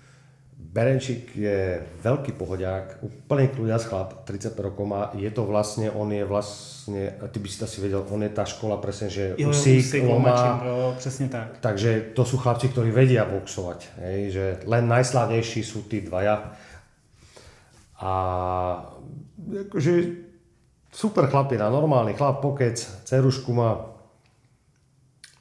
Berenčík 0.59 1.39
je 1.39 1.79
veľký 2.03 2.35
pohodiak, 2.35 2.99
úplne 2.99 3.47
kľúďac 3.47 3.83
chlap, 3.89 4.09
35 4.27 4.59
rokov 4.59 4.85
má. 4.85 5.09
Je 5.15 5.31
to 5.31 5.47
vlastne, 5.47 5.87
on 5.89 6.11
je 6.11 6.27
vlastne, 6.27 7.15
ty 7.31 7.37
by 7.39 7.47
si 7.47 7.57
to 7.57 7.65
asi 7.65 7.79
vedel, 7.79 8.03
on 8.05 8.21
je 8.21 8.29
tá 8.29 8.43
škola 8.43 8.77
presne, 8.77 9.07
že 9.07 9.39
jo, 9.39 9.49
Usík, 9.49 9.81
Usík 9.81 10.03
Loma, 10.05 10.61
presne 10.99 11.31
tak. 11.31 11.63
Takže 11.63 12.11
to 12.13 12.21
sú 12.21 12.37
chlapci, 12.37 12.69
ktorí 12.69 12.93
vedia 12.93 13.25
boxovať. 13.25 13.79
Hej, 14.03 14.19
že 14.29 14.45
len 14.69 14.85
najslavnejší 14.85 15.63
sú 15.65 15.89
tí 15.89 16.05
dvaja. 16.05 16.53
A 18.03 18.11
akože 19.73 19.93
super 20.93 21.33
chlapina, 21.33 21.73
normálny 21.73 22.13
chlap, 22.13 22.45
pokec, 22.45 22.77
cerušku 23.09 23.55
má, 23.57 23.89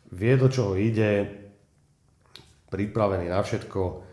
vie 0.09 0.40
do 0.40 0.49
čoho 0.49 0.72
ide, 0.72 1.26
pripravený 2.72 3.28
na 3.28 3.45
všetko 3.45 4.07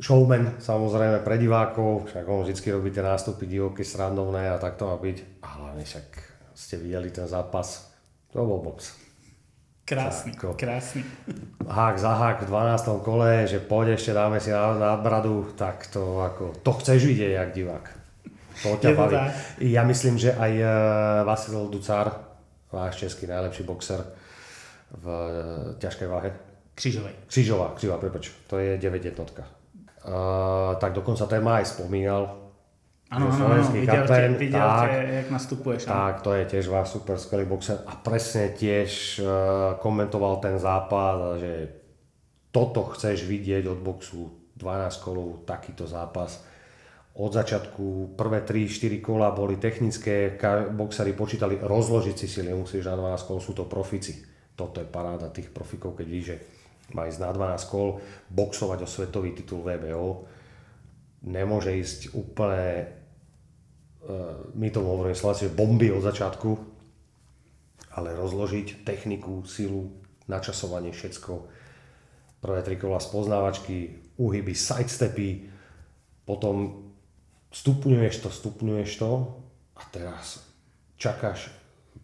showman, 0.00 0.60
samozrejme 0.60 1.24
pre 1.24 1.40
divákov, 1.40 2.12
však 2.12 2.24
on 2.28 2.44
vždy 2.44 2.68
robí 2.72 2.92
tie 2.92 3.00
nástupy 3.00 3.48
divoké, 3.48 3.84
srandovné 3.84 4.52
a 4.52 4.60
tak 4.60 4.76
to 4.76 4.88
má 4.88 4.96
byť. 5.00 5.16
A 5.42 5.46
hlavne 5.60 5.84
však 5.84 6.06
ste 6.52 6.76
videli 6.76 7.08
ten 7.12 7.24
zápas, 7.28 7.88
to 8.32 8.44
bol 8.44 8.60
box. 8.60 9.06
Krásny, 9.86 10.34
Tako. 10.34 10.58
krásny. 10.58 11.06
Hák 11.62 11.98
za 11.98 12.10
hák 12.10 12.42
v 12.42 12.46
12. 12.46 13.06
kole, 13.06 13.46
že 13.46 13.62
poď 13.62 13.94
ešte 13.94 14.10
dáme 14.10 14.42
si 14.42 14.50
na, 14.50 14.74
na 14.74 14.98
bradu, 14.98 15.46
tak 15.54 15.86
to 15.86 16.26
ako, 16.26 16.58
to 16.58 16.72
chceš 16.82 17.06
vidieť, 17.06 17.32
jak 17.38 17.54
divák. 17.54 17.86
To 18.66 18.74
ťa 18.82 18.90
baví. 18.98 19.14
Ja 19.62 19.86
myslím, 19.86 20.18
že 20.18 20.34
aj 20.34 20.52
uh, 20.58 20.68
Vasil 21.22 21.70
Ducár, 21.70 22.18
váš 22.72 22.98
český 22.98 23.30
najlepší 23.30 23.62
boxer 23.62 24.02
v 24.90 25.06
uh, 25.06 25.22
ťažkej 25.78 26.08
váhe. 26.10 26.34
Křižovej. 26.74 27.14
Křižová, 27.30 27.72
křižová, 27.78 27.98
prepač, 28.02 28.34
to 28.50 28.58
je 28.58 28.74
9 28.78 29.04
jednotka. 29.04 29.46
Uh, 30.06 30.78
tak 30.78 30.94
dokonca 30.94 31.26
ten 31.26 31.42
ma 31.42 31.58
aj 31.58 31.66
spomínal. 31.66 32.46
Ano, 33.10 33.32
slovenský 33.32 33.78
viděl, 33.80 33.96
kapten, 33.96 34.32
tě, 34.32 34.38
viděl 34.38 34.60
tak, 34.60 34.90
tě, 34.90 35.08
jak 35.10 35.30
nastupuješ. 35.30 35.84
tak, 35.84 36.20
to 36.20 36.32
je 36.32 36.44
tiež 36.44 36.66
váš 36.68 36.88
super 36.88 37.18
skvelý 37.18 37.46
boxer 37.46 37.78
a 37.86 37.94
presne 37.94 38.50
tiež 38.50 39.22
uh, 39.22 39.78
komentoval 39.78 40.42
ten 40.42 40.58
zápas, 40.58 41.38
že 41.38 41.70
toto 42.50 42.82
chceš 42.94 43.26
vidieť 43.26 43.66
od 43.66 43.78
boxu 43.78 44.30
12 44.56 45.04
kolov, 45.04 45.46
takýto 45.46 45.86
zápas. 45.86 46.42
Od 47.16 47.32
začiatku 47.32 48.16
prvé 48.16 48.42
3-4 48.42 49.00
kola 49.00 49.30
boli 49.30 49.56
technické, 49.56 50.38
boxery 50.70 51.12
počítali 51.12 51.58
rozložiť 51.62 52.16
si 52.18 52.28
sily, 52.28 52.54
musíš 52.54 52.86
na 52.86 52.96
12 52.96 53.28
kol, 53.28 53.38
sú 53.40 53.54
to 53.54 53.64
profici. 53.64 54.22
Toto 54.56 54.80
je 54.80 54.88
paráda 54.88 55.28
tých 55.28 55.52
profikov, 55.52 55.96
keď 55.96 56.06
víš, 56.08 56.24
že 56.26 56.36
má 56.94 57.10
ísť 57.10 57.22
na 57.22 57.30
12 57.34 57.72
kol, 57.72 57.98
boxovať 58.30 58.78
o 58.84 58.88
svetový 58.88 59.34
titul 59.34 59.66
VBO, 59.66 60.26
nemôže 61.26 61.74
ísť 61.74 62.14
úplne, 62.14 62.86
uh, 64.06 64.46
my 64.54 64.68
tomu 64.70 64.94
hovoríme 64.94 65.18
Slováci, 65.18 65.50
že 65.50 65.56
bomby 65.56 65.90
od 65.90 66.06
začiatku, 66.06 66.50
ale 67.96 68.12
rozložiť 68.14 68.84
techniku, 68.84 69.42
silu, 69.48 69.88
načasovanie, 70.28 70.92
všetko. 70.92 71.32
Prvé 72.44 72.60
tri 72.62 72.76
kola 72.76 73.00
spoznávačky, 73.00 74.04
uhyby, 74.20 74.52
sidestepy, 74.52 75.48
potom 76.28 76.86
stupňuješ 77.50 78.14
to, 78.20 78.28
stupňuješ 78.28 78.90
to 79.00 79.10
a 79.78 79.82
teraz 79.88 80.44
čakáš, 81.00 81.48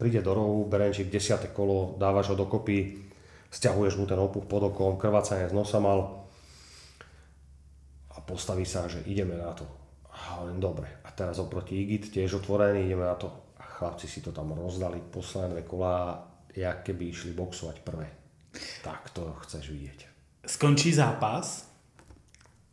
príde 0.01 0.25
do 0.25 0.33
rohu, 0.33 0.65
Berenčík 0.65 1.13
10. 1.13 1.53
kolo, 1.53 2.01
dávaš 2.01 2.33
ho 2.33 2.37
dokopy, 2.39 3.12
stiahuješ 3.53 4.01
mu 4.01 4.09
ten 4.09 4.17
opuch 4.17 4.49
pod 4.49 4.73
okom, 4.73 4.97
krvácanie 4.97 5.45
z 5.45 5.53
nosa 5.53 5.77
mal 5.77 6.25
a 8.17 8.21
postaví 8.25 8.65
sa, 8.65 8.89
že 8.89 9.05
ideme 9.05 9.37
na 9.37 9.53
to. 9.53 9.69
A 10.13 10.45
len 10.49 10.61
dobre. 10.61 10.89
A 11.05 11.13
teraz 11.13 11.41
oproti 11.41 11.77
Igit 11.77 12.09
tiež 12.13 12.41
otvorený, 12.41 12.89
ideme 12.89 13.05
na 13.05 13.17
to. 13.17 13.29
A 13.61 13.65
chlapci 13.65 14.09
si 14.09 14.21
to 14.21 14.33
tam 14.33 14.53
rozdali, 14.53 15.01
posledné 15.01 15.63
kolá, 15.65 16.29
jak 16.57 16.83
keby 16.83 17.09
išli 17.09 17.33
boxovať 17.33 17.77
prvé. 17.81 18.09
Tak 18.85 19.13
to 19.17 19.33
chceš 19.45 19.73
vidieť. 19.73 20.01
Skončí 20.47 20.93
zápas, 20.93 21.69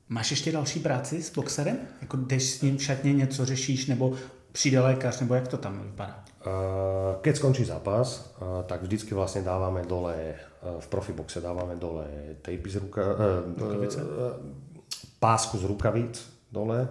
máš 0.09 0.31
ještě 0.31 0.51
další 0.51 0.79
práci 0.79 1.23
s 1.23 1.31
boxerem? 1.31 1.77
Jako 2.01 2.17
jdeš 2.17 2.43
s 2.43 2.61
ním 2.61 2.77
v 2.77 2.83
šatně, 2.83 3.13
něco 3.13 3.45
řešíš, 3.45 3.85
nebo 3.85 4.15
přijde 4.51 4.79
lékař, 4.79 5.19
nebo 5.19 5.33
jak 5.33 5.47
to 5.47 5.57
tam 5.57 5.81
vypadá? 5.83 6.23
Uh, 6.39 7.21
Keď 7.21 7.35
skončí 7.35 7.65
zápas, 7.65 8.35
uh, 8.41 8.63
tak 8.63 8.83
vždycky 8.83 9.11
vlastne 9.11 9.43
dávame 9.43 9.83
dole, 9.83 10.39
v 10.59 10.87
profiboxe 10.91 11.39
dávame 11.39 11.79
dole 11.79 12.35
tejpy 12.43 12.67
z 12.67 12.77
ruka, 12.83 12.99
uh, 12.99 13.47
Rukavice? 13.55 13.99
uh, 14.03 14.35
pásku 15.15 15.55
z 15.55 15.63
rukavic 15.63 16.19
dole. 16.51 16.83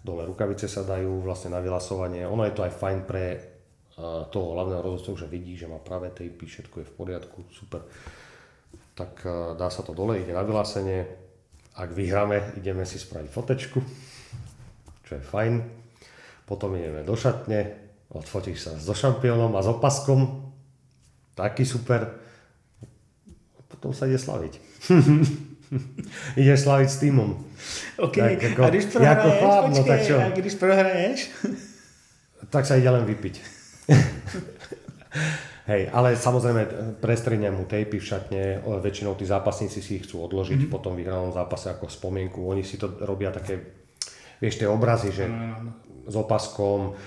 Dole 0.00 0.22
rukavice 0.24 0.70
sa 0.70 0.86
dajú 0.86 1.20
vlastne 1.20 1.52
na 1.52 1.60
vylasovanie. 1.60 2.22
Ono 2.24 2.46
je 2.46 2.54
to 2.54 2.62
aj 2.62 2.72
fajn 2.72 2.98
pre 3.04 3.24
uh, 3.34 4.30
toho 4.30 4.54
hlavného 4.54 4.80
rozhodcu, 4.80 5.24
že 5.24 5.26
vidí, 5.26 5.58
že 5.58 5.66
má 5.66 5.82
pravé 5.82 6.14
tejpy, 6.14 6.46
všetko 6.46 6.76
je 6.80 6.86
v 6.86 6.94
poriadku, 6.94 7.38
super. 7.50 7.82
Tak 8.94 9.24
dá 9.56 9.72
sa 9.72 9.80
to 9.80 9.96
dole, 9.96 10.20
ide 10.20 10.36
na 10.36 10.44
vylasenie. 10.44 11.08
Ak 11.72 11.88
vyhráme, 11.96 12.60
ideme 12.60 12.84
si 12.84 13.00
spraviť 13.00 13.30
fotečku, 13.32 13.80
čo 15.08 15.12
je 15.16 15.22
fajn. 15.24 15.54
Potom 16.44 16.76
ideme 16.76 17.00
do 17.00 17.16
šatne, 17.16 17.80
odfotíš 18.12 18.58
sa 18.60 18.72
so 18.76 18.92
šampiónom 18.92 19.56
a 19.56 19.64
s 19.64 19.72
opaskom, 19.72 20.52
taký 21.32 21.64
super. 21.64 22.29
Potom 23.70 23.94
sa 23.94 24.10
ide 24.10 24.18
slaviť. 24.18 24.58
Ideš 26.40 26.66
slaviť 26.66 26.88
s 26.90 26.98
týmom. 26.98 27.30
OK, 28.02 28.16
Tak 28.18 28.42
jako- 28.42 28.62
a 28.62 28.68
když 28.70 28.84
prohraješ, 28.84 29.38
chlap, 29.38 29.64
no 29.64 29.70
počkej, 29.70 29.86
tak 29.86 30.00
čo? 30.06 30.16
a 30.18 30.28
když 30.28 30.54
prohraješ, 30.54 31.18
Tak 32.50 32.66
sa 32.66 32.74
ide 32.74 32.90
len 32.90 33.06
vypiť. 33.06 33.34
Hej, 35.70 35.86
ale 35.94 36.18
samozrejme 36.18 36.62
prestrieňam 36.98 37.62
mu 37.62 37.64
tejpy 37.68 38.02
v 38.02 38.08
šatne, 38.10 38.42
ale 38.58 38.82
väčšinou 38.82 39.14
tí 39.14 39.22
zápasníci 39.22 39.78
si 39.78 40.02
ich 40.02 40.04
chcú 40.08 40.26
odložiť 40.26 40.66
mm-hmm. 40.66 40.74
po 40.74 40.82
tom 40.82 40.98
vyhranom 40.98 41.30
zápase 41.30 41.70
ako 41.70 41.86
spomienku. 41.86 42.42
Oni 42.42 42.66
si 42.66 42.74
to 42.74 42.90
robia 43.06 43.30
také, 43.30 43.86
vieš, 44.42 44.58
tie 44.58 44.66
obrazy, 44.66 45.14
že 45.14 45.30
s 46.10 46.14
opaskom, 46.18 46.98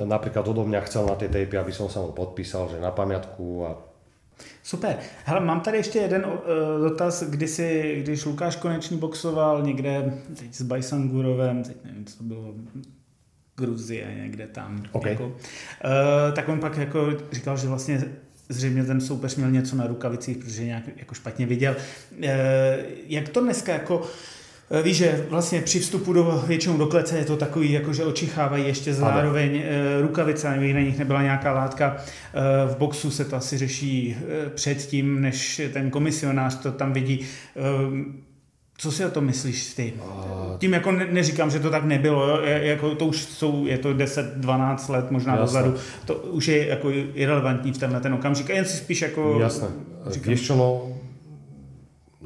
napríklad 0.00 0.48
odo 0.48 0.64
mňa 0.64 0.80
chcel 0.88 1.04
na 1.04 1.18
tej 1.20 1.28
tejpy, 1.28 1.60
aby 1.60 1.72
som 1.76 1.92
sa 1.92 2.00
mu 2.00 2.16
podpísal, 2.16 2.72
že 2.72 2.80
na 2.80 2.88
pamiatku 2.88 3.44
a 3.68 3.70
Super. 4.62 4.96
Hele, 5.24 5.40
mám 5.40 5.60
tady 5.60 5.76
ještě 5.76 5.98
jeden 5.98 6.24
uh, 6.24 6.32
dotaz, 6.88 7.22
kdy 7.22 7.48
si, 7.48 7.96
když 8.02 8.24
Lukáš 8.24 8.56
Konečný 8.56 8.98
boxoval 8.98 9.62
někde, 9.62 10.12
teď 10.38 10.54
s 10.54 10.62
Bajsangurovem, 10.62 11.62
teď 11.62 11.76
nevím, 11.84 12.04
co 12.04 12.22
bylo, 12.22 12.54
Gruzie, 13.56 14.18
někde 14.22 14.46
tam. 14.46 14.82
OK. 14.92 15.06
Jako, 15.06 15.26
uh, 15.26 15.32
tak 16.34 16.48
on 16.48 16.60
pak 16.60 16.76
jako 16.76 17.08
říkal, 17.32 17.56
že 17.56 17.68
vlastně 17.68 18.04
zřejmě 18.48 18.84
ten 18.84 19.00
soupeř 19.00 19.36
měl 19.36 19.50
něco 19.50 19.76
na 19.76 19.86
rukavicích, 19.86 20.36
protože 20.38 20.64
nějak 20.64 20.84
jako 20.96 21.14
špatně 21.14 21.46
viděl. 21.46 21.76
Uh, 22.18 22.26
jak 23.06 23.28
to 23.28 23.40
dneska 23.40 23.72
jako 23.72 24.02
eh, 24.04 24.35
Víš, 24.82 24.96
že 24.96 25.26
vlastně 25.30 25.60
při 25.60 25.80
vstupu 25.80 26.12
do, 26.12 26.42
většinou 26.46 26.76
do 26.76 26.86
klece 26.86 27.18
je 27.18 27.24
to 27.24 27.36
takový, 27.36 27.72
jako 27.72 27.92
že 27.92 28.04
očichávají 28.04 28.66
ještě 28.66 28.94
zároveň 28.94 29.56
e, 29.64 30.00
rukavice, 30.00 30.48
aby 30.48 30.72
na 30.72 30.80
nich 30.80 30.98
nebyla 30.98 31.22
nějaká 31.22 31.52
látka. 31.52 31.96
E, 31.96 32.66
v 32.74 32.76
boxu 32.76 33.10
se 33.10 33.24
to 33.24 33.36
asi 33.36 33.58
řeší 33.58 34.16
e, 34.46 34.50
předtím, 34.50 35.20
než 35.22 35.60
ten 35.72 35.90
komisionář 35.90 36.54
to 36.58 36.72
tam 36.72 36.92
vidí. 36.92 37.20
E, 37.20 37.26
co 38.78 38.92
si 38.92 39.04
o 39.04 39.10
tom 39.10 39.24
myslíš 39.24 39.74
ty? 39.74 39.92
Tím 40.58 40.72
jako 40.72 40.92
ne, 40.92 41.06
neříkám, 41.10 41.50
že 41.50 41.60
to 41.60 41.70
tak 41.70 41.84
nebylo, 41.84 42.28
jo? 42.28 42.40
Je, 42.44 42.66
jako 42.66 42.94
to 42.94 43.06
už 43.06 43.22
jsou, 43.22 43.66
je 43.66 43.78
to 43.78 43.94
10-12 43.94 44.92
let 44.92 45.10
možná 45.10 45.32
Jasné. 45.36 45.62
dozadu, 45.62 45.74
to 46.06 46.14
už 46.14 46.48
je 46.48 46.66
jako 46.66 46.90
irrelevantní 47.14 47.72
v 47.72 47.78
tenhle 47.78 48.00
ten 48.00 48.14
okamžik. 48.14 48.50
A 48.50 48.54
jen 48.54 48.64
si 48.64 48.76
spíš 48.76 49.02
jako... 49.02 49.38
Jasné. 49.40 49.68
říkám- 50.10 50.28
Vieš 50.28 50.40
čo, 50.40 50.56
no, 50.56 50.92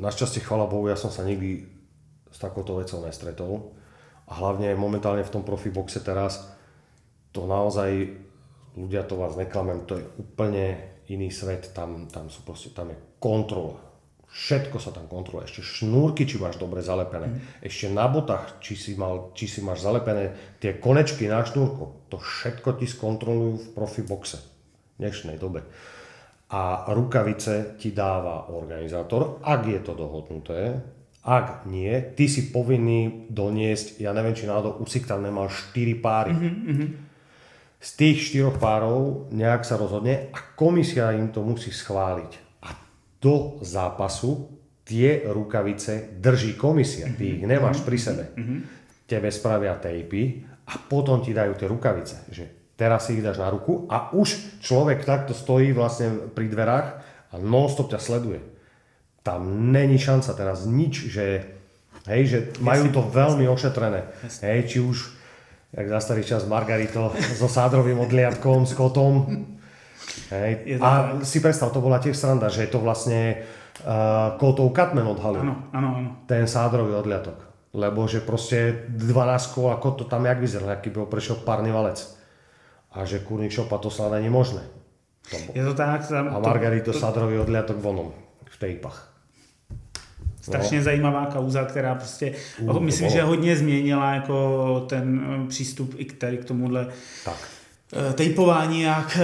našťastie, 0.01 0.41
chvala 0.45 0.65
Bohu, 0.67 0.89
ja 0.89 0.97
som 0.97 1.13
sa 1.13 1.21
nikdy 1.29 1.70
s 2.31 2.39
takouto 2.39 2.79
vecou 2.79 3.03
nestretol. 3.03 3.75
A 4.31 4.39
hlavne 4.39 4.73
momentálne 4.79 5.27
v 5.27 5.35
tom 5.35 5.43
profiboxe 5.43 6.01
teraz, 6.01 6.55
to 7.35 7.47
naozaj, 7.51 7.91
ľudia 8.79 9.03
to 9.07 9.19
vás 9.19 9.35
neklamem, 9.35 9.83
to 9.87 9.99
je 9.99 10.05
úplne 10.23 10.79
iný 11.11 11.35
svet, 11.35 11.75
tam, 11.75 12.07
tam 12.07 12.31
sú 12.31 12.47
proste, 12.47 12.71
tam 12.71 12.95
je 12.95 12.99
kontrola. 13.19 13.79
Všetko 14.31 14.79
sa 14.79 14.95
tam 14.95 15.11
kontroluje. 15.11 15.51
Ešte 15.51 15.83
šnúrky, 15.83 16.23
či 16.23 16.39
máš 16.39 16.55
dobre 16.63 16.87
zalepené. 16.87 17.35
Mm. 17.35 17.39
Ešte 17.67 17.91
na 17.91 18.07
botách, 18.07 18.63
či 18.63 18.79
si, 18.79 18.95
mal, 18.95 19.35
či 19.35 19.51
si 19.51 19.59
máš 19.59 19.83
zalepené 19.83 20.55
tie 20.63 20.79
konečky 20.79 21.27
na 21.27 21.43
šnúrku. 21.43 22.07
To 22.15 22.17
všetko 22.23 22.79
ti 22.79 22.87
skontrolujú 22.87 23.55
v 23.59 23.69
profiboxe 23.75 24.39
v 24.39 25.03
dnešnej 25.03 25.35
dobe 25.35 25.67
a 26.51 26.91
rukavice 26.91 27.79
ti 27.79 27.95
dáva 27.95 28.51
organizátor, 28.51 29.39
ak 29.43 29.61
je 29.71 29.81
to 29.87 29.93
dohodnuté. 29.95 30.59
Ak 31.21 31.69
nie, 31.69 31.93
ty 32.17 32.33
si 32.33 32.49
povinný 32.49 33.29
doniesť, 33.29 34.01
ja 34.01 34.17
neviem, 34.17 34.33
či 34.33 34.49
náhodou 34.49 34.81
UCIK 34.81 35.05
tam 35.05 35.21
nemal 35.21 35.53
4 35.53 35.77
páry. 36.01 36.33
Mm-hmm. 36.33 36.89
Z 37.81 37.91
tých 37.97 38.19
4 38.41 38.57
párov 38.57 39.29
nejak 39.29 39.65
sa 39.65 39.77
rozhodne 39.77 40.33
a 40.33 40.39
komisia 40.57 41.13
im 41.13 41.29
to 41.29 41.45
musí 41.45 41.69
schváliť. 41.73 42.33
A 42.65 42.73
do 43.21 43.61
zápasu 43.61 44.49
tie 44.85 45.23
rukavice 45.29 46.17
drží 46.19 46.57
komisia. 46.57 47.07
Ty 47.13 47.25
ich 47.25 47.45
nemáš 47.45 47.85
pri 47.87 47.99
sebe. 48.01 48.25
Tebe 49.07 49.29
spravia 49.31 49.79
tejpy 49.79 50.23
a 50.67 50.75
potom 50.83 51.23
ti 51.23 51.31
dajú 51.31 51.55
tie 51.55 51.71
rukavice. 51.71 52.27
Že 52.33 52.45
teraz 52.75 53.07
si 53.07 53.21
ich 53.21 53.23
dáš 53.23 53.39
na 53.39 53.53
ruku 53.53 53.87
a 53.87 54.11
už 54.11 54.59
človek 54.65 55.07
takto 55.07 55.37
stojí 55.37 55.71
vlastne 55.71 56.33
pri 56.33 56.51
dverách 56.51 56.89
a 57.31 57.35
non-stop 57.39 57.93
ťa 57.93 58.01
sleduje. 58.03 58.41
Tam 59.21 59.73
není 59.73 60.01
šanca 60.01 60.33
teraz 60.33 60.65
nič, 60.65 61.13
že, 61.13 61.45
hej, 62.09 62.23
že 62.27 62.39
majú 62.65 62.89
to 62.89 63.05
veľmi 63.05 63.45
ošetrené. 63.49 64.09
Hej, 64.41 64.59
či 64.67 64.79
už, 64.81 64.97
jak 65.77 65.87
za 65.87 66.01
starý 66.01 66.23
čas 66.25 66.49
Margarito 66.49 67.13
so 67.37 67.49
sádrovým 67.49 68.01
odliadkom, 68.01 68.65
s 68.65 68.73
kotom. 68.73 69.45
Hej. 70.33 70.81
A 70.81 71.21
si 71.21 71.45
predstav, 71.45 71.71
to 71.71 71.85
bola 71.85 72.01
tiež 72.01 72.17
sranda, 72.17 72.49
že 72.49 72.65
je 72.65 72.71
to 72.73 72.81
vlastne 72.81 73.45
uh, 73.85 74.35
kotov 74.41 74.73
Katman 74.73 75.07
odhalil 75.07 75.45
Ano, 75.45 75.57
ano, 75.71 75.89
ano. 75.97 76.09
ten 76.25 76.49
sádrový 76.49 76.97
odliatok. 76.97 77.37
Lebo 77.71 78.09
že 78.11 78.25
proste 78.25 78.89
12 78.91 79.55
kol, 79.55 79.71
ako 79.71 80.03
to 80.03 80.05
tam 80.11 80.27
jak 80.27 80.43
vyzeral, 80.43 80.75
aký 80.75 80.91
bol 80.91 81.07
prešiel 81.07 81.39
párny 81.45 81.71
valec. 81.71 82.03
a 82.91 83.07
že 83.07 83.23
kurník 83.23 83.55
šopa 83.55 83.79
to 83.79 83.87
sa 83.87 84.11
není 84.11 84.27
možné. 84.27 84.67
To 85.31 85.37
je 85.55 85.63
to 85.63 85.75
tak. 85.79 86.03
Tam, 86.11 86.27
a 86.27 86.43
Margarito 86.43 86.91
to, 86.91 86.99
to... 86.99 86.99
Sadrový 86.99 87.39
odliatok 87.39 87.79
vonom 87.79 88.11
v 88.51 88.57
tejpach. 88.59 89.10
Strašně 90.51 90.79
no. 90.79 90.85
zajímavá 90.85 91.27
kauza, 91.27 91.65
která 91.65 91.95
prostě, 91.95 92.33
uh, 92.63 92.81
myslím, 92.81 93.11
že 93.11 93.23
hodně 93.23 93.57
změnila 93.57 94.15
jako 94.15 94.37
ten 94.89 95.21
eh, 95.23 95.49
přístup 95.49 95.95
i 95.97 96.05
k, 96.05 96.19
tady 96.19 96.37
k 96.39 96.45
tomuhle 96.45 96.87
tak. 97.25 97.39
Eh, 97.93 98.13
tejpování 98.13 98.87
a 98.87 99.03
k 99.03 99.17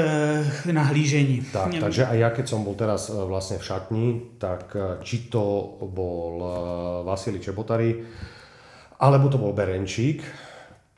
eh, 0.67 0.73
nahlížení. 0.73 1.47
Tak, 1.53 1.67
Nevím. 1.67 1.81
takže 1.81 2.07
aj 2.07 2.19
ja, 2.19 2.29
keď 2.31 2.47
som 2.47 2.67
bol 2.67 2.75
teraz 2.75 3.11
vlastne 3.11 3.59
v 3.59 3.65
šatni, 3.67 4.07
tak 4.43 4.75
či 5.07 5.31
to 5.31 5.79
bol 5.87 6.43
Vasily 7.07 7.39
Čebotary, 7.39 8.03
alebo 8.99 9.31
to 9.31 9.39
bol 9.39 9.55
Berenčík, 9.55 10.23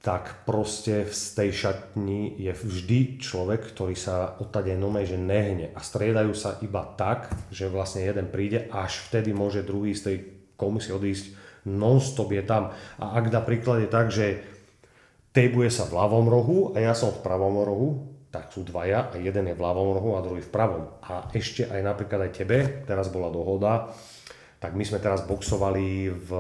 tak 0.09 0.49
proste 0.49 1.05
z 1.05 1.37
tej 1.37 1.51
šatni 1.53 2.41
je 2.41 2.49
vždy 2.57 3.21
človek, 3.21 3.77
ktorý 3.77 3.93
sa 3.93 4.41
odtade 4.41 4.73
nome, 4.73 5.05
že 5.05 5.21
nehne 5.21 5.69
a 5.77 5.85
striedajú 5.85 6.33
sa 6.33 6.57
iba 6.65 6.81
tak, 6.97 7.29
že 7.53 7.69
vlastne 7.69 8.09
jeden 8.09 8.33
príde, 8.33 8.73
až 8.73 9.05
vtedy 9.13 9.37
môže 9.37 9.69
druhý 9.69 9.93
z 9.93 10.03
tej 10.09 10.17
komisie 10.57 10.97
odísť, 10.97 11.37
non-stop 11.69 12.33
je 12.33 12.41
tam. 12.41 12.73
A 12.97 13.21
ak 13.21 13.29
napríklad 13.29 13.85
je 13.85 13.89
tak, 13.93 14.09
že 14.09 14.41
tejbuje 15.37 15.69
sa 15.69 15.85
v 15.85 16.01
ľavom 16.01 16.25
rohu 16.25 16.73
a 16.73 16.81
ja 16.81 16.97
som 16.97 17.13
v 17.13 17.21
pravom 17.21 17.61
rohu, 17.61 17.89
tak 18.33 18.49
sú 18.49 18.65
dvaja 18.65 19.13
a 19.13 19.21
jeden 19.21 19.45
je 19.45 19.53
v 19.53 19.61
ľavom 19.61 19.93
rohu 19.93 20.17
a 20.17 20.25
druhý 20.25 20.41
v 20.41 20.49
pravom. 20.49 20.89
A 21.05 21.29
ešte 21.37 21.69
aj 21.69 21.85
napríklad 21.85 22.33
aj 22.33 22.33
tebe, 22.33 22.59
teraz 22.89 23.13
bola 23.13 23.29
dohoda, 23.29 23.93
tak 24.59 24.75
my 24.75 24.83
sme 24.83 24.99
teraz 24.99 25.23
boxovali 25.23 26.11
v, 26.11 26.31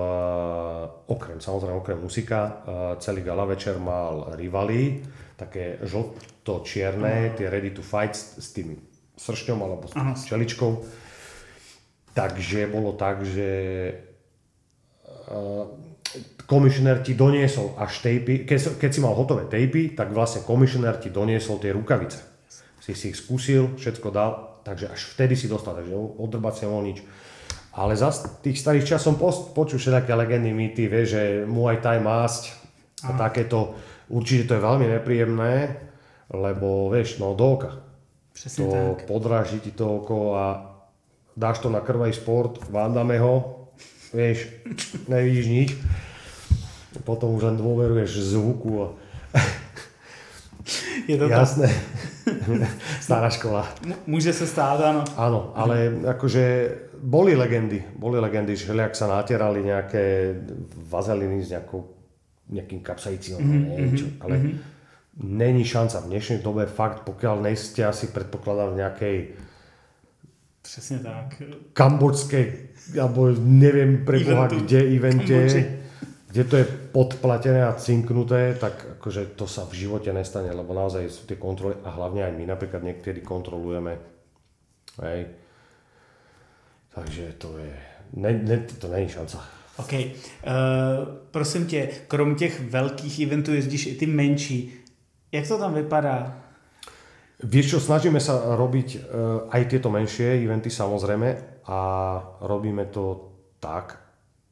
okrem, 1.06 1.38
samozrejme 1.38 1.78
okrem 1.78 1.98
musika, 2.02 2.40
eh, 2.42 2.52
celý 2.98 3.22
gala 3.22 3.46
večer 3.46 3.78
mal 3.78 4.34
rivali, 4.34 5.06
také 5.38 5.78
žlto-čierne, 5.86 7.38
tie 7.38 7.46
ready 7.46 7.70
to 7.70 7.82
fight 7.82 8.18
s, 8.18 8.42
s 8.42 8.50
tým 8.50 8.74
sršňom 9.14 9.58
alebo 9.62 9.86
s 9.86 9.94
Aha. 9.94 10.18
čeličkou. 10.18 10.82
Takže 12.10 12.66
bolo 12.66 12.98
tak, 12.98 13.22
že 13.22 13.46
uh, 15.30 15.70
komisionér 16.50 17.06
ti 17.06 17.14
doniesol 17.14 17.78
až 17.78 18.02
tejpy, 18.02 18.42
keď, 18.42 18.82
keď 18.82 18.90
si 18.90 18.98
mal 18.98 19.14
hotové 19.14 19.46
tejpy, 19.46 19.94
tak 19.94 20.10
vlastne 20.10 20.42
komisionér 20.42 20.98
ti 20.98 21.14
doniesol 21.14 21.62
tie 21.62 21.70
rukavice. 21.70 22.18
Si 22.82 22.98
si 22.98 23.14
ich 23.14 23.18
skúsil, 23.22 23.78
všetko 23.78 24.10
dal, 24.10 24.58
takže 24.66 24.90
až 24.90 25.00
vtedy 25.14 25.38
si 25.38 25.46
dostal, 25.46 25.78
takže 25.78 25.94
odrbať 25.94 26.54
si 26.58 26.64
nič 26.66 26.98
ale 27.78 27.94
za 27.94 28.10
tých 28.42 28.58
starých 28.58 28.84
čas 28.90 29.06
som 29.06 29.14
počul 29.54 29.78
všetké 29.78 30.10
legendy, 30.10 30.50
mýty, 30.50 30.90
vie, 30.90 31.06
že 31.06 31.22
Muay 31.46 31.78
Thai 31.78 32.02
másť 32.02 32.50
a 33.06 33.14
Aha. 33.14 33.30
takéto, 33.30 33.78
určite 34.10 34.50
to 34.50 34.58
je 34.58 34.66
veľmi 34.66 34.86
nepríjemné, 34.98 35.78
lebo 36.34 36.90
vieš, 36.90 37.22
no 37.22 37.38
do 37.38 37.54
oka. 37.54 37.78
Presne 38.34 38.66
to 38.66 38.66
tak. 38.98 39.06
podráži 39.06 39.62
ti 39.62 39.70
to 39.70 40.02
oko 40.02 40.34
a 40.34 40.44
dáš 41.38 41.62
to 41.62 41.70
na 41.70 41.78
krvej 41.78 42.18
sport, 42.18 42.66
vándame 42.66 43.22
ho, 43.22 43.70
vieš, 44.10 44.50
nevidíš 45.12 45.46
nič. 45.46 45.70
Potom 47.06 47.38
už 47.38 47.54
len 47.54 47.56
dôveruješ 47.62 48.34
zvuku 48.34 48.70
a... 48.82 48.86
Je 51.06 51.14
to 51.14 51.30
Jasné. 51.30 51.70
Stará 53.06 53.28
škola. 53.32 53.64
Môže 54.04 54.32
sa 54.34 54.46
stáť, 54.46 54.78
áno. 54.84 55.02
Áno, 55.14 55.40
ale 55.56 56.02
akože 56.04 56.44
boli 56.98 57.38
legendy, 57.38 57.82
boli 57.94 58.18
legendy, 58.18 58.58
že 58.58 58.74
ak 58.74 58.94
sa 58.94 59.06
natierali 59.06 59.62
nejaké 59.62 60.34
vazeliny 60.90 61.44
s 61.44 61.54
nejakou, 61.54 61.86
nejakým 62.50 62.80
kapsaicínom, 62.82 63.40
mm-hmm, 63.40 63.76
niečo, 63.78 64.06
ale 64.22 64.34
mm-hmm. 64.38 64.54
není 65.22 65.62
šanca 65.62 66.04
v 66.04 66.10
dnešnej 66.16 66.40
dobe 66.42 66.66
fakt, 66.66 67.06
pokiaľ 67.06 67.44
nejste 67.44 67.86
asi 67.86 68.10
predpokladám 68.10 68.74
v 68.74 68.80
nejakej 68.82 69.18
Přesne 70.68 71.00
tak. 71.00 71.40
Kambodskej, 71.72 72.76
alebo 73.00 73.32
neviem 73.32 74.04
pre 74.04 74.20
Boha 74.20 74.52
kde 74.52 74.84
evente, 74.84 75.38
kde 76.28 76.42
to 76.44 76.54
je 76.60 76.64
podplatené 76.98 77.62
a 77.62 77.78
cinknuté, 77.78 78.58
tak 78.58 78.98
akože 78.98 79.38
to 79.38 79.46
sa 79.46 79.62
v 79.70 79.86
živote 79.86 80.10
nestane, 80.10 80.50
lebo 80.50 80.74
naozaj 80.74 81.06
sú 81.06 81.30
tie 81.30 81.38
kontroly 81.38 81.78
a 81.86 81.94
hlavne 81.94 82.26
aj 82.26 82.34
my 82.34 82.44
napríklad 82.50 82.82
niekedy 82.82 83.22
kontrolujeme. 83.22 84.02
Hej 84.98 85.46
takže 86.98 87.32
to 87.38 87.58
je, 87.58 87.72
ne, 88.12 88.32
ne, 88.32 88.58
to 88.58 88.88
není 88.88 89.08
šanca. 89.08 89.44
OK. 89.76 89.92
Uh, 89.92 90.02
prosím 91.30 91.66
tě, 91.66 91.88
krom 92.08 92.34
těch 92.34 92.60
velkých 92.60 93.20
eventů 93.20 93.54
jezdíš 93.54 93.86
i 93.86 93.94
ty 93.94 94.06
menší. 94.06 94.74
Jak 95.32 95.48
to 95.48 95.58
tam 95.58 95.74
vypadá? 95.74 96.42
Vieš 97.38 97.70
čo, 97.70 97.78
snažíme 97.78 98.18
sa 98.18 98.58
robiť 98.58 98.88
uh, 98.98 99.46
aj 99.54 99.70
tieto 99.70 99.94
menšie 99.94 100.42
eventy 100.42 100.74
samozrejme 100.74 101.62
a 101.70 101.78
robíme 102.42 102.90
to 102.90 103.30
tak, 103.62 103.94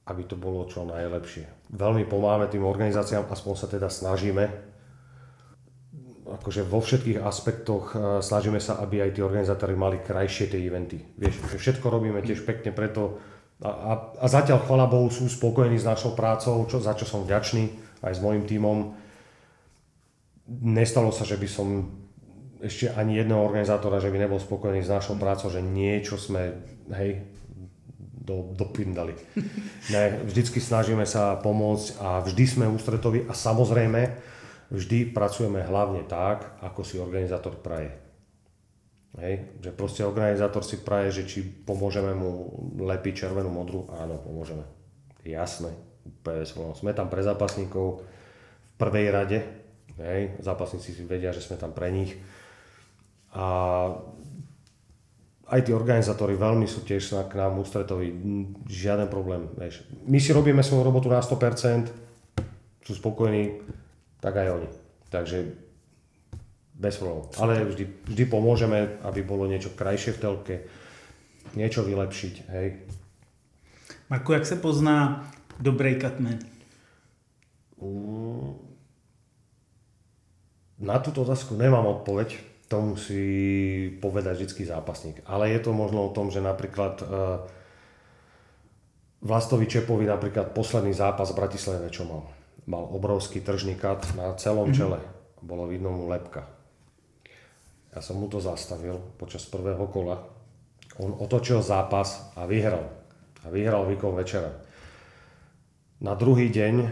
aby 0.07 0.23
to 0.25 0.39
bolo 0.39 0.67
čo 0.71 0.87
najlepšie. 0.87 1.75
Veľmi 1.75 2.07
pomáhame 2.07 2.47
tým 2.47 2.63
organizáciám, 2.63 3.27
aspoň 3.27 3.55
sa 3.59 3.67
teda 3.67 3.91
snažíme 3.91 4.75
akože 6.27 6.67
vo 6.67 6.83
všetkých 6.83 7.23
aspektoch 7.23 7.95
e, 7.95 8.19
snažíme 8.19 8.59
sa, 8.59 8.83
aby 8.83 8.99
aj 8.99 9.15
tí 9.15 9.21
organizátori 9.23 9.79
mali 9.79 10.03
krajšie 10.03 10.51
tie 10.51 10.59
eventy. 10.59 10.99
Vieš, 11.15 11.55
všetko 11.55 11.87
robíme 11.87 12.19
tiež 12.19 12.43
pekne 12.43 12.75
preto 12.75 13.23
a, 13.63 13.71
a, 13.71 13.93
a 14.21 14.27
zatiaľ, 14.29 14.67
chvala 14.69 14.91
Bohu, 14.91 15.09
sú 15.09 15.31
spokojní 15.31 15.81
s 15.81 15.89
našou 15.89 16.13
prácou, 16.13 16.61
čo, 16.69 16.83
za 16.83 16.93
čo 16.93 17.09
som 17.09 17.25
vďačný 17.25 17.73
aj 18.05 18.13
s 18.13 18.21
mojim 18.21 18.45
tímom. 18.45 18.93
Nestalo 20.67 21.09
sa, 21.09 21.25
že 21.25 21.41
by 21.41 21.49
som 21.49 21.89
ešte 22.61 22.93
ani 22.93 23.17
jedného 23.17 23.41
organizátora, 23.41 24.03
že 24.03 24.13
by 24.13 24.29
nebol 24.29 24.41
spokojný 24.43 24.85
s 24.85 24.93
našou 24.93 25.17
prácou, 25.17 25.49
že 25.49 25.65
niečo 25.65 26.21
sme, 26.21 26.53
hej, 26.93 27.25
do, 28.27 28.51
dopindali. 28.59 29.15
Ne, 29.95 30.27
vždycky 30.27 30.59
snažíme 30.59 31.07
sa 31.07 31.39
pomôcť 31.39 32.03
a 32.03 32.19
vždy 32.27 32.45
sme 32.45 32.67
ústretoví 32.67 33.23
a 33.31 33.33
samozrejme, 33.33 34.03
vždy 34.75 35.15
pracujeme 35.15 35.63
hlavne 35.63 36.03
tak, 36.11 36.59
ako 36.59 36.83
si 36.83 36.99
organizátor 36.99 37.63
praje. 37.63 37.95
Hej, 39.17 39.63
že 39.65 39.71
proste 39.73 40.05
organizátor 40.05 40.61
si 40.61 40.83
praje, 40.83 41.23
že 41.23 41.25
či 41.25 41.39
pomôžeme 41.41 42.13
mu 42.13 42.53
lepiť 42.77 43.25
červenú 43.25 43.49
modru, 43.49 43.89
áno, 43.97 44.21
pomôžeme. 44.21 44.67
Jasné, 45.25 45.73
úplne 46.05 46.45
Sme 46.77 46.93
tam 46.93 47.09
pre 47.09 47.25
zápasníkov 47.25 48.05
v 48.05 48.73
prvej 48.77 49.09
rade, 49.09 49.39
hej, 49.97 50.37
zápasníci 50.45 50.93
si 50.93 51.03
vedia, 51.09 51.33
že 51.33 51.41
sme 51.41 51.57
tam 51.57 51.73
pre 51.73 51.89
nich. 51.89 52.13
A 53.33 53.47
aj 55.47 55.61
tí 55.63 55.71
organizátori 55.71 56.35
veľmi 56.35 56.67
sú 56.67 56.83
tiež 56.83 57.31
k 57.31 57.33
nám 57.39 57.63
ústretoví, 57.63 58.11
žiaden 58.67 59.07
problém. 59.07 59.47
Vieš. 59.55 59.87
My 60.11 60.19
si 60.19 60.35
robíme 60.35 60.63
svoju 60.63 60.83
robotu 60.83 61.07
na 61.07 61.23
100%, 61.23 61.87
sú 62.83 62.93
spokojní, 62.95 63.63
tak 64.19 64.43
aj 64.43 64.49
oni. 64.59 64.69
Takže 65.07 65.39
bez 66.75 66.99
problémov. 66.99 67.31
Ale 67.39 67.63
vždy, 67.63 67.85
vždy 68.11 68.25
pomôžeme, 68.27 68.99
aby 69.07 69.23
bolo 69.23 69.47
niečo 69.47 69.71
krajšie 69.73 70.19
v 70.19 70.21
telke, 70.23 70.55
niečo 71.55 71.87
vylepšiť, 71.87 72.35
hej. 72.53 72.67
Marku, 74.11 74.33
jak 74.33 74.47
se 74.47 74.57
pozná 74.57 75.27
dobrý 75.61 75.99
cutman? 75.99 76.39
Na 80.79 80.99
túto 80.99 81.23
otázku 81.23 81.57
nemám 81.57 81.87
odpoveď. 81.87 82.37
To 82.67 82.77
musí 82.83 83.23
povedať 84.03 84.43
vždycky 84.43 84.67
zápasník. 84.67 85.23
Ale 85.27 85.55
je 85.55 85.61
to 85.63 85.71
možno 85.71 86.11
o 86.11 86.15
tom, 86.15 86.35
že 86.35 86.43
napríklad 86.43 86.99
uh, 87.03 87.09
Vlastovi 89.23 89.71
Čepovi 89.71 90.07
napríklad 90.07 90.51
posledný 90.51 90.91
zápas 90.91 91.31
v 91.31 91.39
Bratislave 91.39 91.95
čo 91.95 92.07
mal 92.07 92.27
mal 92.67 92.83
obrovský 92.91 93.41
tržný 93.41 93.79
kat 93.79 94.05
na 94.19 94.35
celom 94.35 94.71
mhm. 94.71 94.77
čele. 94.77 94.99
Bolo 95.41 95.71
vidno 95.71 95.95
mu 95.95 96.11
lepka. 96.11 96.45
Ja 97.95 98.05
som 98.05 98.21
mu 98.21 98.29
to 98.29 98.43
zastavil 98.43 99.01
počas 99.17 99.47
prvého 99.49 99.89
kola. 99.89 100.21
On 101.01 101.17
otočil 101.17 101.65
zápas 101.65 102.35
a 102.37 102.45
vyhral. 102.45 102.85
A 103.41 103.49
vyhral 103.49 103.89
výkon 103.89 104.13
večera. 104.13 104.53
Na 106.03 106.13
druhý 106.13 106.53
deň 106.53 106.75
uh, 106.77 106.91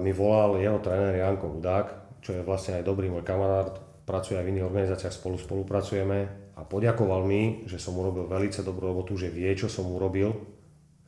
mi 0.00 0.14
volal 0.16 0.56
jeho 0.56 0.80
tréner 0.80 1.20
Janko 1.20 1.52
Hudák, 1.52 1.86
čo 2.24 2.32
je 2.32 2.46
vlastne 2.46 2.80
aj 2.80 2.88
dobrý 2.88 3.12
môj 3.12 3.20
kamarát, 3.20 3.76
pracuje 4.06 4.38
aj 4.38 4.46
v 4.46 4.50
iných 4.54 4.68
organizáciách, 4.70 5.12
spolu 5.12 5.36
spolupracujeme 5.36 6.18
a 6.54 6.62
poďakoval 6.62 7.26
mi, 7.26 7.66
že 7.66 7.82
som 7.82 7.98
urobil 7.98 8.30
veľmi 8.30 8.48
dobrú 8.62 8.94
robotu, 8.94 9.18
že 9.18 9.28
vie, 9.28 9.50
čo 9.58 9.66
som 9.66 9.90
urobil, 9.90 10.30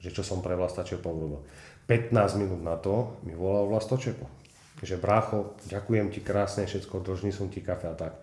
že 0.03 0.11
čo 0.11 0.26
som 0.26 0.42
pre 0.42 0.59
Vlastačev 0.59 0.99
urobil. 1.07 1.46
15 1.86 2.12
minút 2.42 2.61
na 2.61 2.76
to 2.76 3.22
mi 3.22 3.32
volal 3.32 3.70
Vlastočepo. 3.70 4.26
Že 4.82 4.99
brácho, 4.99 5.59
ďakujem 5.70 6.11
ti 6.11 6.20
krásne 6.20 6.66
všetko, 6.66 7.03
dlžný 7.03 7.30
som 7.30 7.46
ti 7.49 7.62
kafe 7.62 7.86
a 7.90 7.94
tak. 7.94 8.18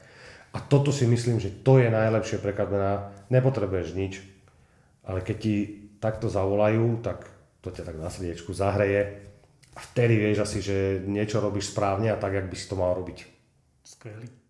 A 0.55 0.63
toto 0.63 0.91
si 0.91 1.03
myslím, 1.03 1.39
že 1.39 1.51
to 1.51 1.84
je 1.84 1.91
najlepšie 1.91 2.39
pre 2.39 2.55
Kadmena. 2.55 3.11
Nepotrebuješ 3.28 3.91
nič, 3.91 4.23
ale 5.03 5.19
keď 5.19 5.36
ti 5.39 5.55
takto 5.99 6.32
zavolajú, 6.32 7.03
tak 7.03 7.28
to 7.59 7.73
ťa 7.73 7.84
tak 7.84 7.97
na 7.99 8.07
srdiečku 8.07 8.55
zahreje 8.55 9.26
a 9.76 9.80
vtedy 9.91 10.15
vieš 10.15 10.47
asi, 10.47 10.59
že 10.63 11.03
niečo 11.03 11.43
robíš 11.43 11.76
správne 11.76 12.13
a 12.13 12.21
tak, 12.21 12.39
jak 12.39 12.47
by 12.47 12.55
si 12.55 12.69
to 12.71 12.80
mal 12.80 12.95
robiť. 12.95 13.28
Skvělý. 13.84 14.44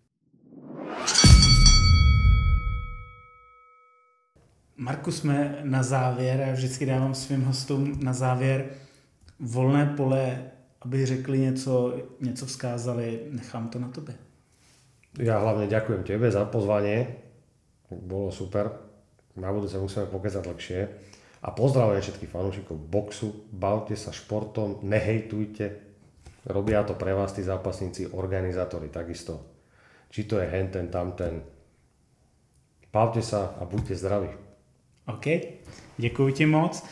Marku, 4.76 5.12
jsme 5.12 5.58
na 5.62 5.82
závěr, 5.82 6.40
já 6.40 6.52
vždycky 6.52 6.86
dávám 6.86 7.14
svým 7.14 7.44
hostům 7.44 8.04
na 8.04 8.12
závěr 8.12 8.66
volné 9.40 9.86
pole, 9.96 10.50
aby 10.80 11.06
řekli 11.06 11.38
něco, 11.38 11.96
něco 12.20 12.46
vzkázali, 12.46 13.20
nechám 13.30 13.68
to 13.68 13.78
na 13.78 13.88
tobě. 13.88 14.14
Ja 15.16 15.40
hlavne 15.40 15.64
ďakujem 15.64 16.04
tebe 16.04 16.28
za 16.28 16.44
pozvanie, 16.44 17.08
bolo 17.88 18.28
super, 18.28 18.68
na 19.32 19.48
budúce 19.48 19.80
musíme 19.80 20.12
pokecať 20.12 20.44
lepšie. 20.44 20.80
A 21.40 21.48
pozdravujem 21.56 22.04
všetkých 22.04 22.32
fanúšikov 22.32 22.76
boxu, 22.76 23.48
bavte 23.48 23.96
sa 23.96 24.12
športom, 24.12 24.84
nehejtujte, 24.84 25.72
robia 26.52 26.84
to 26.84 26.92
pre 27.00 27.16
vás 27.16 27.32
tí 27.32 27.40
zápasníci, 27.40 28.12
organizátori 28.12 28.92
takisto. 28.92 29.40
Či 30.12 30.28
to 30.28 30.36
je 30.36 30.46
henten, 30.52 30.92
tamten. 30.92 31.40
Bavte 32.92 33.24
sa 33.24 33.56
a 33.56 33.64
buďte 33.64 33.96
zdraví. 33.96 34.45
OK, 35.06 35.26
děkuji 35.98 36.32
ti 36.32 36.46
moc. 36.46 36.84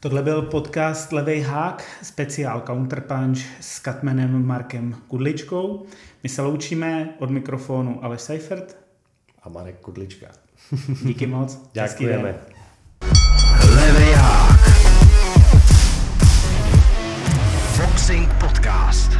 Tohle 0.00 0.22
byl 0.22 0.42
podcast 0.42 1.12
Levej 1.12 1.40
hák, 1.40 1.98
speciál 2.02 2.60
Counterpunch 2.66 3.38
s 3.60 3.78
Katmenem 3.78 4.46
Markem 4.46 4.96
Kudličkou. 5.08 5.86
My 6.22 6.28
se 6.28 6.42
loučíme 6.42 7.14
od 7.18 7.30
mikrofonu 7.30 8.04
Aleš 8.04 8.20
Seifert 8.20 8.76
a 9.42 9.48
Marek 9.48 9.80
Kudlička. 9.80 10.26
Díky 11.04 11.26
moc. 11.26 11.70
Děkujeme. 11.72 12.34
Levej 13.74 14.12
hák. 14.12 14.60
Boxing 17.76 18.28
Podcast. 18.40 19.19